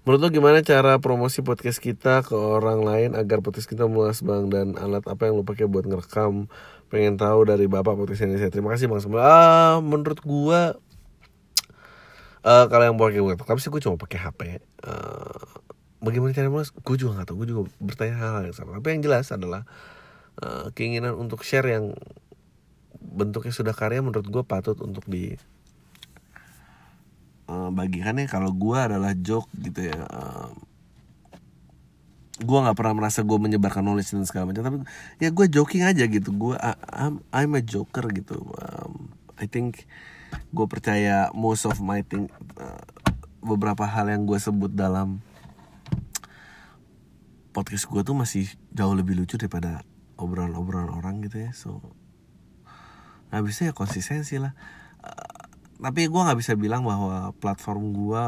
Menurut 0.09 0.21
lo 0.25 0.29
gimana 0.33 0.65
cara 0.65 0.97
promosi 0.97 1.45
podcast 1.45 1.77
kita 1.77 2.25
ke 2.25 2.41
orang 2.41 2.81
lain 2.81 3.13
agar 3.13 3.45
podcast 3.45 3.69
kita 3.69 3.85
meluas 3.85 4.25
bang? 4.25 4.49
Dan 4.49 4.81
alat 4.81 5.05
apa 5.05 5.29
yang 5.29 5.37
lo 5.37 5.45
pakai 5.45 5.69
buat 5.69 5.85
ngerekam? 5.85 6.49
Pengen 6.89 7.21
tahu 7.21 7.45
dari 7.45 7.69
bapak 7.69 8.01
podcast 8.01 8.25
Indonesia. 8.25 8.49
Terima 8.49 8.73
kasih 8.73 8.89
bang. 8.89 9.01
Semua 9.05 9.21
ah 9.29 9.77
menurut 9.85 10.25
gue 10.25 10.61
uh, 12.49 12.65
kalau 12.65 12.85
yang 12.89 12.97
pakai 12.97 13.21
buat 13.21 13.37
rekam 13.37 13.61
sih 13.61 13.69
gue 13.69 13.81
cuma 13.85 14.01
pakai 14.01 14.19
HP 14.25 14.41
uh, 14.89 15.72
bagaimana 16.03 16.35
cara 16.35 16.51
mulai 16.51 16.67
gue 16.67 16.97
juga 16.99 17.11
nggak 17.17 17.27
tahu. 17.31 17.37
Gue 17.41 17.49
juga 17.49 17.63
bertanya 17.79 18.15
hal, 18.19 18.31
hal 18.37 18.43
yang 18.51 18.57
sama. 18.59 18.77
Tapi 18.83 18.89
yang 18.99 19.03
jelas 19.07 19.31
adalah 19.31 19.63
uh, 20.43 20.69
keinginan 20.75 21.15
untuk 21.15 21.47
share 21.47 21.65
yang 21.71 21.95
bentuknya 22.99 23.55
sudah 23.55 23.75
karya 23.75 24.03
menurut 24.03 24.27
gue 24.27 24.43
patut 24.43 24.77
untuk 24.83 25.07
di 25.07 25.39
uh, 27.47 27.71
bagikan 27.71 28.19
ya. 28.19 28.27
Kalau 28.27 28.51
gue 28.51 28.79
adalah 28.79 29.15
joke 29.15 29.49
gitu 29.55 29.89
ya 29.89 29.99
uh, 30.11 30.51
gue 32.43 32.59
nggak 32.59 32.75
pernah 32.75 32.95
merasa 32.99 33.23
gue 33.23 33.39
menyebarkan 33.39 33.87
knowledge 33.87 34.13
dan 34.13 34.27
segala 34.27 34.51
macam. 34.51 34.67
Tapi 34.67 34.77
ya 35.23 35.31
gue 35.31 35.47
joking 35.47 35.87
aja 35.87 36.05
gitu. 36.11 36.35
Gue 36.35 36.59
I'm, 36.91 37.23
I'm 37.31 37.55
a 37.55 37.63
joker 37.63 38.11
gitu. 38.11 38.43
Um, 38.59 39.15
I 39.39 39.47
think 39.47 39.87
gue 40.51 40.67
percaya 40.67 41.31
most 41.37 41.69
of 41.69 41.79
my 41.79 42.03
thing 42.03 42.27
uh, 42.59 42.83
beberapa 43.43 43.87
hal 43.87 44.11
yang 44.11 44.27
gue 44.27 44.39
sebut 44.39 44.73
dalam 44.73 45.23
podcast 47.53 47.87
gue 47.87 48.01
tuh 48.01 48.17
masih 48.17 48.49
jauh 48.73 48.97
lebih 48.97 49.15
lucu 49.15 49.37
daripada 49.37 49.85
obrolan-obrolan 50.17 50.91
orang 50.93 51.21
gitu 51.25 51.49
ya 51.49 51.53
so 51.53 51.81
bisa 53.41 53.65
ya 53.65 53.73
konsistensi 53.73 54.37
lah. 54.37 54.53
Uh, 55.01 55.49
tapi 55.81 56.05
gue 56.05 56.21
nggak 56.21 56.37
bisa 56.37 56.53
bilang 56.53 56.85
bahwa 56.85 57.33
platform 57.41 57.97
gue 57.97 58.23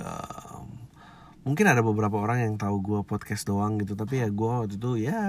uh, 0.00 0.58
mungkin 1.44 1.66
ada 1.68 1.84
beberapa 1.84 2.16
orang 2.16 2.48
yang 2.48 2.54
tahu 2.56 2.80
gue 2.80 3.00
podcast 3.04 3.44
doang 3.44 3.76
gitu 3.76 3.92
tapi 3.92 4.24
ya 4.24 4.32
gue 4.32 4.46
waktu 4.48 4.78
itu 4.80 5.10
ya 5.10 5.20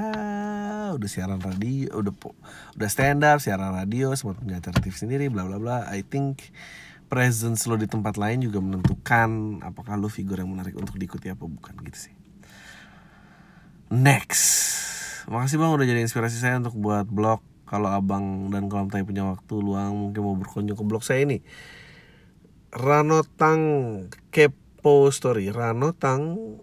udah 0.96 1.10
siaran 1.10 1.42
radio 1.42 2.00
udah 2.00 2.14
udah 2.80 2.90
stand 2.90 3.26
up 3.28 3.42
siaran 3.44 3.74
radio 3.76 4.14
sempat 4.16 4.40
punya 4.40 4.64
TV 4.64 4.96
sendiri 4.96 5.26
bla 5.28 5.44
bla 5.44 5.60
bla. 5.60 5.78
I 5.92 6.08
think 6.08 6.54
presence 7.12 7.68
lo 7.68 7.76
di 7.76 7.92
tempat 7.92 8.16
lain 8.16 8.48
juga 8.48 8.64
menentukan 8.64 9.62
apakah 9.68 10.00
lo 10.00 10.08
figur 10.08 10.40
yang 10.40 10.50
menarik 10.50 10.74
untuk 10.80 10.96
diikuti 10.96 11.28
apa 11.28 11.44
bukan 11.44 11.76
gitu 11.86 12.10
sih 12.10 12.23
next. 13.94 14.50
Makasih 15.30 15.62
bang 15.62 15.70
udah 15.70 15.86
jadi 15.86 16.02
inspirasi 16.02 16.42
saya 16.42 16.58
untuk 16.58 16.74
buat 16.82 17.06
blog. 17.06 17.46
Kalau 17.70 17.90
abang 17.94 18.50
dan 18.50 18.68
kolam 18.70 18.90
tanya 18.90 19.06
punya 19.06 19.24
waktu 19.26 19.54
luang 19.62 19.94
mungkin 19.94 20.22
mau 20.26 20.34
berkunjung 20.34 20.78
ke 20.78 20.84
blog 20.86 21.06
saya 21.06 21.26
ini. 21.26 21.46
Ranotang 22.74 23.62
Kepo 24.34 25.14
Story. 25.14 25.54
Ranotang 25.54 26.58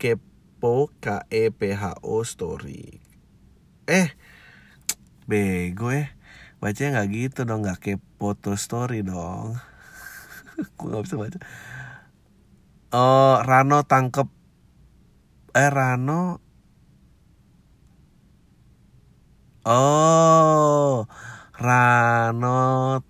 Kepo 0.00 0.88
K 1.00 1.28
E 1.28 1.52
P 1.52 1.60
H 1.76 2.00
O 2.00 2.24
Story. 2.24 3.00
Eh 3.84 4.08
bego 5.24 5.88
eh 5.88 6.12
bacanya 6.60 7.00
nggak 7.00 7.08
gitu 7.12 7.40
dong 7.48 7.64
nggak 7.64 7.80
kepo 7.80 8.36
to 8.36 8.56
story 8.56 9.00
dong. 9.04 9.60
Gue 10.76 10.88
nggak 10.92 11.04
bisa 11.04 11.16
baca. 11.20 11.38
Oh 12.92 13.40
Rano 13.40 13.84
tangkep. 13.84 14.28
Eh 15.56 15.70
Rano 15.72 16.43
Oh, 19.64 21.08
Rano 21.56 23.00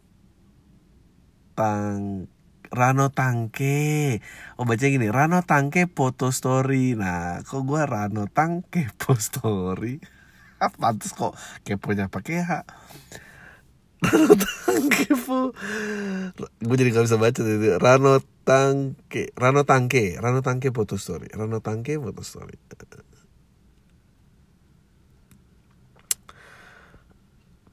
Tang 1.59 2.31
Rano 2.71 3.07
Tangke. 3.11 4.19
Oh 4.59 4.63
baca 4.63 4.87
gini, 4.87 5.11
Rano 5.11 5.43
Tangke 5.43 5.91
foto 5.91 6.31
story. 6.31 6.95
Nah, 6.95 7.43
kok 7.43 7.67
gue 7.67 7.83
Rano 7.83 8.31
Tangke 8.31 8.87
post 9.03 9.35
story? 9.35 9.99
Pantes 10.79 11.11
kok 11.19 11.35
keponya 11.67 12.07
pakai 12.07 12.39
H. 12.47 12.51
Rano 14.03 14.35
Tangke 14.39 15.11
po. 15.27 15.51
Gue 16.39 16.77
jadi 16.79 16.91
gak 16.95 17.07
bisa 17.11 17.19
baca 17.19 17.41
itu. 17.43 17.79
Rano 17.83 18.23
Tangke, 18.47 19.35
Rano 19.35 19.67
Tangke, 19.67 20.19
Rano 20.23 20.39
Tangke 20.39 20.71
foto 20.71 20.95
story. 21.03 21.35
Rano 21.35 21.59
Tangke 21.59 21.99
foto 21.99 22.23
story. 22.23 22.55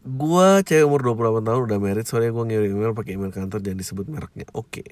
Gua 0.01 0.65
cewek 0.65 0.85
umur 0.89 1.01
28 1.05 1.45
tahun 1.45 1.61
udah 1.69 1.79
married. 1.79 2.05
Soalnya 2.09 2.33
gue 2.33 2.43
ngirim 2.49 2.73
email 2.73 2.97
pakai 2.97 3.21
email 3.21 3.29
kantor 3.29 3.61
Jangan 3.61 3.79
disebut 3.79 4.05
mereknya. 4.09 4.49
Oke. 4.57 4.81
Okay. 4.81 4.89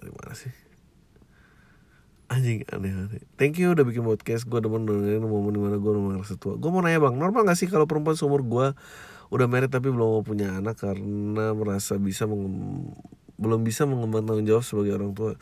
Dari 0.00 0.10
mana 0.12 0.32
sih 0.32 0.52
anjing 2.34 2.64
aneh-aneh 2.72 3.22
thank 3.36 3.60
you 3.60 3.72
udah 3.72 3.84
bikin 3.86 4.02
podcast. 4.02 4.48
Gue 4.48 4.58
demen 4.58 4.88
dengerin 4.88 5.24
momen 5.24 5.52
di 5.54 5.60
mana 5.60 5.76
gue 5.78 5.92
merasa 5.94 6.34
tua. 6.34 6.58
Gue 6.58 6.70
mau 6.74 6.82
nanya 6.82 7.00
bang 7.02 7.14
normal 7.14 7.46
gak 7.46 7.58
sih 7.58 7.68
kalau 7.70 7.86
perempuan 7.86 8.18
seumur 8.18 8.42
gue 8.42 8.66
udah 9.32 9.46
married 9.48 9.72
tapi 9.72 9.88
belum 9.90 10.20
mau 10.20 10.22
punya 10.26 10.60
anak 10.60 10.78
karena 10.78 11.54
merasa 11.56 11.96
bisa 11.96 12.28
belum 13.34 13.60
bisa 13.66 13.86
mengemban 13.88 14.26
tanggung 14.26 14.46
jawab 14.46 14.64
sebagai 14.66 14.98
orang 14.98 15.12
tua? 15.12 15.38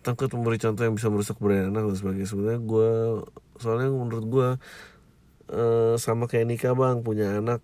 Takut 0.00 0.32
memberi 0.32 0.56
contoh 0.56 0.82
yang 0.84 0.96
bisa 0.96 1.12
merusak 1.12 1.36
budaya 1.36 1.68
anak 1.68 1.88
dan 1.92 1.96
sebagainya. 1.96 2.28
Sebenarnya 2.28 2.60
gue 2.64 2.90
soalnya 3.60 3.88
menurut 3.92 4.26
gue 4.26 4.48
eh, 5.52 5.94
sama 6.00 6.24
kayak 6.28 6.46
nikah 6.48 6.72
bang 6.76 7.04
punya 7.04 7.38
anak 7.38 7.60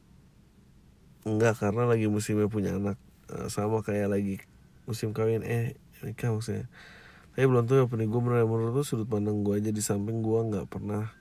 enggak 1.26 1.58
karena 1.58 1.90
lagi 1.90 2.06
musimnya 2.06 2.46
punya 2.46 2.78
anak. 2.78 2.96
Eh, 3.34 3.50
sama 3.50 3.82
kayak 3.82 4.14
lagi 4.14 4.38
musim 4.86 5.10
kawin. 5.10 5.42
Eh 5.42 5.74
nikah 6.06 6.30
maksudnya. 6.30 6.70
Tapi 7.36 7.44
belum 7.44 7.68
ya 7.68 7.84
opini 7.84 8.08
gue 8.08 8.20
bener 8.22 8.48
menurut 8.48 8.80
tuh 8.80 8.86
sudut 8.86 9.04
pandang 9.04 9.44
gue 9.44 9.60
aja 9.60 9.68
di 9.68 9.84
samping 9.84 10.24
gue 10.24 10.40
nggak 10.48 10.72
pernah 10.72 11.12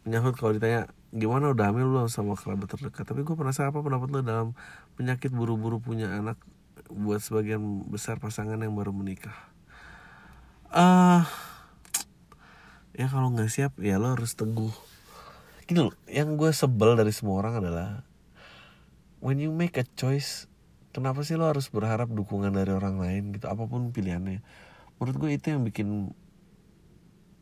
menyahut 0.00 0.32
kalau 0.32 0.56
ditanya 0.56 0.88
gimana 1.12 1.52
udah 1.52 1.68
hamil 1.68 1.92
belum 1.92 2.08
sama 2.08 2.40
kerabat 2.40 2.72
terdekat? 2.72 3.04
Tapi 3.04 3.20
gue 3.20 3.36
penasaran 3.36 3.68
apa 3.68 3.84
pendapat 3.84 4.08
lo 4.08 4.20
dalam 4.24 4.48
penyakit 4.96 5.28
buru-buru 5.28 5.76
punya 5.76 6.08
anak 6.16 6.40
buat 6.88 7.20
sebagian 7.20 7.84
besar 7.84 8.16
pasangan 8.16 8.56
yang 8.56 8.72
baru 8.72 8.96
menikah? 8.96 9.36
Ah 10.72 11.28
ya 12.96 13.04
kalau 13.12 13.28
nggak 13.36 13.52
siap 13.52 13.76
ya 13.76 14.00
lo 14.00 14.16
harus 14.16 14.32
teguh. 14.32 14.72
Gini 15.68 15.84
loh 15.84 15.92
yang 16.08 16.40
gue 16.40 16.48
sebel 16.48 16.96
dari 16.96 17.12
semua 17.12 17.44
orang 17.44 17.60
adalah 17.60 18.08
when 19.18 19.42
you 19.42 19.50
make 19.50 19.76
a 19.78 19.86
choice 19.96 20.46
kenapa 20.92 21.22
sih 21.22 21.38
lo 21.38 21.46
harus 21.46 21.68
berharap 21.70 22.10
dukungan 22.10 22.50
dari 22.50 22.72
orang 22.74 22.98
lain 22.98 23.36
gitu? 23.36 23.46
Apa 23.46 23.68
pun 23.70 23.94
pilihannya. 23.94 24.42
Menurut 24.98 25.16
gue 25.20 25.30
itu 25.36 25.46
yang 25.54 25.62
bikin 25.62 26.10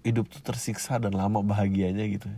hidup 0.05 0.29
tuh 0.31 0.43
tersiksa 0.45 1.01
dan 1.01 1.17
lama 1.17 1.41
bahagianya 1.43 2.05
gitu. 2.07 2.29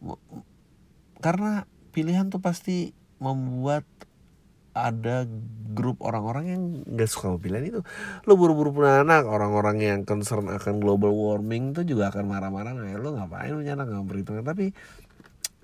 Mu- 0.00 0.20
karena 1.20 1.64
pilihan 1.92 2.28
tuh 2.28 2.40
pasti 2.40 2.92
membuat 3.20 3.84
ada 4.76 5.24
grup 5.76 6.00
orang-orang 6.04 6.44
yang 6.52 6.62
nggak 6.84 7.08
suka 7.08 7.36
pilihan 7.40 7.64
itu. 7.68 7.80
Lo 8.28 8.36
buru-buru 8.36 8.76
punya 8.76 9.04
anak 9.04 9.24
orang-orang 9.28 9.80
yang 9.80 10.00
concern 10.04 10.48
akan 10.52 10.80
global 10.80 11.12
warming 11.12 11.72
tuh 11.72 11.84
juga 11.84 12.12
akan 12.12 12.24
marah-marah 12.28 12.72
nah, 12.72 12.96
lo 12.96 13.16
ngapain 13.16 13.52
punya 13.52 13.72
anak? 13.76 13.86
Nggak 13.92 14.06
perhitungan 14.08 14.44
tapi 14.44 14.66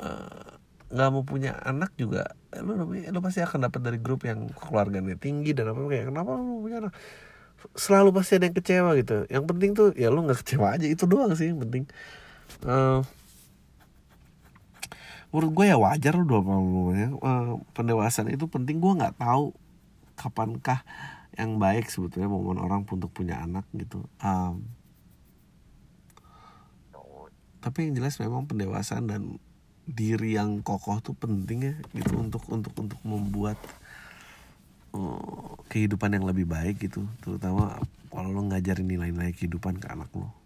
eh, 0.05 0.49
nggak 0.93 1.09
mau 1.09 1.25
punya 1.25 1.57
anak 1.65 1.97
juga 1.97 2.37
lo 2.61 2.85
lo 2.85 3.19
pasti 3.25 3.41
akan 3.41 3.65
dapat 3.65 3.81
dari 3.81 3.97
grup 3.97 4.29
yang 4.29 4.53
keluarganya 4.53 5.17
tinggi 5.17 5.57
dan 5.57 5.73
apa 5.73 5.81
kayak 5.89 6.13
kenapa 6.13 6.37
lo 6.37 6.61
punya 6.61 6.77
anak? 6.89 6.93
Selalu 7.73 8.11
pasti 8.13 8.37
ada 8.37 8.45
yang 8.51 8.57
kecewa 8.59 8.91
gitu. 9.01 9.17
Yang 9.33 9.45
penting 9.49 9.71
tuh 9.73 9.89
ya 9.97 10.13
lo 10.13 10.21
nggak 10.25 10.45
kecewa 10.45 10.77
aja 10.77 10.87
itu 10.89 11.05
doang 11.09 11.33
sih 11.33 11.49
yang 11.53 11.61
penting. 11.65 11.85
Eh, 12.69 13.01
menurut 15.33 15.51
gue 15.57 15.67
ya 15.73 15.81
wajar 15.81 16.13
lo 16.13 16.29
dua 16.29 16.45
ya 16.93 17.09
Eh, 17.09 17.53
pendewasaan 17.73 18.29
itu 18.29 18.45
penting. 18.47 18.79
Gue 18.79 18.93
nggak 19.01 19.17
tahu 19.17 19.57
kapankah 20.15 20.85
yang 21.41 21.57
baik 21.57 21.89
sebetulnya 21.89 22.29
momen 22.29 22.61
orang 22.61 22.85
untuk 22.85 23.09
punya 23.09 23.41
anak 23.41 23.65
gitu. 23.73 24.05
Em, 24.21 24.61
tapi 27.65 27.89
yang 27.89 27.97
jelas 27.97 28.21
memang 28.21 28.45
pendewasaan 28.45 29.09
dan 29.09 29.41
diri 29.89 30.37
yang 30.37 30.61
kokoh 30.61 31.01
tuh 31.01 31.17
penting 31.17 31.65
ya 31.65 31.75
gitu. 31.97 32.21
Untuk 32.21 32.45
untuk 32.53 32.77
untuk 32.77 33.01
membuat 33.01 33.57
eh, 34.93 35.49
kehidupan 35.73 36.13
yang 36.13 36.29
lebih 36.29 36.45
baik 36.45 36.77
gitu. 36.85 37.09
Terutama 37.25 37.81
kalau 38.13 38.29
lo 38.29 38.45
ngajarin 38.53 38.85
nilai-nilai 38.85 39.33
kehidupan 39.33 39.81
ke 39.81 39.89
anak 39.89 40.13
lo 40.13 40.42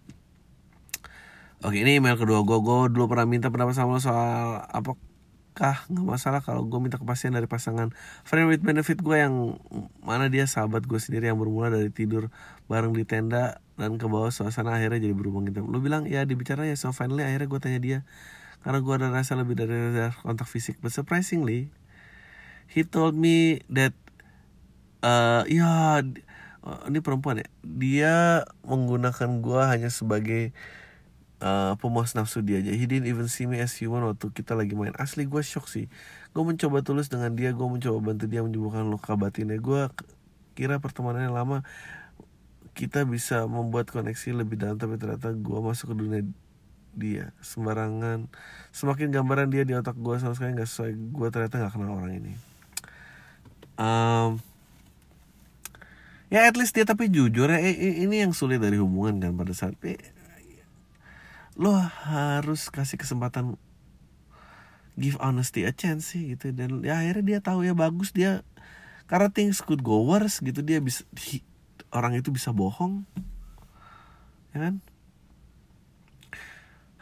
Oke 1.66 1.82
ini 1.82 1.98
email 1.98 2.14
kedua 2.14 2.46
gue 2.46 2.58
Gue 2.62 2.86
dulu 2.94 3.10
pernah 3.10 3.26
minta 3.26 3.50
pendapat 3.50 3.74
sama 3.74 3.98
lo 3.98 4.00
soal 4.00 4.62
Apakah 4.70 5.82
nggak 5.90 6.06
masalah 6.06 6.38
kalau 6.38 6.62
gue 6.62 6.78
minta 6.78 6.94
kepastian 6.94 7.34
dari 7.34 7.50
pasangan 7.50 7.90
Friend 8.22 8.46
with 8.46 8.62
benefit 8.62 9.02
gue 9.02 9.18
yang 9.18 9.58
Mana 9.98 10.30
dia 10.30 10.46
sahabat 10.46 10.86
gue 10.86 11.02
sendiri 11.02 11.26
yang 11.26 11.42
bermula 11.42 11.74
dari 11.74 11.90
tidur 11.90 12.30
bareng 12.70 12.94
di 12.94 13.02
tenda 13.02 13.58
Dan 13.74 13.98
ke 13.98 14.06
bawah 14.06 14.30
suasana 14.30 14.78
akhirnya 14.78 15.10
jadi 15.10 15.14
berhubung 15.18 15.42
gitu. 15.50 15.66
Lo 15.66 15.82
bilang 15.82 16.06
ya 16.06 16.22
dibicara 16.22 16.62
ya 16.70 16.78
so 16.78 16.94
finally 16.94 17.26
akhirnya 17.26 17.50
gue 17.50 17.58
tanya 17.58 17.80
dia 17.82 17.98
Karena 18.62 18.78
gue 18.78 18.94
ada 19.02 19.10
rasa 19.10 19.34
lebih 19.34 19.58
dari 19.58 19.74
dari 19.90 20.14
kontak 20.22 20.46
fisik. 20.46 20.78
But 20.78 20.94
surprisingly 20.94 21.74
He 22.70 22.86
told 22.86 23.18
me 23.18 23.66
that 23.74 23.94
eh 25.02 25.42
ya 25.50 26.02
ini 26.90 26.98
perempuan 26.98 27.42
ya. 27.42 27.48
Dia 27.62 28.14
menggunakan 28.66 29.38
gua 29.38 29.70
hanya 29.70 29.86
sebagai 29.86 30.50
eh, 31.42 31.72
pemuas 31.80 32.16
nafsu 32.16 32.40
dia 32.40 32.60
aja. 32.60 32.72
He 32.72 32.84
didn't 32.88 33.08
even 33.08 33.28
see 33.28 33.44
me 33.48 33.60
as 33.60 33.76
human 33.76 34.04
waktu 34.04 34.32
kita 34.32 34.56
lagi 34.56 34.72
main. 34.72 34.96
Asli 34.96 35.28
gua 35.28 35.44
shock 35.44 35.68
sih. 35.68 35.90
Gue 36.36 36.44
mencoba 36.44 36.84
tulus 36.84 37.08
dengan 37.08 37.32
dia 37.32 37.56
gue 37.56 37.64
mencoba 37.64 38.12
bantu 38.12 38.28
dia 38.28 38.44
menyembuhkan 38.44 38.84
luka 38.88 39.16
batinnya. 39.16 39.56
Gue 39.56 39.88
kira 40.56 40.80
pertemanan 40.80 41.28
yang 41.28 41.36
lama 41.36 41.64
kita 42.76 43.08
bisa 43.08 43.48
membuat 43.48 43.88
koneksi 43.88 44.44
lebih 44.44 44.60
dalam 44.60 44.76
tapi 44.76 45.00
ternyata 45.00 45.32
gua 45.32 45.64
masuk 45.64 45.92
ke 45.92 45.96
dunia 45.96 46.20
dia. 46.92 47.32
Sembarangan. 47.40 48.28
Semakin 48.72 49.08
gambaran 49.12 49.48
dia 49.48 49.64
di 49.64 49.72
otak 49.72 49.96
gua 49.96 50.20
sama 50.20 50.36
sekali 50.36 50.56
nggak 50.56 50.68
sesuai 50.68 50.92
gue 50.92 51.28
ternyata 51.32 51.54
nggak 51.56 51.72
kenal 51.72 51.96
orang 51.96 52.20
ini. 52.20 52.32
Em, 53.76 54.40
ya 56.32 56.48
at 56.48 56.56
least 56.56 56.72
dia 56.76 56.88
tapi 56.88 57.12
jujur 57.12 57.48
ya 57.48 57.60
ini 57.60 58.24
yang 58.24 58.32
sulit 58.32 58.60
dari 58.60 58.80
hubungan 58.80 59.20
kan 59.20 59.32
pada 59.36 59.52
saat 59.52 59.76
lo 61.56 61.72
harus 62.04 62.68
kasih 62.68 63.00
kesempatan 63.00 63.56
give 64.96 65.16
honesty 65.20 65.64
a 65.64 65.72
chance 65.72 66.12
sih 66.12 66.36
gitu. 66.36 66.52
Dan 66.52 66.84
ya 66.84 67.00
akhirnya 67.00 67.24
dia 67.24 67.38
tahu 67.40 67.64
ya 67.64 67.72
bagus 67.72 68.12
dia 68.12 68.44
karena 69.08 69.32
things 69.32 69.64
could 69.64 69.80
go 69.80 70.04
worse 70.04 70.40
gitu. 70.44 70.60
Dia 70.60 70.80
bisa 70.80 71.04
hi- 71.16 71.44
orang 71.92 72.16
itu 72.16 72.28
bisa 72.28 72.52
bohong 72.52 73.08
ya 74.52 74.68
kan? 74.68 74.74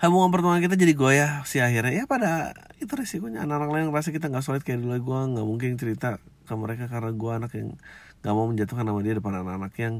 Hubungan 0.04 0.30
pertemanan 0.36 0.60
kita 0.60 0.76
jadi 0.76 0.92
goyah 0.92 1.32
sih 1.48 1.64
akhirnya. 1.64 1.94
Ya 1.94 2.04
pada 2.04 2.52
itu 2.76 2.92
resikonya. 2.92 3.46
Anak-anak 3.46 3.70
lain 3.72 3.86
ngerasa 3.88 4.12
kita 4.12 4.28
nggak 4.28 4.44
solid 4.44 4.60
kayak 4.60 4.84
dulu 4.84 4.94
gue 5.00 5.20
nggak 5.32 5.46
mungkin 5.46 5.70
cerita 5.80 6.20
ke 6.44 6.54
mereka 6.54 6.92
karena 6.92 7.10
gue 7.14 7.32
anak 7.32 7.50
yang 7.56 7.72
nggak 8.20 8.34
mau 8.36 8.46
menjatuhkan 8.50 8.84
nama 8.84 9.00
dia 9.00 9.16
depan 9.16 9.32
anak-anak 9.40 9.72
yang 9.80 9.94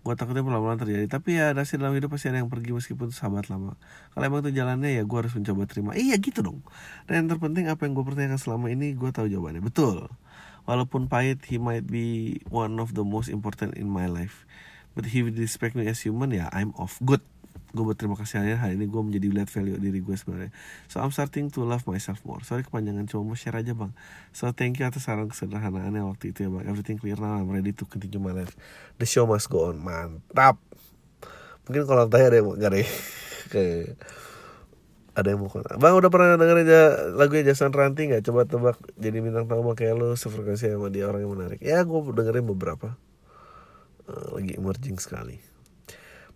gue 0.00 0.14
takutnya 0.16 0.40
pelan-pelan 0.40 0.80
terjadi. 0.80 1.04
Tapi 1.06 1.36
ya 1.36 1.52
ada 1.52 1.62
sih 1.68 1.76
dalam 1.76 1.92
hidup 1.92 2.16
pasti 2.16 2.32
ada 2.32 2.40
yang 2.40 2.48
pergi 2.48 2.72
meskipun 2.72 3.12
sahabat 3.12 3.52
lama. 3.52 3.76
Kalau 4.16 4.24
emang 4.24 4.40
itu 4.40 4.56
jalannya 4.56 4.96
ya 4.96 5.02
gue 5.04 5.18
harus 5.20 5.36
mencoba 5.36 5.68
terima. 5.68 5.92
Iya 5.92 6.16
gitu 6.16 6.40
dong. 6.40 6.64
Dan 7.04 7.24
yang 7.24 7.28
terpenting 7.36 7.68
apa 7.68 7.84
yang 7.84 7.92
gue 7.92 8.04
pertanyakan 8.04 8.40
selama 8.40 8.72
ini 8.72 8.96
gue 8.96 9.10
tahu 9.12 9.28
jawabannya. 9.28 9.60
Betul. 9.60 10.08
Walaupun 10.64 11.12
pahit 11.12 11.44
he 11.48 11.60
might 11.60 11.84
be 11.84 12.40
one 12.48 12.80
of 12.80 12.96
the 12.96 13.04
most 13.04 13.28
important 13.28 13.76
in 13.76 13.88
my 13.92 14.08
life. 14.08 14.48
But 14.96 15.12
he 15.12 15.20
will 15.20 15.36
respect 15.36 15.76
me 15.76 15.86
as 15.86 16.00
human 16.02 16.32
ya 16.32 16.48
I'm 16.50 16.72
off 16.80 16.98
good 17.04 17.22
gue 17.70 17.84
berterima 17.86 18.18
kasih 18.18 18.42
aja 18.42 18.66
hari 18.66 18.74
ini 18.74 18.90
gue 18.90 18.98
menjadi 18.98 19.26
lihat 19.30 19.46
value 19.46 19.78
diri 19.78 20.02
gue 20.02 20.16
sebenarnya 20.18 20.50
so 20.90 20.98
I'm 20.98 21.14
starting 21.14 21.54
to 21.54 21.62
love 21.62 21.86
myself 21.86 22.18
more 22.26 22.42
sorry 22.42 22.66
kepanjangan 22.66 23.06
cuma 23.06 23.30
mau 23.30 23.38
share 23.38 23.54
aja 23.54 23.78
bang 23.78 23.94
so 24.34 24.50
thank 24.50 24.82
you 24.82 24.84
atas 24.90 25.06
saran 25.06 25.30
kesederhanaannya 25.30 26.02
waktu 26.02 26.34
itu 26.34 26.46
ya 26.46 26.50
bang 26.50 26.66
everything 26.66 26.98
clear 26.98 27.18
now 27.18 27.38
I'm 27.38 27.46
ready 27.46 27.70
to 27.70 27.84
continue 27.86 28.18
my 28.18 28.34
life 28.34 28.58
the 28.98 29.06
show 29.06 29.22
must 29.22 29.46
go 29.46 29.70
on 29.70 29.78
mantap 29.78 30.58
mungkin 31.70 31.86
kalau 31.86 32.10
tanya 32.10 32.34
ada 32.34 32.36
yang 32.42 32.46
mau 32.50 32.54
nggak 32.58 32.70
deh 32.74 32.88
kayak 33.54 33.94
ada 35.20 35.28
yang 35.34 35.40
mau. 35.42 35.50
Bang 35.52 35.94
udah 35.98 36.10
pernah 36.10 36.38
dengerin 36.38 36.66
ja, 36.66 36.82
lagunya 37.12 37.52
Jason 37.52 37.74
Ranti 37.74 38.08
nggak? 38.08 38.22
Coba 38.24 38.46
tebak 38.46 38.78
jadi 38.96 39.18
bintang 39.20 39.50
tamu 39.50 39.74
kayak 39.74 39.98
lu 39.98 40.14
sefrekuensi 40.14 40.70
sama 40.70 40.88
dia 40.88 41.10
orang 41.10 41.26
yang 41.26 41.32
menarik. 41.34 41.60
Ya 41.60 41.82
gue 41.82 41.98
dengerin 42.14 42.46
beberapa. 42.46 42.94
Eh, 44.08 44.26
lagi 44.38 44.52
emerging 44.56 44.96
sekali. 45.02 45.49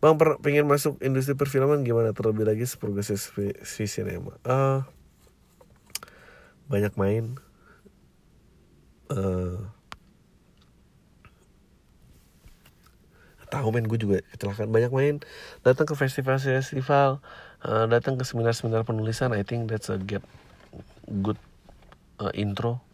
Bang 0.04 0.20
per, 0.20 0.36
pengen 0.44 0.68
masuk 0.68 1.00
industri 1.00 1.32
perfilman 1.32 1.80
gimana? 1.80 2.12
Terlebih 2.12 2.44
lagi 2.44 2.68
seprogresif 2.68 3.32
si 3.64 3.88
cinema? 3.88 4.36
Eh, 4.44 4.84
banyak 6.68 6.92
main. 7.00 7.40
Eh, 9.08 9.56
tahu 13.48 13.72
men 13.72 13.88
gue 13.88 13.96
juga 13.96 14.20
kecelakaan. 14.36 14.68
Banyak 14.68 14.92
main. 14.92 15.24
Datang 15.64 15.88
ke 15.88 15.96
festival-festival 15.96 17.24
eh, 17.64 17.86
datang 17.88 18.20
ke 18.20 18.28
seminar-seminar 18.28 18.84
penulisan. 18.84 19.32
I 19.32 19.40
think 19.40 19.72
that's 19.72 19.88
a 19.88 19.96
get 19.96 20.20
good 21.24 21.40
eh, 22.20 22.32
intro. 22.36 22.84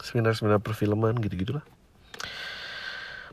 Seminar-seminar 0.00 0.64
perfilman 0.64 1.20
gitu 1.20 1.60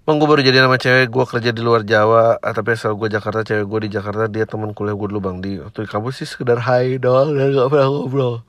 Bang 0.07 0.23
gue 0.23 0.29
baru 0.31 0.39
jadi 0.39 0.63
nama 0.63 0.79
cewek 0.79 1.11
gue 1.11 1.25
kerja 1.27 1.51
di 1.51 1.59
luar 1.59 1.83
Jawa 1.83 2.39
ah, 2.39 2.53
tapi 2.55 2.79
asal 2.79 2.95
gue 2.95 3.11
Jakarta 3.11 3.43
cewek 3.43 3.67
gue 3.67 3.79
di 3.91 3.99
Jakarta 3.99 4.31
dia 4.31 4.47
teman 4.47 4.71
kuliah 4.71 4.95
gue 4.95 5.03
dulu 5.03 5.19
bang 5.19 5.43
di 5.43 5.59
waktu 5.59 5.83
di 5.83 5.89
kampus 5.91 6.23
sih 6.23 6.27
sekedar 6.31 6.63
hai 6.63 6.95
doang 6.95 7.35
dan 7.35 7.51
gak 7.51 7.67
pernah 7.67 7.91
ngobrol 7.91 8.39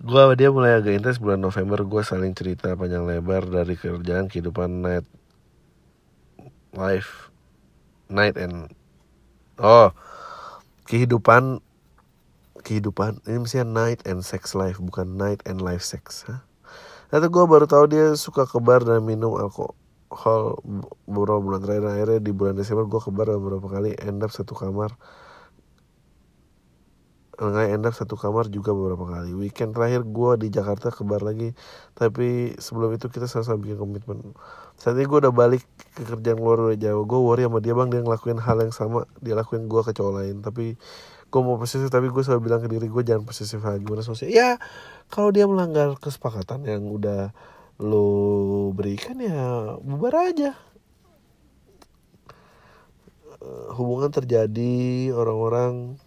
gue 0.00 0.16
sama 0.16 0.32
dia 0.32 0.48
mulai 0.48 0.80
agak 0.80 0.96
intens 0.96 1.20
bulan 1.20 1.44
November 1.44 1.84
gue 1.84 2.00
saling 2.00 2.32
cerita 2.32 2.72
panjang 2.72 3.04
lebar 3.04 3.44
dari 3.52 3.76
kerjaan 3.76 4.32
kehidupan 4.32 4.80
night 4.80 5.04
life 6.72 7.28
night 8.08 8.40
and 8.40 8.72
oh 9.60 9.92
kehidupan 10.88 11.60
kehidupan 12.64 13.20
ini 13.28 13.44
misalnya 13.44 13.68
night 13.68 14.00
and 14.08 14.24
sex 14.24 14.56
life 14.56 14.80
bukan 14.80 15.20
night 15.20 15.44
and 15.44 15.60
life 15.60 15.84
sex? 15.84 16.24
Ternyata 17.12 17.28
gue 17.28 17.44
baru 17.44 17.68
tahu 17.68 17.84
dia 17.92 18.16
suka 18.16 18.48
ke 18.48 18.56
bar 18.56 18.88
dan 18.88 19.04
minum 19.04 19.36
alkohol 19.36 19.76
beberapa 21.08 21.40
bulan 21.40 21.60
terakhir 21.64 21.84
akhirnya 21.88 22.20
di 22.20 22.32
bulan 22.36 22.54
Desember 22.54 22.84
gue 22.84 23.00
ke 23.00 23.08
bar 23.08 23.32
beberapa 23.40 23.66
kali 23.66 23.96
end 23.96 24.20
up 24.20 24.28
satu 24.28 24.52
kamar. 24.52 24.92
Nggak 27.42 27.66
end 27.74 27.84
up 27.88 27.94
satu 27.96 28.14
kamar 28.14 28.52
juga 28.52 28.76
beberapa 28.76 29.08
kali. 29.08 29.32
Weekend 29.32 29.72
terakhir 29.72 30.04
gue 30.04 30.30
di 30.46 30.48
Jakarta 30.52 30.92
ke 30.92 31.02
bar 31.02 31.24
lagi. 31.24 31.56
Tapi 31.96 32.54
sebelum 32.60 32.92
itu 32.92 33.08
kita 33.08 33.24
sama-sama 33.24 33.58
bikin 33.64 33.80
komitmen. 33.80 34.36
Saat 34.76 35.00
ini 35.00 35.08
gue 35.08 35.18
udah 35.24 35.34
balik 35.34 35.64
ke 35.96 36.04
kerjaan 36.04 36.38
luar 36.38 36.70
udah 36.70 36.78
jauh. 36.78 37.02
Gue 37.08 37.18
worry 37.18 37.42
sama 37.48 37.58
dia 37.64 37.72
bang. 37.72 37.88
Dia 37.88 38.04
ngelakuin 38.04 38.38
hal 38.38 38.62
yang 38.62 38.74
sama. 38.76 39.08
Dia 39.24 39.34
lakuin 39.34 39.66
gue 39.66 39.80
ke 39.80 39.96
cowok 39.96 40.12
lain. 40.22 40.44
Tapi 40.44 40.76
gue 41.32 41.40
mau 41.40 41.56
posesif 41.56 41.88
tapi 41.88 42.12
gue 42.12 42.20
selalu 42.20 42.40
bilang 42.44 42.60
ke 42.60 42.68
diri 42.68 42.86
gue 42.92 43.02
jangan 43.02 43.24
posesif 43.24 43.64
lagi. 43.64 43.80
Gimana 43.80 44.04
sosial 44.04 44.28
ya 44.28 44.60
kalau 45.08 45.32
dia 45.32 45.48
melanggar 45.48 45.96
kesepakatan 45.96 46.68
yang 46.68 46.84
udah 46.84 47.32
lo 47.82 48.70
berikan 48.70 49.18
ya 49.18 49.74
bubar 49.82 50.30
aja. 50.30 50.54
Eh, 53.42 53.68
hubungan 53.74 54.14
terjadi 54.14 55.10
orang-orang 55.10 55.98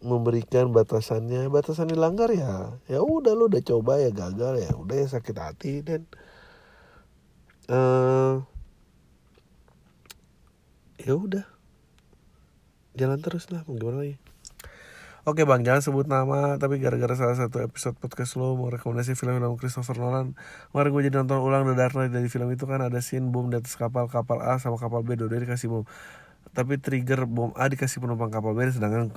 memberikan 0.00 0.70
batasannya 0.70 1.50
batasan 1.50 1.90
dilanggar 1.90 2.30
ya. 2.30 2.78
Ya 2.86 3.02
udah 3.02 3.34
lu 3.34 3.50
udah 3.50 3.60
coba 3.60 3.98
ya 3.98 4.14
gagal 4.14 4.62
ya 4.62 4.70
udah 4.78 4.96
ya 4.96 5.06
sakit 5.10 5.36
hati 5.36 5.74
dan 5.82 6.06
uh, 7.66 8.46
ya 11.02 11.12
udah. 11.18 11.44
Jalan 12.94 13.18
terus 13.18 13.50
lah 13.50 13.66
mau 13.66 13.74
gimana 13.74 14.06
lagi 14.06 14.29
Oke 15.28 15.44
bang, 15.44 15.60
jangan 15.60 15.84
sebut 15.84 16.08
nama, 16.08 16.56
tapi 16.56 16.80
gara-gara 16.80 17.12
salah 17.12 17.36
satu 17.36 17.60
episode 17.60 17.92
podcast 18.00 18.40
lo 18.40 18.56
mau 18.56 18.72
rekomendasi 18.72 19.12
film-film 19.12 19.60
Christopher 19.60 20.00
Nolan 20.00 20.32
Kemarin 20.72 20.90
gue 20.96 21.02
jadi 21.12 21.16
nonton 21.20 21.44
ulang 21.44 21.68
The 21.68 21.76
Dark 21.76 21.92
Knight 21.92 22.08
dari 22.08 22.32
film 22.32 22.48
itu 22.48 22.64
kan 22.64 22.80
ada 22.80 23.04
scene 23.04 23.28
bom 23.28 23.52
di 23.52 23.60
atas 23.60 23.76
kapal, 23.76 24.08
kapal 24.08 24.40
A 24.40 24.56
sama 24.56 24.80
kapal 24.80 25.04
B, 25.04 25.20
dua 25.20 25.28
dikasih 25.28 25.68
bom 25.68 25.84
Tapi 26.56 26.80
trigger 26.80 27.28
bom 27.28 27.52
A 27.52 27.68
dikasih 27.68 28.00
penumpang 28.00 28.32
kapal 28.32 28.56
B, 28.56 28.64
sedangkan 28.72 29.12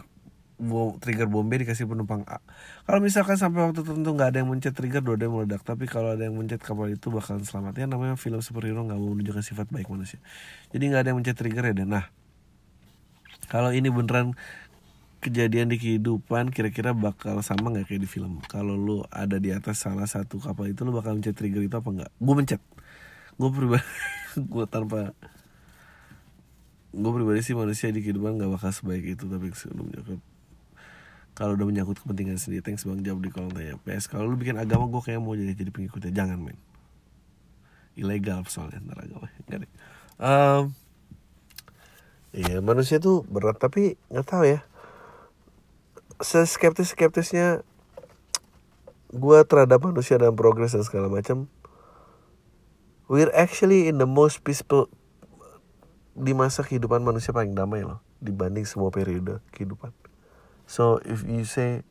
bom, 0.60 1.00
trigger 1.00 1.32
bom 1.32 1.48
B 1.48 1.64
dikasih 1.64 1.88
penumpang 1.88 2.28
A. 2.28 2.44
Kalau 2.84 3.00
misalkan 3.00 3.40
sampai 3.40 3.72
waktu 3.72 3.88
tertentu 3.88 4.12
nggak 4.12 4.28
ada 4.36 4.38
yang 4.44 4.52
mencet 4.52 4.76
trigger, 4.76 5.00
dua 5.00 5.16
ada 5.16 5.32
meledak. 5.32 5.64
Tapi 5.64 5.88
kalau 5.88 6.20
ada 6.20 6.28
yang 6.28 6.36
mencet 6.36 6.60
kapal 6.60 6.92
itu 6.92 7.16
bakalan 7.16 7.48
selamat. 7.48 7.80
Ya 7.80 7.88
namanya 7.88 8.20
film 8.20 8.44
superhero 8.44 8.84
nggak 8.84 9.00
mau 9.00 9.16
menunjukkan 9.16 9.40
sifat 9.40 9.72
baik 9.72 9.88
manusia. 9.88 10.20
Jadi 10.76 10.84
nggak 10.84 11.00
ada 11.00 11.10
yang 11.16 11.24
mencet 11.24 11.40
trigger 11.40 11.64
ya. 11.72 11.74
Dan 11.80 11.96
nah, 11.96 12.12
kalau 13.48 13.76
ini 13.76 13.92
beneran 13.92 14.36
kejadian 15.24 15.72
di 15.72 15.80
kehidupan 15.80 16.52
kira-kira 16.52 16.92
bakal 16.92 17.40
sama 17.40 17.72
nggak 17.72 17.88
kayak 17.88 18.04
di 18.04 18.10
film? 18.12 18.44
Kalau 18.52 18.76
lu 18.76 19.08
ada 19.08 19.40
di 19.40 19.56
atas 19.56 19.80
salah 19.80 20.04
satu 20.04 20.44
kapal 20.44 20.76
itu 20.76 20.84
lu 20.84 20.92
bakal 20.92 21.16
mencet 21.16 21.34
trigger 21.34 21.64
itu 21.64 21.76
apa 21.80 21.90
enggak 21.90 22.12
gue 22.20 22.34
mencet. 22.36 22.62
Gue 23.40 23.50
pribadi 23.50 23.88
gue 24.54 24.66
tanpa 24.68 25.16
gue 26.94 27.12
pribadi 27.16 27.40
sih 27.42 27.56
manusia 27.56 27.90
di 27.90 28.04
kehidupan 28.04 28.38
nggak 28.38 28.52
bakal 28.60 28.70
sebaik 28.70 29.18
itu 29.18 29.26
tapi 29.26 29.50
sebelumnya 29.56 30.04
kalau 31.34 31.58
udah 31.58 31.66
menyangkut 31.66 31.98
kepentingan 31.98 32.38
sendiri 32.38 32.62
thanks 32.62 32.86
bang 32.86 33.02
jawab 33.02 33.26
di 33.26 33.34
kolom 33.34 33.50
tanya. 33.50 33.82
PS 33.82 34.06
kalau 34.06 34.30
lu 34.30 34.38
bikin 34.38 34.62
agama 34.62 34.86
gue 34.86 35.02
kayak 35.02 35.18
mau 35.18 35.34
jadi 35.34 35.58
jadi 35.58 35.72
pengikutnya. 35.74 36.14
Jangan 36.14 36.38
men. 36.38 36.58
Ilegal 37.98 38.46
soalnya 38.46 38.78
ntar 38.86 39.02
agama. 39.02 39.26
Enggak 39.50 39.66
deh. 39.66 39.72
Um, 40.22 40.64
iya 42.38 42.62
manusia 42.62 43.02
tuh 43.02 43.26
berat 43.26 43.58
tapi 43.58 43.98
nggak 44.14 44.26
tahu 44.30 44.46
ya 44.46 44.62
seskeptis 46.22 46.94
skeptisnya 46.94 47.66
gue 49.14 49.40
terhadap 49.46 49.86
manusia 49.86 50.18
dan 50.18 50.34
progres 50.34 50.74
dan 50.74 50.82
segala 50.82 51.06
macam 51.06 51.46
we're 53.06 53.34
actually 53.38 53.86
in 53.86 54.02
the 54.02 54.10
most 54.10 54.42
peaceful 54.42 54.90
di 56.14 56.34
masa 56.34 56.62
kehidupan 56.62 57.02
manusia 57.02 57.34
paling 57.34 57.54
damai 57.54 57.86
loh 57.86 58.02
dibanding 58.24 58.64
semua 58.64 58.94
periode 58.94 59.44
kehidupan. 59.52 59.92
So 60.70 61.02
if 61.04 61.28
you 61.28 61.44
say 61.44 61.84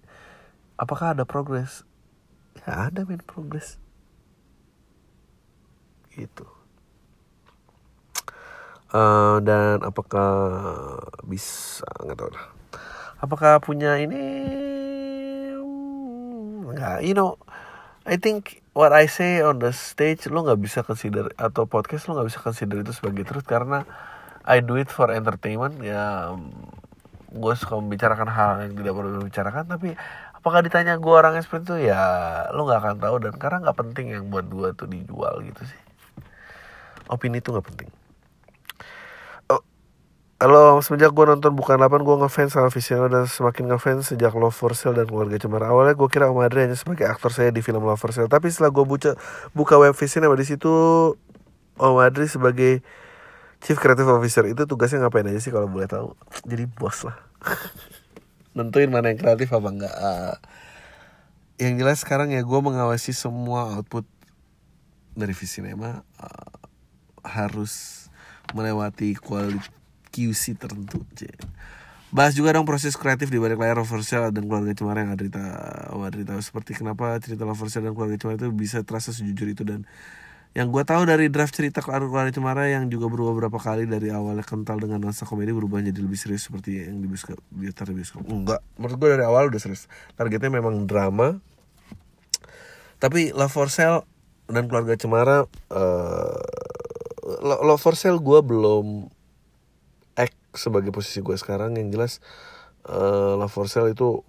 apakah 0.81 1.13
ada 1.13 1.29
progres? 1.29 1.85
Ya 2.65 2.89
ada 2.89 3.05
men 3.05 3.21
progres. 3.21 3.77
Gitu. 6.15 6.47
Uh, 8.93 9.41
dan 9.41 9.81
apakah 9.81 10.29
bisa 11.25 11.89
nggak 12.05 12.17
tahu 12.19 12.31
lah 12.33 12.62
apakah 13.23 13.63
punya 13.63 13.97
ini? 14.03 14.21
Nggak. 16.67 17.07
You 17.07 17.15
know 17.15 17.39
I 18.03 18.19
think 18.19 18.61
what 18.75 18.91
I 18.91 19.07
say 19.07 19.39
on 19.47 19.63
the 19.63 19.71
stage 19.71 20.27
lo 20.27 20.43
nggak 20.43 20.59
bisa 20.59 20.83
consider 20.83 21.31
atau 21.39 21.71
podcast 21.71 22.11
lo 22.11 22.19
nggak 22.19 22.29
bisa 22.35 22.41
consider 22.43 22.83
itu 22.83 22.91
sebagai 22.91 23.23
truth 23.23 23.47
karena 23.47 23.87
I 24.43 24.59
do 24.59 24.75
it 24.75 24.91
for 24.91 25.15
entertainment. 25.15 25.79
Ya 25.87 26.35
gue 27.33 27.55
suka 27.57 27.79
membicarakan 27.79 28.29
hal 28.29 28.51
yang 28.69 28.75
tidak 28.77 28.93
perlu 28.93 29.11
dibicarakan 29.23 29.65
tapi 29.71 29.97
apakah 30.37 30.61
ditanya 30.61 30.99
gue 30.99 31.15
orangnya 31.15 31.47
seperti 31.47 31.65
itu? 31.71 31.77
Ya 31.95 32.03
lo 32.51 32.67
nggak 32.67 32.81
akan 32.83 32.97
tahu 32.99 33.17
dan 33.23 33.35
karena 33.39 33.59
nggak 33.71 33.79
penting 33.79 34.07
yang 34.19 34.27
buat 34.29 34.51
gue 34.51 34.69
tuh 34.75 34.91
dijual 34.91 35.47
gitu 35.47 35.63
sih. 35.63 35.81
Opini 37.07 37.39
itu 37.39 37.55
nggak 37.55 37.67
penting 37.71 38.02
Halo, 40.43 40.83
semenjak 40.83 41.15
gue 41.15 41.23
nonton 41.23 41.55
Bukan 41.55 41.79
8, 41.79 42.03
gue 42.03 42.17
ngefans 42.19 42.59
sama 42.59 42.67
Visiono 42.67 43.07
dan 43.07 43.31
semakin 43.31 43.71
ngefans 43.71 44.11
sejak 44.11 44.35
Love 44.35 44.51
for 44.51 44.75
Sale 44.75 44.99
dan 44.99 45.07
Keluarga 45.07 45.39
Cemara. 45.39 45.71
Awalnya 45.71 45.95
gue 45.95 46.09
kira 46.11 46.35
Om 46.35 46.43
Adri 46.43 46.67
hanya 46.67 46.75
sebagai 46.75 47.07
aktor 47.07 47.31
saya 47.31 47.55
di 47.55 47.63
film 47.63 47.87
Love 47.87 48.03
for 48.03 48.11
Sale, 48.11 48.27
tapi 48.27 48.51
setelah 48.51 48.75
gue 48.75 48.83
buka, 48.83 49.15
buka 49.55 49.79
web 49.79 49.95
Visiono 49.95 50.35
di 50.35 50.43
situ 50.43 50.67
Om 51.79 51.95
Adri 52.03 52.27
sebagai 52.27 52.83
Chief 53.63 53.79
Creative 53.79 54.11
Officer 54.11 54.43
itu 54.51 54.67
tugasnya 54.67 55.07
ngapain 55.07 55.31
aja 55.31 55.39
sih 55.39 55.55
kalau 55.55 55.71
boleh 55.71 55.87
tahu? 55.87 56.19
Jadi 56.43 56.67
bos 56.67 57.07
lah. 57.07 57.23
Nentuin 58.59 58.91
mana 58.91 59.15
yang 59.15 59.23
kreatif 59.23 59.47
apa 59.55 59.69
enggak. 59.71 59.95
Uh, 59.95 60.35
yang 61.63 61.79
jelas 61.79 62.03
sekarang 62.03 62.35
ya 62.35 62.43
gue 62.43 62.59
mengawasi 62.59 63.15
semua 63.15 63.79
output 63.79 64.03
dari 65.15 65.39
Visinema 65.39 66.03
uh, 66.19 66.59
harus 67.23 68.11
melewati 68.59 69.15
kualitas 69.15 69.71
QC 70.13 70.61
tertentu 70.61 71.01
C. 71.17 71.33
Bahas 72.13 72.37
juga 72.37 72.53
dong 72.53 72.69
proses 72.69 72.93
kreatif 72.93 73.33
di 73.33 73.41
balik 73.41 73.57
layar 73.57 73.81
Loversel 73.81 74.29
dan 74.37 74.45
keluarga 74.45 74.77
Cemara 74.77 75.01
yang 75.01 75.17
Adrita 75.17 75.41
oh, 75.97 76.05
Adrita 76.05 76.37
seperti 76.45 76.77
kenapa 76.77 77.17
cerita 77.25 77.49
Loversel 77.49 77.89
dan 77.89 77.97
keluarga 77.97 78.21
Cemara 78.21 78.37
itu 78.37 78.53
bisa 78.53 78.85
terasa 78.85 79.17
sejujur 79.17 79.49
itu 79.49 79.65
dan 79.65 79.89
yang 80.53 80.69
gue 80.69 80.85
tahu 80.85 81.09
dari 81.09 81.33
draft 81.33 81.57
cerita 81.57 81.81
keluarga 81.81 82.29
Cemara 82.29 82.69
yang 82.69 82.93
juga 82.93 83.09
berubah 83.09 83.33
beberapa 83.33 83.57
kali 83.57 83.89
dari 83.89 84.13
awalnya 84.13 84.45
kental 84.45 84.77
dengan 84.77 85.01
nuansa 85.01 85.25
komedi 85.25 85.57
berubah 85.57 85.81
jadi 85.81 85.97
lebih 85.97 86.21
serius 86.21 86.45
seperti 86.45 86.85
yang 86.85 87.01
di 87.01 87.09
bioskop 87.09 87.41
di 87.49 87.73
bioskop 87.73 88.21
enggak. 88.29 88.61
Menurut 88.77 88.97
gue 89.01 89.09
dari 89.17 89.25
awal 89.25 89.49
udah 89.49 89.57
serius. 89.57 89.89
Targetnya 90.13 90.53
memang 90.53 90.85
drama. 90.85 91.41
Tapi 93.01 93.33
Love 93.33 93.49
for 93.49 93.73
Sale 93.73 94.05
dan 94.53 94.69
keluarga 94.69 94.93
Cemara 95.01 95.49
uh, 95.73 96.37
Love 97.41 97.81
for 97.81 97.97
Sale 97.97 98.21
gue 98.21 98.41
belum 98.45 99.09
sebagai 100.53 100.93
posisi 100.93 101.25
gue 101.25 101.37
sekarang 101.37 101.77
yang 101.81 101.89
jelas 101.93 102.21
uh, 102.89 103.37
Love 103.41 103.53
for 103.53 103.67
Sale 103.69 103.93
itu 103.93 104.23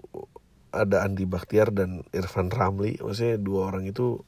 ada 0.73 1.05
Andi 1.05 1.29
Baktiar 1.29 1.69
dan 1.69 2.01
Irfan 2.09 2.49
Ramli. 2.49 2.97
Maksudnya 2.97 3.37
dua 3.37 3.69
orang 3.69 3.85
itu 3.85 4.25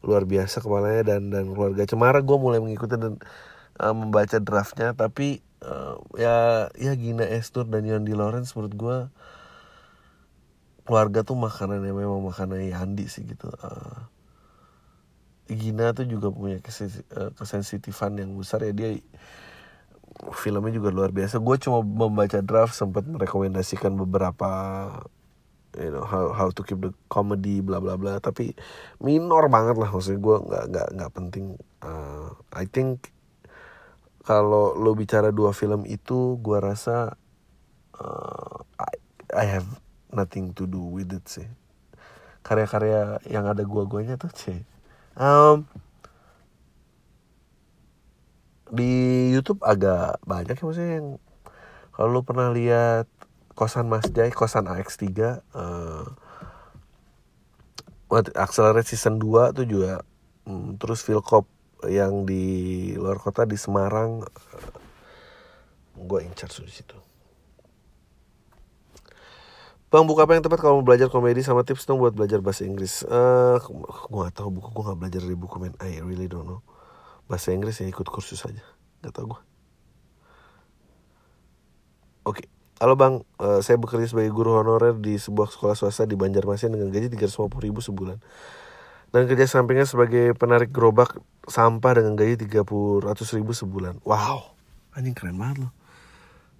luar 0.00 0.24
biasa 0.24 0.62
kepalanya 0.62 1.16
dan 1.16 1.28
dan 1.28 1.50
keluarga. 1.50 1.84
Cemara 1.84 2.22
gue 2.22 2.36
mulai 2.38 2.62
mengikuti 2.62 2.94
dan 2.96 3.18
uh, 3.82 3.94
membaca 3.94 4.38
draftnya 4.38 4.94
tapi 4.94 5.42
uh, 5.66 5.98
ya 6.14 6.68
ya 6.78 6.92
Gina 6.94 7.26
Estur 7.26 7.66
dan 7.66 7.84
Yandi 7.84 8.14
Lawrence 8.14 8.54
menurut 8.54 8.74
gue 8.78 8.98
keluarga 10.88 11.22
tuh 11.22 11.36
makanan 11.36 11.84
yang 11.84 11.98
memang 11.98 12.22
makanan 12.24 12.64
Yandi 12.64 13.06
sih 13.06 13.22
gitu 13.28 13.50
uh, 13.50 14.08
Gina 15.50 15.90
tuh 15.90 16.06
juga 16.06 16.30
punya 16.30 16.62
kesensitifan 17.34 18.22
yang 18.22 18.38
besar 18.38 18.62
ya. 18.62 18.70
Dia 18.70 18.94
filmnya 20.32 20.72
juga 20.76 20.92
luar 20.92 21.10
biasa. 21.10 21.40
Gue 21.40 21.56
cuma 21.56 21.80
membaca 21.80 22.38
draft 22.44 22.76
sempat 22.76 23.08
merekomendasikan 23.08 23.96
beberapa 23.96 24.50
you 25.78 25.88
know 25.94 26.02
how 26.02 26.34
how 26.34 26.50
to 26.50 26.66
keep 26.66 26.82
the 26.82 26.92
comedy 27.08 27.64
bla 27.64 27.80
bla 27.80 27.96
bla. 27.96 28.20
Tapi 28.20 28.52
minor 29.00 29.48
banget 29.48 29.80
lah 29.80 29.88
maksudnya 29.88 30.20
gue 30.20 30.36
nggak 30.44 30.64
nggak 30.70 30.88
nggak 31.00 31.12
penting. 31.16 31.46
Uh, 31.80 32.36
I 32.52 32.68
think 32.68 33.08
kalau 34.22 34.76
lo 34.76 34.92
bicara 34.92 35.32
dua 35.32 35.56
film 35.56 35.88
itu 35.88 36.36
gue 36.38 36.58
rasa 36.60 37.16
uh, 37.96 38.56
I, 38.76 38.94
I 39.32 39.46
have 39.48 39.66
nothing 40.12 40.52
to 40.58 40.68
do 40.68 40.80
with 40.84 41.10
it 41.10 41.24
sih. 41.26 41.48
Karya-karya 42.40 43.20
yang 43.28 43.44
ada 43.44 43.60
gua-guanya 43.68 44.16
tuh 44.16 44.32
sih 44.32 44.64
um, 45.20 45.68
di 48.70 48.92
YouTube 49.34 49.62
agak 49.66 50.22
banyak 50.24 50.54
ya 50.54 50.64
maksudnya 50.64 50.92
yang 51.02 51.08
kalau 51.94 52.08
lu 52.10 52.20
pernah 52.22 52.48
lihat 52.54 53.06
kosan 53.58 53.90
Mas 53.90 54.08
Jai 54.14 54.32
kosan 54.32 54.70
AX3 54.70 55.04
uh, 55.54 56.06
Accelerate 58.34 58.90
season 58.90 59.22
2 59.22 59.54
tuh 59.54 59.66
juga 59.66 60.02
um, 60.46 60.74
terus 60.78 61.02
Philcop 61.02 61.46
yang 61.86 62.26
di 62.26 62.92
luar 62.98 63.20
kota 63.22 63.46
di 63.46 63.54
Semarang 63.54 64.24
uh, 64.24 64.70
gue 66.00 66.18
incar 66.24 66.48
di 66.48 66.72
situ 66.72 66.96
Bang 69.90 70.06
buka 70.06 70.22
apa 70.22 70.38
yang 70.38 70.46
tepat 70.46 70.62
kalau 70.62 70.78
mau 70.78 70.86
belajar 70.86 71.10
komedi 71.10 71.42
sama 71.42 71.66
tips 71.66 71.82
dong 71.82 71.98
buat 71.98 72.14
belajar 72.14 72.38
bahasa 72.38 72.62
Inggris? 72.62 73.02
Uh, 73.02 73.58
gue 74.06 74.22
gak 74.22 74.38
tau 74.38 74.46
buku 74.46 74.70
gue 74.70 74.84
gak 74.86 74.98
belajar 75.02 75.18
dari 75.18 75.34
buku 75.34 75.58
men. 75.58 75.74
I 75.82 75.98
really 75.98 76.30
don't 76.30 76.46
know. 76.46 76.62
Bahasa 77.30 77.54
Inggris 77.54 77.78
ya 77.78 77.86
ikut 77.86 78.10
kursus 78.10 78.42
aja. 78.42 78.66
Gak 79.06 79.14
tau 79.14 79.30
gue. 79.30 79.40
Oke. 82.26 82.50
Halo 82.82 82.96
bang, 82.98 83.22
uh, 83.38 83.60
saya 83.62 83.76
bekerja 83.78 84.08
sebagai 84.08 84.32
guru 84.34 84.56
honorer 84.56 84.96
di 84.98 85.14
sebuah 85.14 85.52
sekolah 85.52 85.76
swasta 85.76 86.08
di 86.08 86.16
Banjarmasin 86.18 86.74
dengan 86.74 86.90
gaji 86.90 87.12
350 87.12 87.60
ribu 87.60 87.78
sebulan. 87.78 88.18
Dan 89.14 89.28
kerja 89.30 89.46
sampingnya 89.46 89.84
sebagai 89.86 90.32
penarik 90.34 90.72
gerobak 90.72 91.20
sampah 91.44 92.02
dengan 92.02 92.16
gaji 92.16 92.40
300 92.40 93.36
ribu 93.36 93.52
sebulan. 93.52 94.00
Wow, 94.02 94.56
anjing 94.96 95.12
keren 95.12 95.36
banget 95.36 95.68
loh. 95.68 95.72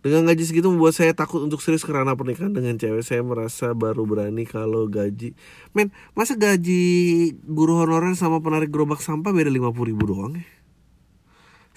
Dengan 0.01 0.29
gaji 0.29 0.45
segitu 0.45 0.69
membuat 0.73 0.97
saya 0.97 1.13
takut 1.13 1.45
untuk 1.45 1.61
serius 1.61 1.85
karena 1.85 2.17
pernikahan 2.17 2.57
dengan 2.57 2.81
cewek 2.81 3.05
Saya 3.05 3.21
merasa 3.21 3.77
baru 3.77 4.09
berani 4.09 4.49
kalau 4.49 4.89
gaji 4.89 5.37
Men, 5.77 5.93
masa 6.17 6.41
gaji 6.41 7.37
guru 7.45 7.85
honorer 7.85 8.17
sama 8.17 8.41
penarik 8.41 8.73
gerobak 8.73 9.05
sampah 9.05 9.29
beda 9.29 9.53
50 9.53 9.91
ribu 9.93 10.05
doang 10.09 10.41
ya? 10.41 10.60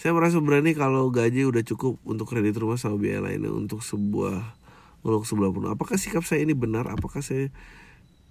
Saya 0.04 0.12
merasa 0.12 0.44
berani 0.44 0.76
kalau 0.76 1.08
gaji 1.16 1.48
udah 1.48 1.64
cukup 1.64 1.96
untuk 2.04 2.28
kredit 2.28 2.60
rumah 2.60 2.76
sama 2.76 3.00
biaya 3.00 3.24
lainnya 3.24 3.56
untuk 3.56 3.80
sebuah 3.80 4.60
untuk 5.00 5.24
sebelah 5.24 5.48
pun. 5.56 5.72
Apakah 5.72 5.96
sikap 5.96 6.28
saya 6.28 6.44
ini 6.44 6.52
benar? 6.52 6.92
Apakah 6.92 7.24
saya 7.24 7.48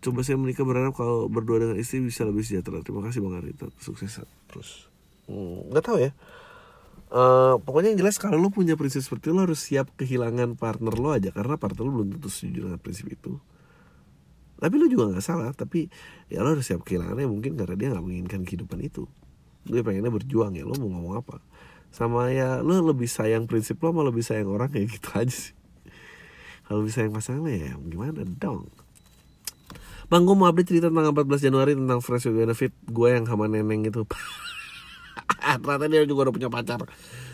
coba 0.04 0.20
saya 0.20 0.36
menikah 0.36 0.68
berharap 0.68 0.92
kalau 0.92 1.32
berdua 1.32 1.64
dengan 1.64 1.80
istri 1.80 2.04
bisa 2.04 2.28
lebih 2.28 2.44
sejahtera? 2.44 2.84
Terima 2.84 3.00
kasih 3.00 3.24
Bang 3.24 3.40
Arita, 3.40 3.72
sukses 3.80 4.20
terus. 4.52 4.92
Hmm, 5.24 5.72
gak 5.72 5.88
tahu 5.88 5.96
ya 6.04 6.12
Uh, 7.12 7.60
pokoknya 7.60 7.92
yang 7.92 8.00
jelas 8.00 8.16
kalau 8.16 8.40
lo 8.40 8.48
punya 8.48 8.72
prinsip 8.72 9.04
seperti 9.04 9.28
itu 9.28 9.36
lo 9.36 9.44
harus 9.44 9.60
siap 9.60 9.92
kehilangan 10.00 10.56
partner 10.56 10.96
lo 10.96 11.12
aja 11.12 11.28
karena 11.28 11.60
partner 11.60 11.84
lo 11.84 12.00
belum 12.00 12.16
tentu 12.16 12.32
setuju 12.32 12.64
dengan 12.72 12.80
prinsip 12.80 13.04
itu 13.12 13.36
tapi 14.56 14.80
lo 14.80 14.88
juga 14.88 15.12
nggak 15.12 15.20
salah 15.20 15.52
tapi 15.52 15.92
ya 16.32 16.40
lo 16.40 16.56
harus 16.56 16.64
siap 16.64 16.80
kehilangannya 16.80 17.28
mungkin 17.28 17.52
karena 17.60 17.76
dia 17.76 17.88
nggak 17.92 18.00
menginginkan 18.00 18.48
kehidupan 18.48 18.80
itu 18.80 19.04
dia 19.68 19.84
pengennya 19.84 20.08
berjuang 20.08 20.56
ya 20.56 20.64
lo 20.64 20.72
mau 20.80 20.88
ngomong 20.88 21.20
apa 21.20 21.44
sama 21.92 22.32
ya 22.32 22.64
lo 22.64 22.80
lebih 22.80 23.06
sayang 23.06 23.44
prinsip 23.44 23.76
lo 23.84 23.92
malah 23.92 24.08
lebih 24.08 24.24
sayang 24.24 24.48
orang 24.48 24.72
kayak 24.72 24.96
gitu 24.96 25.08
aja 25.12 25.28
sih. 25.28 25.54
Kalau 26.64 26.80
lebih 26.80 26.94
sayang 26.96 27.12
pasangan 27.12 27.44
ya 27.52 27.76
gimana 27.76 28.24
dong? 28.40 28.72
Bang, 30.08 30.28
gue 30.28 30.36
mau 30.36 30.44
update 30.44 30.68
cerita 30.68 30.92
tentang 30.92 31.12
14 31.16 31.40
Januari 31.40 31.72
tentang 31.72 32.04
Fresh 32.04 32.28
Benefit 32.28 32.76
Gue 32.84 33.16
yang 33.16 33.24
sama 33.24 33.48
neneng 33.48 33.88
itu 33.88 34.04
ternyata 35.60 35.88
dia 35.88 36.04
juga 36.04 36.28
udah 36.28 36.34
punya 36.36 36.48
pacar. 36.52 36.84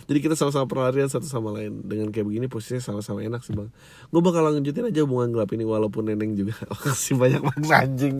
Jadi 0.09 0.19
kita 0.25 0.35
sama-sama 0.39 0.65
perlarian 0.65 1.11
satu 1.11 1.29
sama 1.29 1.53
lain. 1.53 1.85
Dengan 1.85 2.09
kayak 2.09 2.25
begini 2.25 2.47
posisinya 2.49 2.81
sama-sama 2.81 3.21
enak 3.21 3.45
sih 3.45 3.53
bang. 3.53 3.69
Gue 4.09 4.21
bakal 4.25 4.47
lanjutin 4.47 4.89
aja 4.89 5.05
hubungan 5.05 5.35
gelap 5.37 5.51
ini 5.53 5.69
walaupun 5.69 6.09
neneng 6.09 6.33
juga. 6.33 6.57
Makasih 6.73 7.21
banyak 7.21 7.43
bang 7.45 7.65
anjing 7.69 8.17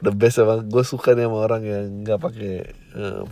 the 0.00 0.12
best 0.14 0.40
bang. 0.40 0.64
Gue 0.72 0.86
suka 0.86 1.12
nih 1.12 1.28
sama 1.28 1.38
orang 1.44 1.62
yang 1.66 1.84
nggak 2.06 2.18
pakai 2.22 2.54
uh, 2.96 3.28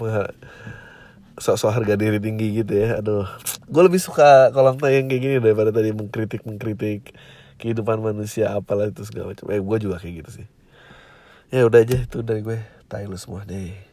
sok-sok 1.36 1.72
harga 1.72 1.94
diri 1.94 2.18
tinggi 2.18 2.64
gitu 2.64 2.72
ya. 2.72 2.98
Aduh 3.00 3.28
gue 3.68 3.82
lebih 3.84 4.00
suka 4.02 4.50
kolam 4.50 4.76
tayang 4.80 5.06
kayak 5.06 5.22
gini 5.22 5.34
daripada 5.38 5.70
tadi 5.70 5.94
mengkritik 5.94 6.42
mengkritik 6.42 7.14
kehidupan 7.56 8.02
manusia 8.02 8.52
apalah 8.52 8.90
itu 8.90 9.06
segala 9.06 9.32
macam. 9.32 9.46
Eh 9.52 9.60
gue 9.62 9.76
juga 9.78 9.96
kayak 10.02 10.14
gitu 10.24 10.30
sih. 10.42 10.46
Ya 11.54 11.62
udah 11.62 11.80
aja 11.86 12.02
itu 12.02 12.20
dari 12.26 12.42
gue. 12.42 12.58
Tahu 12.86 13.18
semua 13.18 13.42
deh 13.42 13.85